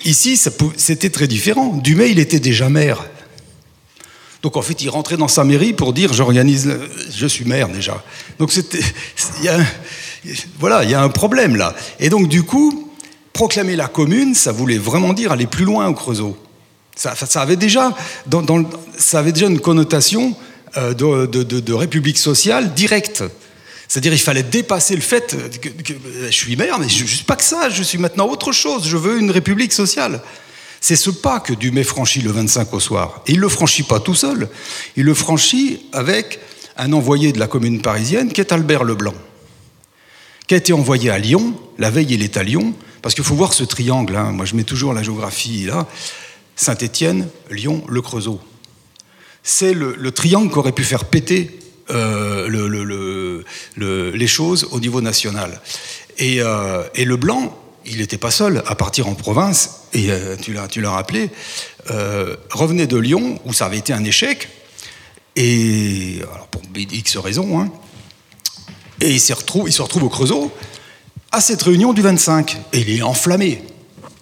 [0.07, 0.41] Ici,
[0.79, 1.77] c'était très différent.
[1.77, 3.05] Dumay, il était déjà maire.
[4.43, 6.75] Donc en fait, il rentrait dans sa mairie pour dire j'organise,
[7.15, 8.03] je suis maire déjà.
[8.39, 8.81] Donc c'était,
[10.59, 11.75] voilà, il y a un problème là.
[11.99, 12.91] Et donc du coup,
[13.35, 16.35] proclamer la commune, ça voulait vraiment dire aller plus loin au Creusot.
[16.97, 17.13] Ça,
[17.43, 17.95] avait déjà,
[18.97, 20.35] ça avait déjà une connotation
[20.77, 23.25] de, de- république sociale directe.
[23.89, 25.69] C'est-à-dire, il fallait dépasser le fait que,
[26.27, 27.69] je suis maire, mais je, je pas que ça.
[27.71, 28.87] Je suis maintenant autre chose.
[28.87, 30.23] Je veux une république sociale.
[30.81, 33.23] C'est ce pas que Dumay franchit le 25 au soir.
[33.27, 34.49] Et il le franchit pas tout seul.
[34.97, 36.39] Il le franchit avec
[36.77, 39.15] un envoyé de la commune parisienne qui est Albert Leblanc,
[40.47, 41.55] qui a été envoyé à Lyon.
[41.79, 42.73] La veille, il est à Lyon.
[43.03, 44.15] Parce qu'il faut voir ce triangle.
[44.17, 44.31] hein.
[44.33, 45.87] Moi, je mets toujours la géographie là.
[46.55, 48.41] Saint-Étienne, Lyon, Le Creusot.
[49.43, 51.59] C'est le, le triangle qui aurait pu faire péter
[51.91, 53.45] euh, le- le- le-
[53.77, 55.61] le- les choses au niveau national.
[56.19, 56.85] Et, euh,
[57.87, 61.31] il n'était pas seul à partir en province, et euh, tu l'as rappelé,
[61.91, 64.49] euh, revenait de Lyon, où ça avait été un échec,
[65.35, 67.73] et pour X raisons, hein,
[69.01, 70.53] et il, se retrouve au Creusot
[71.33, 73.63] à cette réunion du 25, et il est enflammé.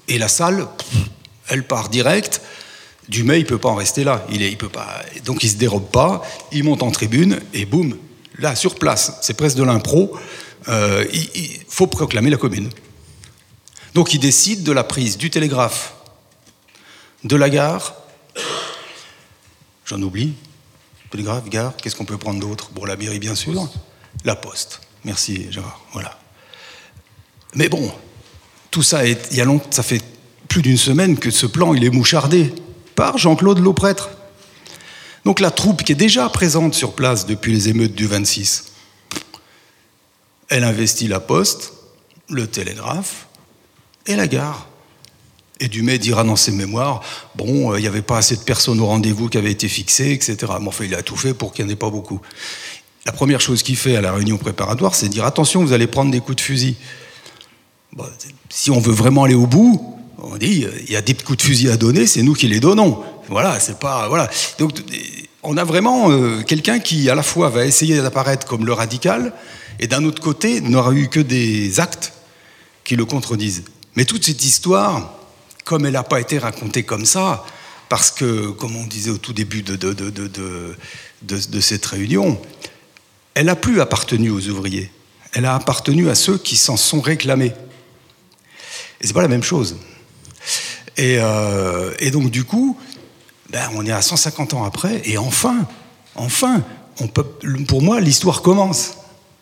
[0.06, 0.66] Et la salle,
[1.48, 2.40] elle part direct.
[3.08, 4.26] Dumay, il peut pas en rester là.
[4.30, 5.02] Il est, il peut pas.
[5.24, 6.22] Donc il se dérobe pas.
[6.52, 7.96] Il monte en tribune et boum,
[8.38, 10.16] là sur place, c'est presque de l'impro.
[10.68, 12.68] euh, il, il faut proclamer la commune.
[13.94, 15.94] Donc il décide de la prise du télégraphe,
[17.24, 17.94] de la gare.
[19.86, 20.34] J'en oublie.
[21.10, 21.74] Télégraphe, gare.
[21.76, 22.70] Qu'est-ce qu'on peut prendre d'autre?
[22.74, 23.70] Bon, la mairie bien sûr.
[24.26, 24.80] La poste.
[25.04, 25.80] Merci Gérard.
[25.94, 26.18] Voilà.
[27.54, 27.90] Mais bon,
[28.70, 30.02] tout ça, est, il y a long- ça fait
[30.48, 32.52] plus d'une semaine que ce plan il est mouchardé
[32.98, 34.10] par Jean-Claude Lauprêtre.
[35.24, 38.72] Donc la troupe qui est déjà présente sur place depuis les émeutes du 26,
[40.48, 41.74] elle investit la poste,
[42.28, 43.28] le télégraphe
[44.06, 44.66] et la gare.
[45.60, 47.04] Et Dumay dira dans ses mémoires,
[47.36, 50.10] bon, euh, il n'y avait pas assez de personnes au rendez-vous qui avaient été fixées,
[50.10, 50.36] etc.
[50.60, 52.20] Mais enfin, il a tout fait pour qu'il n'y en ait pas beaucoup.
[53.06, 56.10] La première chose qu'il fait à la réunion préparatoire, c'est dire, attention, vous allez prendre
[56.10, 56.74] des coups de fusil.
[58.48, 61.42] Si on veut vraiment aller au bout, on dit il y a des coups de
[61.42, 63.02] fusil à donner, c'est nous qui les donnons.
[63.28, 64.28] Voilà, c'est pas voilà.
[64.58, 64.72] Donc
[65.42, 69.32] on a vraiment euh, quelqu'un qui à la fois va essayer d'apparaître comme le radical
[69.78, 72.12] et d'un autre côté n'aura eu que des actes
[72.84, 73.64] qui le contredisent.
[73.96, 75.14] Mais toute cette histoire,
[75.64, 77.44] comme elle n'a pas été racontée comme ça,
[77.88, 82.40] parce que, comme on disait au tout début de cette réunion,
[83.34, 84.90] elle n'a plus appartenu aux ouvriers.
[85.32, 87.52] Elle a appartenu à ceux qui s'en sont réclamés.
[89.00, 89.76] Et c'est pas la même chose.
[90.96, 92.76] Et, euh, et donc du coup,
[93.50, 95.66] ben, on est à 150 ans après, et enfin,
[96.14, 96.62] enfin,
[97.00, 97.24] on peut,
[97.66, 98.94] pour moi, l'histoire commence.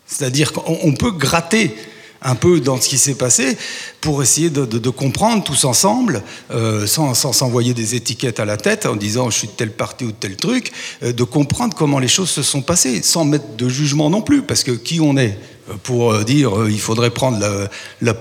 [0.06, 1.74] C'est-à-dire qu'on on peut gratter
[2.23, 3.56] un peu dans ce qui s'est passé
[4.01, 8.97] pour essayer de, comprendre tous ensemble, euh, sans s'envoyer des étiquettes à la tête en
[8.97, 12.09] disant je suis de tel parti ou de tel truc, euh, de comprendre comment les
[12.09, 15.39] choses se sont passées, sans mettre de jugement non plus, parce que qui on est
[15.82, 17.68] pour euh, dire euh, il faudrait prendre
[18.01, 18.14] la,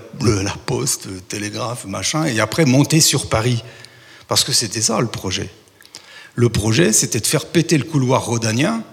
[0.65, 3.63] poste, le télégraphe, machin, et après monter sur Paris.
[4.27, 5.49] Parce que c'était ça le projet.
[6.34, 8.84] Le projet, c'était de faire péter le couloir rhodanien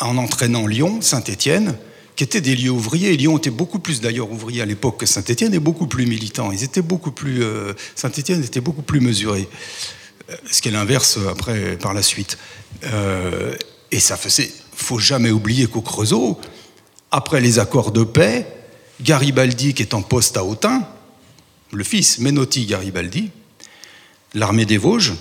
[0.00, 1.76] en entraînant Lyon, Saint-Étienne,
[2.16, 3.16] qui étaient des lieux ouvriers.
[3.16, 6.52] Lyon était beaucoup plus d'ailleurs ouvrier à l'époque que Saint-Étienne et beaucoup plus militant.
[6.52, 7.42] Ils étaient beaucoup plus.
[7.42, 9.48] euh, Saint-Étienne était beaucoup plus mesuré.
[10.50, 12.38] Ce qui est l'inverse après, par la suite.
[13.90, 14.50] Et ça faisait.
[14.74, 16.40] faut jamais oublier qu'au Creusot,
[17.12, 18.46] après les accords de paix,
[19.00, 20.86] Garibaldi, qui est en poste à Autun,
[21.72, 23.30] le fils Menotti Garibaldi,
[24.34, 25.12] l'armée des Vosges,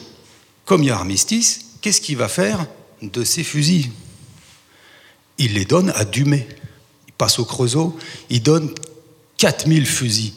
[0.65, 2.65] comme il y a armistice, qu'est-ce qu'il va faire
[3.01, 3.89] de ces fusils?
[5.37, 6.47] Il les donne à Dumay.
[7.07, 7.97] Il passe au Creusot,
[8.29, 8.73] il donne
[9.37, 10.33] 4000 fusils,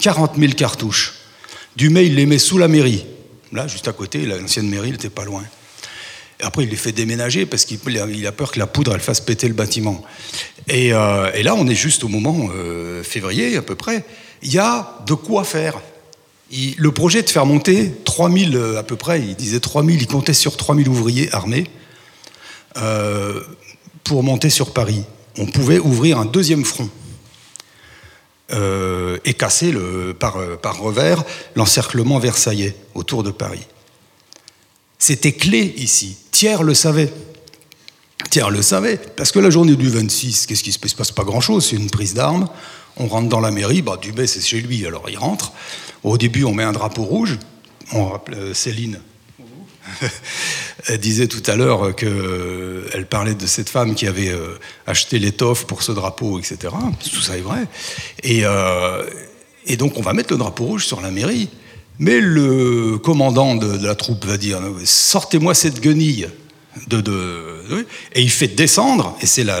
[0.00, 1.14] 40 000 cartouches.
[1.76, 3.06] Dumay, il les met sous la mairie.
[3.52, 5.44] Là, juste à côté, l'ancienne mairie, n'était pas loin.
[6.42, 7.78] Après, il les fait déménager parce qu'il
[8.26, 10.02] a- peur que la poudre, fasse péter le bâtiment.
[10.68, 14.04] Et, euh, et là, on est juste au moment euh, février, à peu près.
[14.42, 15.80] Il y a de quoi faire.
[16.50, 20.34] Le projet de faire monter 3000 euh, à peu près, il disait 3000, il comptait
[20.34, 21.64] sur 3000 ouvriers armés
[24.04, 25.04] pour monter sur Paris.
[25.38, 26.88] On pouvait ouvrir un deuxième front.
[29.24, 29.72] et casser
[30.18, 31.22] par revers
[31.54, 33.66] l'encerclement versaillais autour de Paris.
[35.02, 36.16] C'était clé ici.
[36.30, 37.12] Thiers le savait.
[38.30, 38.98] Thiers le savait.
[39.16, 41.10] Parce que la journée du 26, qu'est-ce qui se passe?
[41.10, 42.48] Pas grand-chose, c'est une prise d'armes.
[42.96, 45.54] On rentre dans la mairie, bah, Dubé c'est chez lui, alors il rentre.
[46.04, 47.40] Au début, on met un drapeau rouge.
[47.94, 49.00] Euh, Céline,
[51.00, 54.56] disait tout à l'heure qu'elle parlait de cette femme qui avait euh,
[54.86, 56.58] acheté l'étoffe pour ce drapeau, etc.
[57.12, 57.66] Tout ça est vrai.
[58.24, 59.10] Euh,
[59.66, 61.48] et, donc on va mettre le drapeau rouge sur la mairie.
[61.98, 66.28] Mais le commandant de, la troupe va dire sortez-moi cette guenille.
[66.88, 69.60] De, et il fait descendre, et c'est là.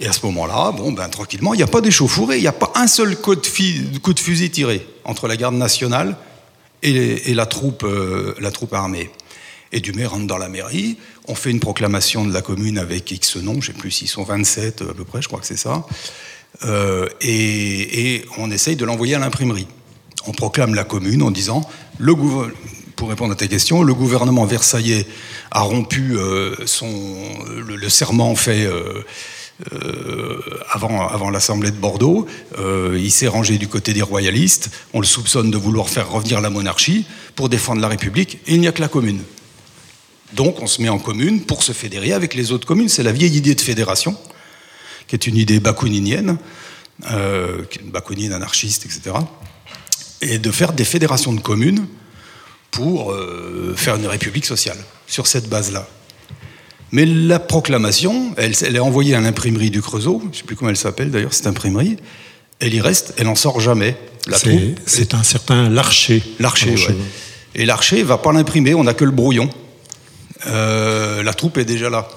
[0.00, 2.52] Et à ce moment-là, bon, ben, tranquillement, il n'y a pas d'échauffourée, il n'y a
[2.52, 6.16] pas un seul coup de, fusil tiré entre la garde nationale
[6.82, 9.10] et, la, troupe, euh, la troupe armée.
[9.72, 13.36] Et Dumais rentre dans la mairie, on fait une proclamation de la commune avec X
[13.36, 15.58] noms, je ne sais plus s'ils sont 27 à peu près, je crois que c'est
[15.58, 15.84] ça,
[16.64, 19.66] euh, et, et, on essaye de l'envoyer à l'imprimerie.
[20.26, 21.68] On proclame la commune en disant,
[22.98, 25.06] pour répondre à ta question, le gouvernement versaillais
[25.52, 26.92] a rompu euh, son,
[27.46, 29.04] le, serment fait euh,
[29.72, 30.40] euh,
[30.72, 32.26] avant, l'Assemblée de Bordeaux.
[32.58, 34.70] Il s'est rangé du côté des royalistes.
[34.94, 38.38] On le soupçonne de vouloir faire revenir la monarchie pour défendre la République.
[38.48, 39.22] Il n'y a que la commune.
[40.32, 42.88] Donc on se met en commune pour se fédérer avec les autres communes.
[42.88, 44.16] C'est la vieille idée de fédération,
[45.06, 46.36] qui est une idée bakouninienne,
[47.92, 49.14] bakounine, anarchiste, etc.
[50.20, 51.86] Et de faire des fédérations de communes
[52.70, 55.88] pour euh, faire une république sociale, sur cette base-là.
[56.90, 60.56] Mais la proclamation, elle, elle est envoyée à l'imprimerie du Creusot, je ne sais plus
[60.56, 61.96] comment elle s'appelle d'ailleurs, cette imprimerie,
[62.60, 63.96] elle y reste, elle n'en sort jamais.
[64.86, 66.22] C'est un certain Larcher.
[66.38, 66.94] Larcher, oui.
[67.54, 69.48] Et Larcher va pas l'imprimer, on n'a que le brouillon.
[70.46, 72.08] Euh, la troupe est déjà là.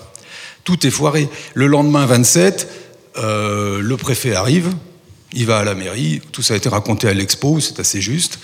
[0.63, 1.29] Tout est foiré.
[1.53, 2.67] Le lendemain 27,
[3.17, 4.69] euh, le préfet arrive,
[5.33, 8.39] il va à la mairie, tout ça a été raconté à l'expo, c'est assez juste,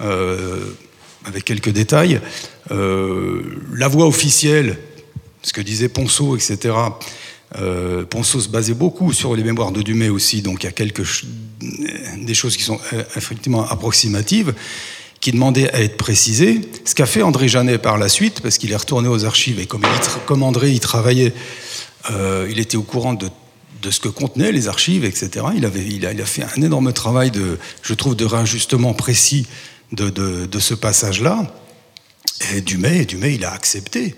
[0.00, 0.72] euh,
[1.24, 2.20] avec quelques détails.
[2.70, 3.42] Euh,
[3.74, 4.78] la voix officielle,
[5.42, 6.74] ce que disait Ponceau, etc.,
[7.58, 10.72] euh, Ponceau se basait beaucoup sur les mémoires de Dumay aussi, donc il y a
[10.72, 11.02] quelques
[12.18, 12.78] des choses qui sont
[13.16, 14.54] effectivement approximatives
[15.20, 18.70] qui demandait à être précisé, ce qu'a fait André Janet par la suite, parce qu'il
[18.70, 21.32] est retourné aux archives, et comme, André il travaillait,
[22.48, 23.28] il était au courant de,
[23.82, 25.46] de, ce que contenaient les archives, etc.
[25.56, 29.46] Il, a, fait un énorme travail, de, je trouve, de réajustement précis
[29.92, 31.54] de, ce passage-là.
[32.54, 34.14] Et Dumay, Dumay, il a accepté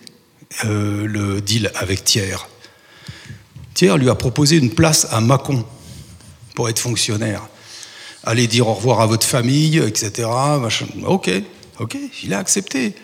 [0.65, 2.47] euh, le deal avec Thiers.
[3.75, 5.65] Thiers lui a proposé une place à Mâcon
[6.55, 7.49] pour être fonctionnaire
[8.25, 10.29] allez dire au revoir à votre famille, etc.
[11.05, 11.31] Ok,
[11.79, 12.95] ok, il a accepté.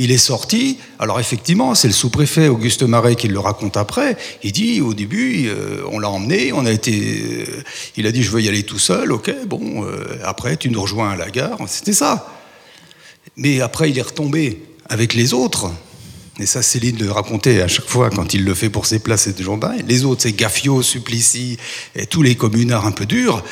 [0.00, 0.78] Il est sorti.
[1.00, 4.16] Alors effectivement, c'est le sous-préfet Auguste Marais qui le raconte après.
[4.44, 7.44] Il dit au début, euh, on l'a emmené, on a été.
[7.48, 7.62] Euh,
[7.96, 9.10] il a dit je veux y aller tout seul.
[9.10, 9.84] Ok, bon.
[9.84, 11.58] Euh, après, tu nous rejoins à la gare.
[11.66, 12.32] C'était ça.
[13.36, 15.70] Mais après, il est retombé avec les autres.
[16.40, 19.26] Et ça, Céline le racontait à chaque fois quand il le fait pour ses places
[19.26, 19.74] et de Jourdain.
[19.86, 21.58] Les autres, c'est Gaffio, Supplicy,
[21.96, 23.42] et tous les communards un peu durs,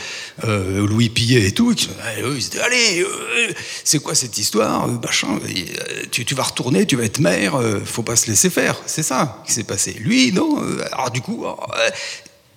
[0.44, 1.74] euh, Louis Pillet et tout.
[1.74, 1.88] Qui,
[2.22, 3.52] eux, ils disaient, allez, euh,
[3.82, 8.16] c'est quoi cette histoire euh, tu, vas retourner, tu vas être maire, euh, faut pas
[8.16, 8.76] se laisser faire.
[8.86, 9.96] C'est ça qui s'est passé.
[10.00, 10.62] Lui, non.
[10.62, 11.44] Euh, alors du coup,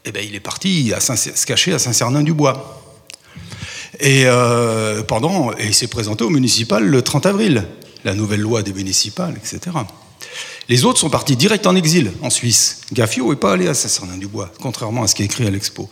[0.05, 2.83] eh ben, il est parti à se cacher à Saint-Cernin-du-Bois.
[3.99, 4.25] Et
[5.07, 7.67] pendant, et il s'est présenté au municipal le 30 avril,
[8.05, 9.75] la nouvelle loi des municipales, etc.
[10.69, 12.81] Les autres sont partis direct en exil en Suisse.
[12.93, 15.89] Gaffio n'est pas allé à Saint-Cernin-du-Bois, contrairement à ce qui est écrit à l'expo.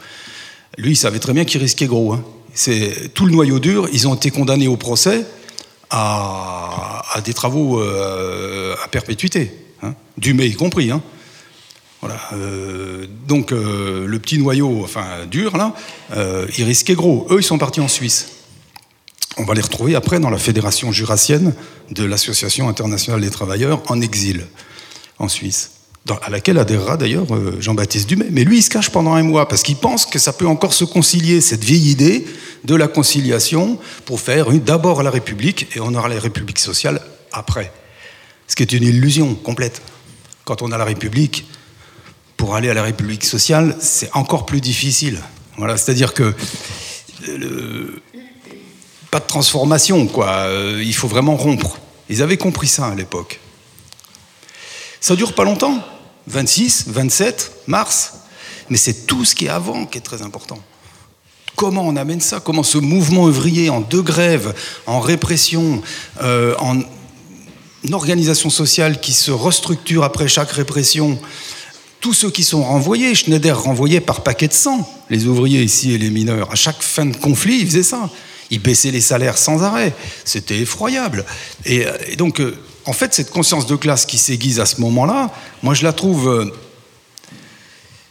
[0.78, 2.14] Lui, il savait très bien qu'il risquait gros.
[2.14, 2.24] Hein.
[2.54, 3.88] C'est tout le noyau dur.
[3.92, 5.26] Ils ont été condamnés au procès
[5.90, 9.52] à, des travaux euh, à perpétuité,
[9.82, 9.96] hein.
[10.18, 10.92] Dumay y compris.
[10.92, 11.02] Hein.
[12.02, 12.20] Voilà.
[12.34, 15.74] Euh, donc euh, le petit noyau, enfin dur là,
[16.58, 17.28] il risquait gros.
[17.32, 18.37] Eux, ils sont partis en Suisse.
[19.40, 21.54] On va les retrouver après dans la fédération jurassienne
[21.92, 24.48] de l'Association internationale des travailleurs en exil
[25.20, 25.72] en Suisse,
[26.24, 28.28] à laquelle adhérera d'ailleurs euh, Jean-Baptiste Dumay.
[28.32, 30.74] Mais lui, il se cache pendant un mois parce qu'il pense que ça peut encore
[30.74, 32.26] se concilier, cette vieille idée
[32.64, 37.00] de la conciliation, pour faire d'abord la République et on aura la République sociale
[37.32, 37.72] après.
[38.48, 39.84] Ce qui est une illusion complète.
[40.46, 41.46] Quand on a la République,
[42.38, 45.20] pour aller à la République sociale, c'est encore plus difficile.
[45.58, 46.34] Voilà, c'est-à-dire que
[47.28, 48.02] le,
[49.12, 50.30] pas de transformation, quoi.
[50.30, 51.80] Euh, il faut vraiment rompre.
[52.10, 53.40] Ils avaient compris ça à l'époque.
[55.00, 55.84] Ça dure pas longtemps,
[56.28, 58.14] 26, 27, mars,
[58.70, 60.60] mais c'est tout ce qui est avant qui est très important.
[61.56, 62.40] Comment on amène ça?
[62.40, 64.54] Comment ce mouvement ouvrier en deux grèves,
[64.86, 65.82] en répression,
[66.22, 66.82] euh, en
[67.92, 71.20] organisation sociale qui se restructure après chaque répression,
[72.00, 75.98] tous ceux qui sont renvoyés, Schneider renvoyé par paquet de sang, les ouvriers ici et
[75.98, 76.52] les mineurs.
[76.52, 78.10] À chaque fin de conflit, il faisait ça.
[78.52, 79.94] Il baissait les salaires sans arrêt.
[80.26, 81.26] C'était effroyable.
[81.66, 81.86] Et,
[82.18, 85.32] donc, euh, en fait, cette conscience de classe qui s'aiguise à ce moment-là,
[85.64, 86.30] moi, je la trouve.
[86.30, 86.46] Euh,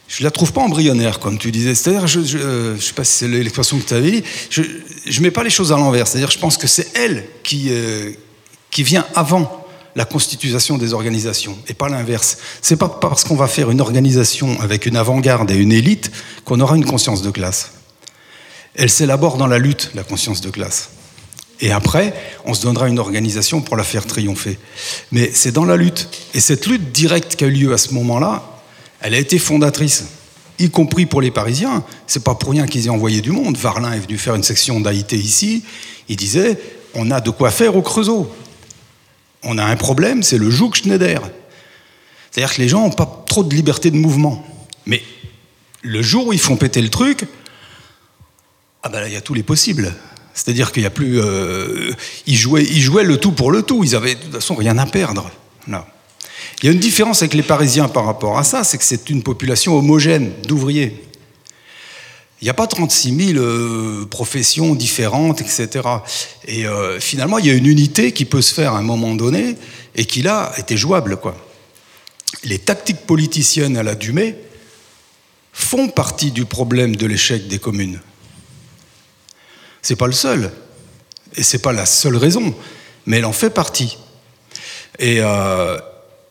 [0.07, 1.75] je la trouve pas embryonnaire, comme tu disais.
[1.75, 5.19] C'est-à-dire, je, je, euh, sais pas si c'est l'expression que tu avais dit, je ne
[5.21, 6.07] mets pas les choses à l'envers.
[6.07, 7.69] C'est-à-dire, je pense que c'est elle qui,
[8.71, 9.65] qui vient avant
[9.97, 12.37] la constitution des organisations et pas l'inverse.
[12.61, 16.11] C'est pas parce qu'on va faire une organisation avec une avant-garde et une élite
[16.45, 17.71] qu'on aura une conscience de classe.
[18.77, 20.91] Elle s'élabore dans la lutte, la conscience de classe.
[21.59, 22.13] Et après,
[22.45, 24.59] on se donnera une organisation pour la faire triompher.
[25.11, 26.07] Mais c'est dans la lutte.
[26.35, 28.61] Et cette lutte directe qui a eu lieu à ce moment-là,
[29.01, 30.05] elle a été fondatrice,
[30.59, 31.83] y compris pour les Parisiens.
[32.05, 33.57] C'est pas pour rien qu'ils aient envoyé du monde.
[33.57, 35.63] Varlin est venu faire une section d'AIT ici.
[36.07, 36.59] Il disait
[36.93, 38.31] on a de quoi faire au Creusot.
[39.43, 41.21] On a un problème, c'est le joug Schneider.
[42.31, 44.45] C'est-à-dire que les gens n'ont pas trop de liberté de mouvement.
[44.85, 45.01] Mais
[45.81, 47.25] le jour où ils font péter le truc,
[48.83, 49.93] ah ben là, il y a tous les possibles.
[50.33, 51.19] C'est-à-dire qu'il y a plus.
[51.19, 51.91] Euh,
[52.27, 53.83] ils, jouaient, ils, jouaient, le tout pour le tout.
[53.83, 55.31] Ils avaient de toute façon rien à perdre.
[55.67, 55.85] Là.
[56.61, 59.09] Il y a une différence avec les Parisiens par rapport à ça, c'est que c'est
[59.09, 61.03] une population homogène d'ouvriers.
[62.41, 65.69] Il n'y a pas 36 000 euh, professions différentes, etc.
[66.47, 69.15] Et euh, finalement, il y a une unité qui peut se faire à un moment
[69.15, 69.55] donné
[69.95, 71.17] et qui là était jouable.
[71.17, 71.35] Quoi.
[72.43, 74.35] Les tactiques politiciennes à la Dumée
[75.51, 77.99] font partie du problème de l'échec des communes.
[79.87, 80.51] C'est pas le seul,
[81.37, 82.53] et c'est pas la seule raison,
[83.05, 83.97] mais elle en fait partie.
[84.99, 85.77] Et euh,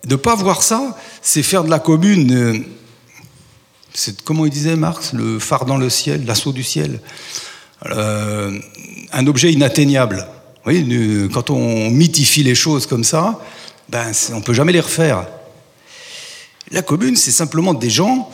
[0.04, 2.66] ne pas voir ça, c'est faire de la commune
[3.94, 7.00] c'est comment il disait Marx, le phare dans le ciel, l'assaut du ciel,
[7.86, 8.60] euh,
[9.14, 10.28] un objet inatteignable.
[10.66, 13.40] Oui, quand on mythifie les choses comme ça,
[13.88, 15.26] ben, on ne peut jamais les refaire.
[16.72, 18.30] La commune, c'est simplement des gens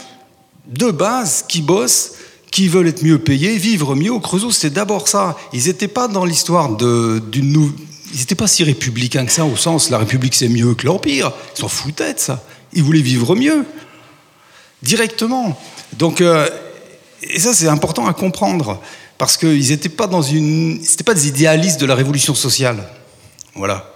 [0.66, 2.14] de base qui bossent,
[2.52, 4.12] qui veulent être mieux payés, vivre mieux.
[4.12, 5.36] Au Creusot, c'est d'abord ça.
[5.52, 7.72] Ils n'étaient pas dans l'histoire d'une
[8.12, 11.32] Ils n'étaient pas si républicains que ça, au sens la République c'est mieux que l'Empire.
[11.56, 12.44] Ils s'en foutaient de ça.
[12.74, 13.64] Ils voulaient vivre mieux
[14.82, 15.58] directement.
[15.94, 16.48] Donc, euh,
[17.22, 18.80] et ça, c'est important à comprendre,
[19.16, 20.80] parce qu'ils n'étaient pas dans une.
[20.84, 22.86] C'était pas des idéalistes de la révolution sociale.
[23.54, 23.94] Voilà.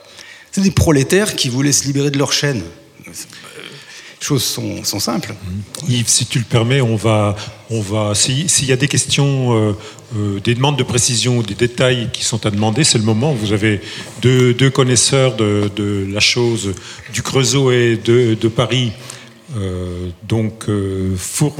[0.50, 2.62] C'est des prolétaires qui voulaient se libérer de leur chaîne.
[4.20, 5.34] Les choses sont, sont, simples.
[5.88, 7.36] Yves, si tu le permets, on va,
[7.70, 9.72] on va s'il y a des questions, euh,
[10.16, 13.34] euh, des demandes de précision, des détails qui sont à demander, c'est le moment.
[13.34, 13.80] Vous avez
[14.22, 16.74] deux, deux connaisseurs de, de, la chose
[17.12, 18.92] du Creusot et de, de Paris
[19.56, 21.54] euh, donc, euh, four,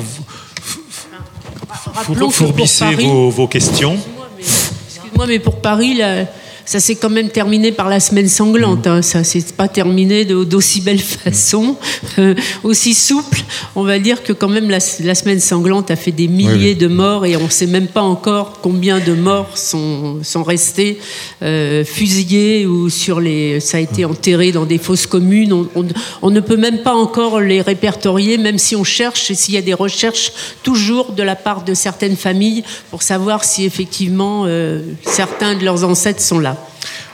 [2.30, 3.96] fourbissez vos, vos, questions.
[4.38, 6.26] Excuse-moi, mais, pour Paris, là,
[6.66, 8.86] ça s'est quand même terminé par la semaine sanglante.
[8.86, 9.00] Hein.
[9.00, 11.76] Ça s'est pas terminé d'aussi belle façon,
[12.18, 12.34] euh,
[12.64, 13.42] aussi souple.
[13.76, 17.24] On va dire que quand même la, semaine sanglante a fait des milliers de morts
[17.24, 20.98] et on ne sait même pas encore combien de morts sont, sont restés
[21.42, 25.52] euh, fusillés ou sur les, ça a été enterré dans des fosses communes.
[25.52, 25.86] On,
[26.22, 29.58] on, ne peut même pas encore les répertorier, même si on cherche et s'il y
[29.58, 30.32] a des recherches
[30.64, 35.84] toujours de la part de certaines familles pour savoir si effectivement euh, certains de leurs
[35.84, 36.55] ancêtres sont là.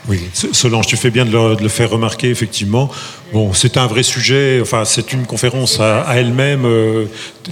[0.09, 2.91] Oui, Solange, tu fais bien de le, faire remarquer, effectivement.
[3.33, 7.07] Bon, c'est un vrai sujet, enfin, c'est une conférence à, elle-même, euh,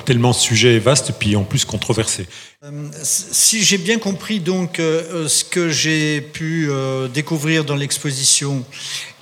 [0.05, 2.27] tellement ce sujet est vaste et puis en plus controversé.
[2.65, 6.69] Euh, si j'ai bien compris donc euh, ce que j'ai pu
[7.15, 8.65] découvrir dans l'exposition,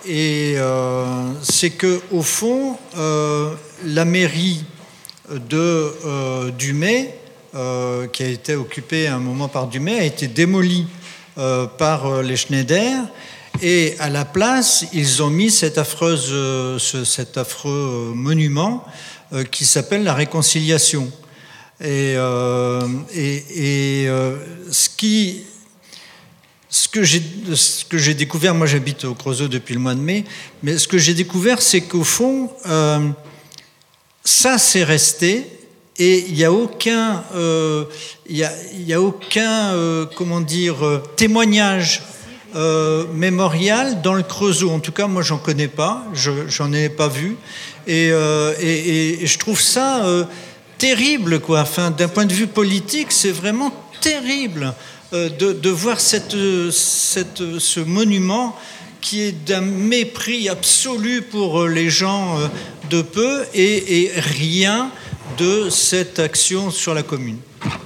[0.06, 2.78] c'est que au fond,
[3.84, 4.64] la mairie
[5.30, 5.92] de
[6.56, 7.14] Dumais,
[7.52, 10.86] qui a été occupée à un moment par Dumais, a été démolie
[11.38, 13.04] euh, par euh, les Schneider.
[13.62, 18.84] Et à la place, ils ont mis euh, cet affreux monument
[19.52, 21.12] qui s'appelle la réconciliation.
[21.80, 22.14] Et,
[23.14, 24.08] et,
[24.70, 25.42] ce, qui,
[26.70, 27.04] ce que
[27.98, 30.24] j'ai découvert, moi j'habite au Creusot depuis le mois de mai,
[30.62, 32.50] mais ce que j'ai découvert, c'est qu'au fond,
[34.24, 35.57] ça c'est resté,
[35.98, 37.84] et il n'y a aucun, euh,
[38.28, 42.02] y aucun euh, comment dire, euh, témoignage
[43.14, 44.70] mémorial dans le Creusot.
[44.70, 47.36] En tout cas, moi, j'en connais pas, j'en ai pas vu,
[47.86, 50.02] et, je trouve ça
[50.78, 51.60] terrible, quoi.
[51.60, 54.74] Enfin, d'un point de vue politique, c'est vraiment terrible
[55.12, 56.36] de, voir cette,
[56.72, 58.56] cette, ce monument
[59.02, 62.38] qui est d'un mépris absolu pour les gens
[62.90, 64.90] de peu et rien
[65.36, 67.36] de cette action sur la commune.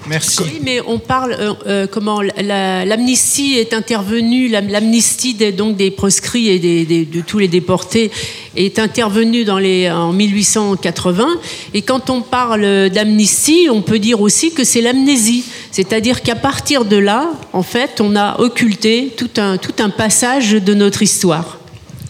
[0.06, 0.42] Merci.
[0.42, 5.76] Oui, mais on parle euh, euh, comment la- l'amnistie est intervenue, la- l'amnistie des, donc
[5.76, 6.58] des proscrits et
[7.06, 8.10] de tous les déportés
[8.54, 11.26] est intervenue dans les, en 1880.
[11.72, 16.84] Et quand on parle d'amnistie, on peut dire aussi que c'est l'amnésie, c'est-à-dire qu'à partir
[16.84, 21.58] de là, en fait, on a occulté tout un tout un passage de notre histoire.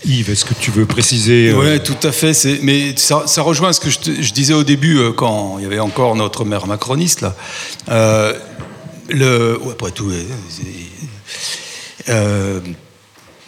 [0.04, 2.32] Yves, est-ce que tu veux préciser euh, Oui, tout à fait.
[2.62, 5.78] Mais ça, ça rejoint ce que je, disais au début, euh, quand il y avait
[5.78, 7.34] encore notre maire macroniste, là.
[7.90, 8.34] Euh,
[9.70, 10.10] après tout,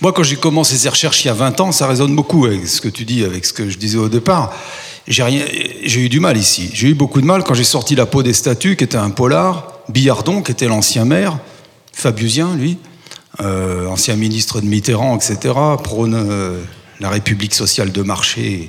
[0.01, 2.67] moi, quand j'ai commencé ces recherches il y a 20 ans, ça résonne beaucoup avec
[2.67, 4.55] ce que tu dis, avec ce que je disais au départ.
[5.07, 6.71] J'ai j'ai eu du mal ici.
[6.75, 9.11] J'ai eu beaucoup de mal quand j'ai sorti La peau des statues, qui était un
[9.11, 11.39] polar, Billardon, qui était l'ancien maire,
[11.93, 12.77] Fabiusien, lui,
[13.41, 16.61] euh, ancien ministre de Mitterrand, etc., prône euh,
[17.01, 18.69] la République sociale de marché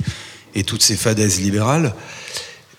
[0.56, 1.94] et, toutes ces fadaises libérales.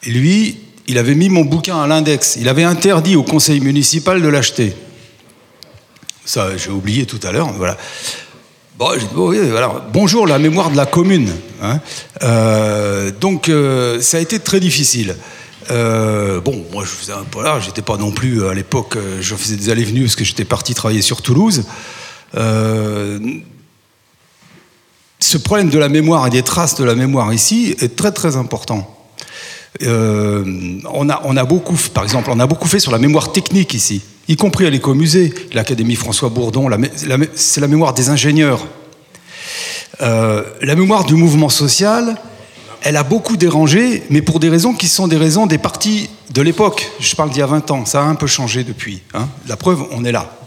[0.04, 0.58] Lui,
[0.88, 2.36] il avait mis mon bouquin à l'index.
[2.40, 4.74] Il avait interdit au conseil municipal de l'acheter.
[6.24, 7.52] Ça, j'ai oublié tout à l'heure.
[7.52, 7.76] Voilà.
[9.92, 11.30] Bonjour, la mémoire de la commune.
[11.62, 11.80] hein.
[12.22, 13.50] Euh, donc,
[14.00, 15.16] ça a été très difficile.
[15.70, 17.60] Euh, bon, moi, je faisais un polar.
[17.60, 18.96] J'étais pas non plus à l'époque.
[18.96, 21.64] euh, Je faisais des allées-venues parce que j'étais parti travailler sur Toulouse.
[22.36, 23.18] Euh,
[25.18, 28.36] ce problème de la mémoire et des traces de la mémoire ici est très très
[28.36, 28.92] important.
[29.82, 30.44] Euh,
[30.92, 33.74] on, a, on a beaucoup, par exemple, on a beaucoup fait sur la mémoire technique
[33.74, 36.70] ici, y compris à l'écomusée, l'Académie François Bourdon,
[37.34, 38.66] c'est la mémoire des ingénieurs.
[40.02, 42.16] Euh, la mémoire du mouvement social,
[42.86, 46.40] elle a beaucoup dérangé, mais pour des raisons qui sont des raisons des partis de
[46.40, 46.88] l'époque.
[47.00, 49.02] Je parle d'il y a 20 ans, ça a un peu changé depuis.
[49.12, 49.26] hein.
[49.48, 50.38] La preuve, on est là.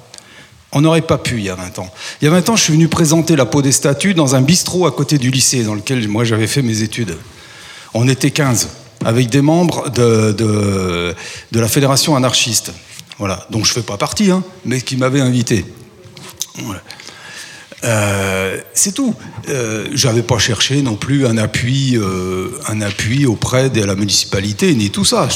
[0.72, 1.92] On n'aurait pas pu il y a 20 ans.
[2.22, 4.42] Il y a 20 ans, je suis venu présenter la peau des statues dans un
[4.42, 7.18] bistrot à côté du lycée dans lequel moi j'avais fait mes études.
[7.94, 8.70] On était 15,
[9.04, 11.14] avec des membres de,
[11.52, 12.72] la fédération anarchiste.
[13.18, 15.66] Voilà, dont je ne fais pas partie, hein, mais qui m'avaient invité.
[17.84, 19.16] Euh, c'est tout.
[19.50, 24.74] Euh, J'avais pas cherché non plus un appui, euh, un appui auprès de la municipalité
[24.76, 25.30] ni tout ça.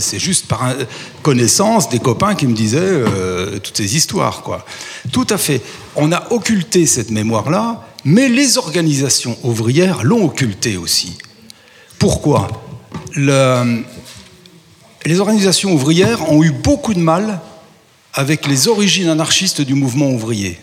[0.00, 0.74] C'est juste par
[1.22, 4.66] connaissance des copains qui me disaient euh, toutes ces histoires, quoi.
[5.12, 5.62] Tout à fait.
[5.96, 11.18] On a occulté cette mémoire-là, mais les organisations ouvrières l'ont occultée aussi.
[11.98, 12.48] Pourquoi?
[13.14, 13.84] Le-
[15.06, 17.40] Les organisations ouvrières ont eu beaucoup de mal
[18.12, 20.58] avec les origines anarchistes du mouvement ouvrier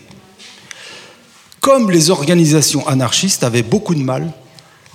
[1.68, 4.32] comme les organisations anarchistes avaient beaucoup de mal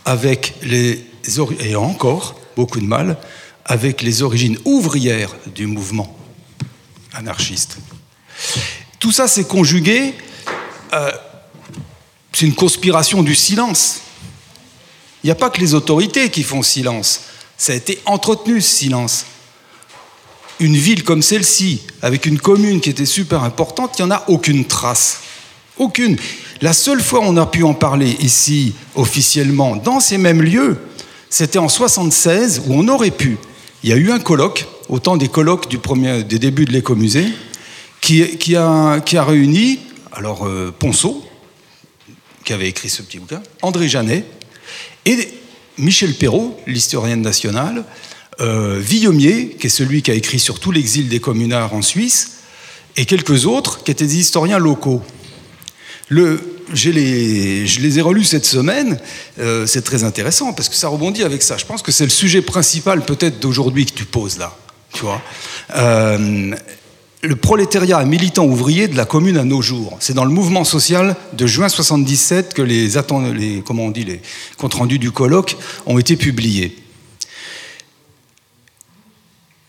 [0.06, 1.06] avec les
[1.60, 3.16] et encore beaucoup de mal
[3.64, 6.18] avec les origines ouvrières du mouvement
[7.14, 7.78] anarchiste.
[8.98, 10.16] Tout ça s'est conjugué.
[10.94, 11.12] euh,
[12.32, 14.00] c'est une conspiration du silence.
[15.24, 17.22] Il n'y a pas que les autorités qui font silence.
[17.56, 19.26] Ça a été entretenu ce silence.
[20.60, 24.24] Une ville comme celle-ci, avec une commune qui était super importante, il n'y en a
[24.28, 25.20] aucune trace.
[25.78, 26.18] Aucune.
[26.62, 30.78] La seule fois où on a pu en parler ici officiellement dans ces mêmes lieux,
[31.30, 33.38] c'était en 76 où on aurait pu.
[33.84, 37.28] Il y a eu un colloque, autant des colloques du premier, des débuts de l'écomusée,
[38.02, 39.80] qui, a, réuni
[40.12, 41.26] alors euh, Ponceau,
[42.46, 44.26] qui avait écrit ce petit bouquin, André Janet
[45.06, 45.28] et
[45.78, 47.84] Michel Perrault, l'historienne nationale,
[48.42, 52.40] euh, qui est celui qui a écrit sur tout l'exil des communards en Suisse,
[52.96, 55.02] et quelques autres qui étaient des historiens locaux.
[56.10, 59.00] Je les ai relus cette semaine,
[59.40, 61.58] euh, c'est très intéressant parce que ça rebondit avec ça.
[61.58, 64.56] Je pense que c'est le sujet principal peut-être d'aujourd'hui que tu poses là,
[64.94, 65.22] tu vois.
[65.76, 66.56] Euh,
[67.24, 69.96] le prolétariat militant ouvrier de la commune à nos jours.
[70.02, 72.92] C'est dans le mouvement social de juin 77 que les,
[73.66, 74.22] comment on dit, les
[74.58, 75.56] comptes rendus du colloque
[75.86, 76.76] ont été publiés.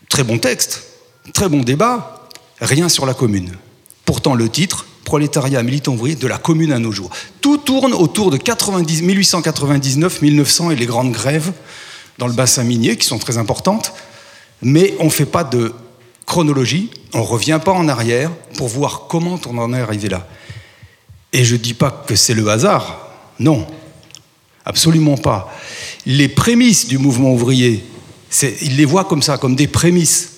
[0.09, 0.83] Très bon texte,
[1.33, 2.27] très bon débat,
[2.59, 3.53] rien sur la commune.
[4.03, 7.11] Pourtant, le titre, Prolétariat militant ouvrier de la commune à nos jours.
[7.39, 11.53] Tout tourne autour de 90 1899, 1900 et les grandes grèves
[12.17, 13.93] dans le bassin minier qui sont très importantes,
[14.61, 15.73] mais on ne fait pas de
[16.25, 20.27] chronologie, on ne revient pas en arrière pour voir comment on en est arrivé là.
[21.33, 23.09] Et je ne dis pas que c'est le hasard,
[23.39, 23.67] non,
[24.65, 25.53] absolument pas.
[26.05, 27.85] Les prémices du mouvement ouvrier,
[28.61, 30.34] ils les voient comme ça, comme des prémices,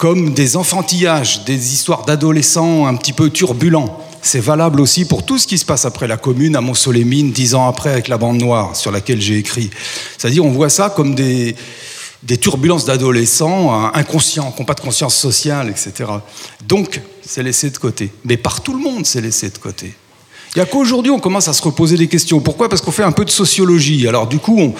[0.00, 4.02] comme des enfantillages, des histoires d'adolescents un petit peu turbulents.
[4.22, 7.54] C'est valable aussi pour tout ce qui se passe après la commune à Mont-Soleil-Mines, dix
[7.54, 9.68] ans après avec la bande noire sur laquelle j'ai écrit.
[10.16, 11.54] C'est-à-dire on voit ça comme des,
[12.22, 16.08] des turbulences d'adolescents hein, inconscients, qui n'ont pas de conscience sociale, etc.
[16.66, 18.10] Donc c'est laissé de côté.
[18.24, 19.92] Mais par tout le monde, c'est laissé de côté.
[20.56, 22.40] Il n'y a qu'aujourd'hui on commence à se reposer des questions.
[22.40, 22.70] Pourquoi?
[22.70, 24.08] Parce qu'on fait un peu de sociologie.
[24.08, 24.74] Alors du coup, on,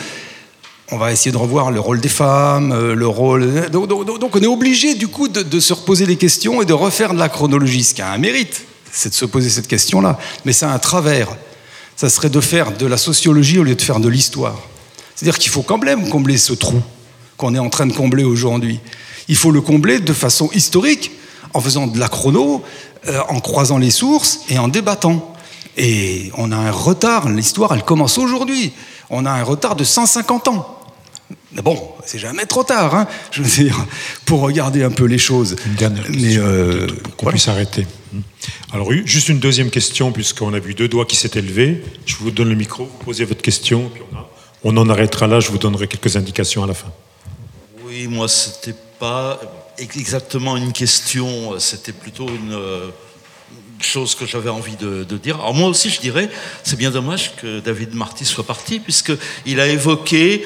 [0.92, 3.70] on va essayer de revoir le rôle des femmes, euh, le rôle.
[3.70, 7.18] Donc, on est obligé du coup de, se reposer des questions et de refaire de
[7.18, 10.18] la chronologie, ce qui a un mérite, c'est de se poser cette question-là.
[10.44, 11.28] Mais c'est un travers.
[11.96, 14.58] Ça serait de faire de la sociologie au lieu de faire de l'histoire.
[15.14, 16.80] C'est-à-dire qu'il faut quand même combler ce trou
[17.36, 18.80] qu'on est en train de combler aujourd'hui.
[19.28, 21.12] Il faut le combler de façon historique,
[21.54, 22.62] en faisant de la chrono,
[23.06, 25.34] euh, en croisant les sources et en débattant.
[25.76, 28.72] Et on a un retard, l'histoire elle commence aujourd'hui.
[29.08, 30.79] On a un retard de 150 ans.
[31.52, 33.86] Mais bon, c'est jamais trop tard, hein, je veux dire,
[34.24, 35.56] pour regarder un peu les choses.
[35.66, 37.86] Une dernière question, euh, pour qu'on puisse arrêter.
[38.72, 41.82] Alors, juste une deuxième question, puisqu'on a vu deux doigts qui s'étaient levés.
[42.06, 44.02] Je vous donne le micro, vous posez votre question, puis
[44.62, 46.92] on, on en arrêtera là, je vous donnerai quelques indications à la fin.
[47.84, 49.40] Oui, moi, c'était pas
[49.78, 52.90] exactement une question, c'était plutôt une euh,
[53.82, 55.36] chose que j'avais envie de, dire.
[55.36, 56.30] Alors moi aussi, je dirais,
[56.62, 60.44] c'est bien dommage que David Marty soit parti, puisqu'il a évoqué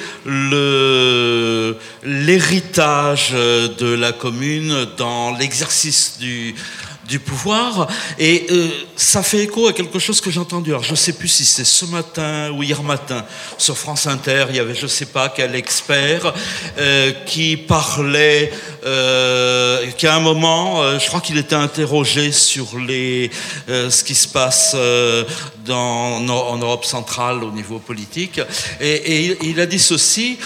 [2.03, 6.55] l'héritage de la commune dans l'exercice du,
[7.07, 7.87] du pouvoir.
[8.17, 10.71] Et euh, ça fait écho à quelque chose que j'ai entendu.
[10.71, 13.23] Alors je ne sais plus si c'est ce matin ou hier matin
[13.57, 16.33] sur France Inter, il y avait je ne sais pas quel expert
[16.77, 18.51] euh, qui parlait,
[18.85, 23.29] euh, qui à un moment, je crois qu'il était interrogé sur les,
[23.67, 28.41] ce qui se passe en Europe centrale au niveau politique.
[28.81, 30.37] Et, il a dit ceci,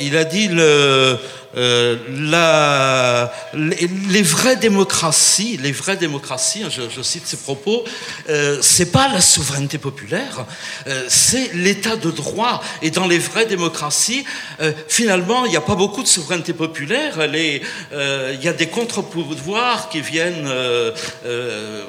[0.00, 1.18] il a dit le
[1.54, 7.84] la, les, vraies démocraties, les vraies démocraties, hein, je, cite ses propos,
[8.28, 10.44] euh, c'est pas la souveraineté populaire,
[10.86, 12.62] euh, c'est l'état de droit.
[12.82, 14.24] Et dans les vraies démocraties,
[14.60, 17.18] euh, finalement, il n'y a pas beaucoup de souveraineté populaire.
[17.24, 20.50] Il y a des contre-pouvoirs qui viennent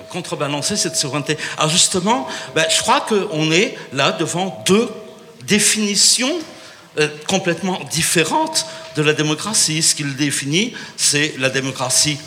[0.10, 1.38] contrebalancer cette souveraineté.
[1.58, 4.90] Alors justement, ben, je crois qu'on est là devant deux
[5.46, 6.34] définitions
[7.28, 9.82] complètement différentes de la démocratie.
[9.82, 12.18] Ce qu'il définit, c'est la démocratie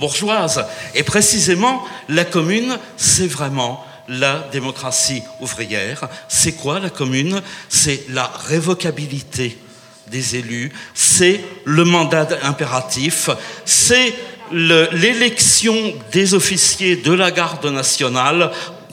[0.00, 0.64] bourgeoise.
[0.94, 6.08] Et précisément, la commune, c'est vraiment la démocratie ouvrière.
[6.28, 7.40] C'est quoi la commune?
[7.68, 9.56] C'est la révocabilité
[10.08, 13.30] des élus, c'est le mandat impératif,
[13.64, 14.12] c'est
[14.50, 15.76] l'élection
[16.10, 18.50] des officiers de la garde nationale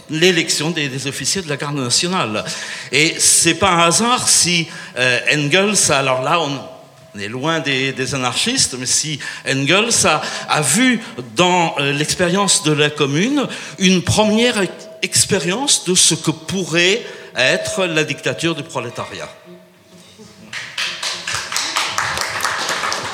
[0.09, 2.45] l'élection des, officiers de la garde nationale.
[2.91, 4.67] Et c'est pas un hasard si
[4.97, 6.59] euh, Engels, alors là, on,
[7.17, 9.19] on est loin des, anarchistes, mais si
[9.49, 10.05] Engels
[10.49, 10.99] a, vu
[11.35, 13.47] dans euh, l'expérience de la commune
[13.79, 14.61] une première
[15.01, 17.01] expérience de ce que pourrait
[17.35, 19.29] être la dictature du prolétariat.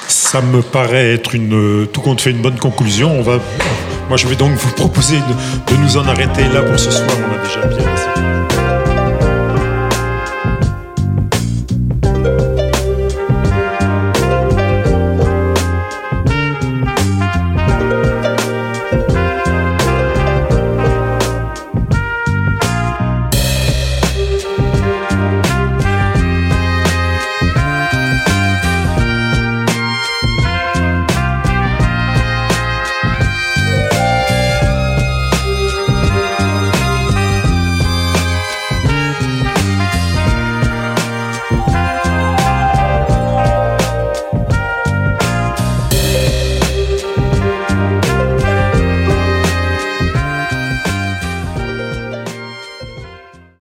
[0.07, 3.23] Ça me paraît être une, tout compte fait une bonne conclusion.
[3.23, 7.09] Moi, je vais donc vous proposer de, de nous en arrêter là pour ce soir.
[7.09, 8.32] On a déjà bien assez.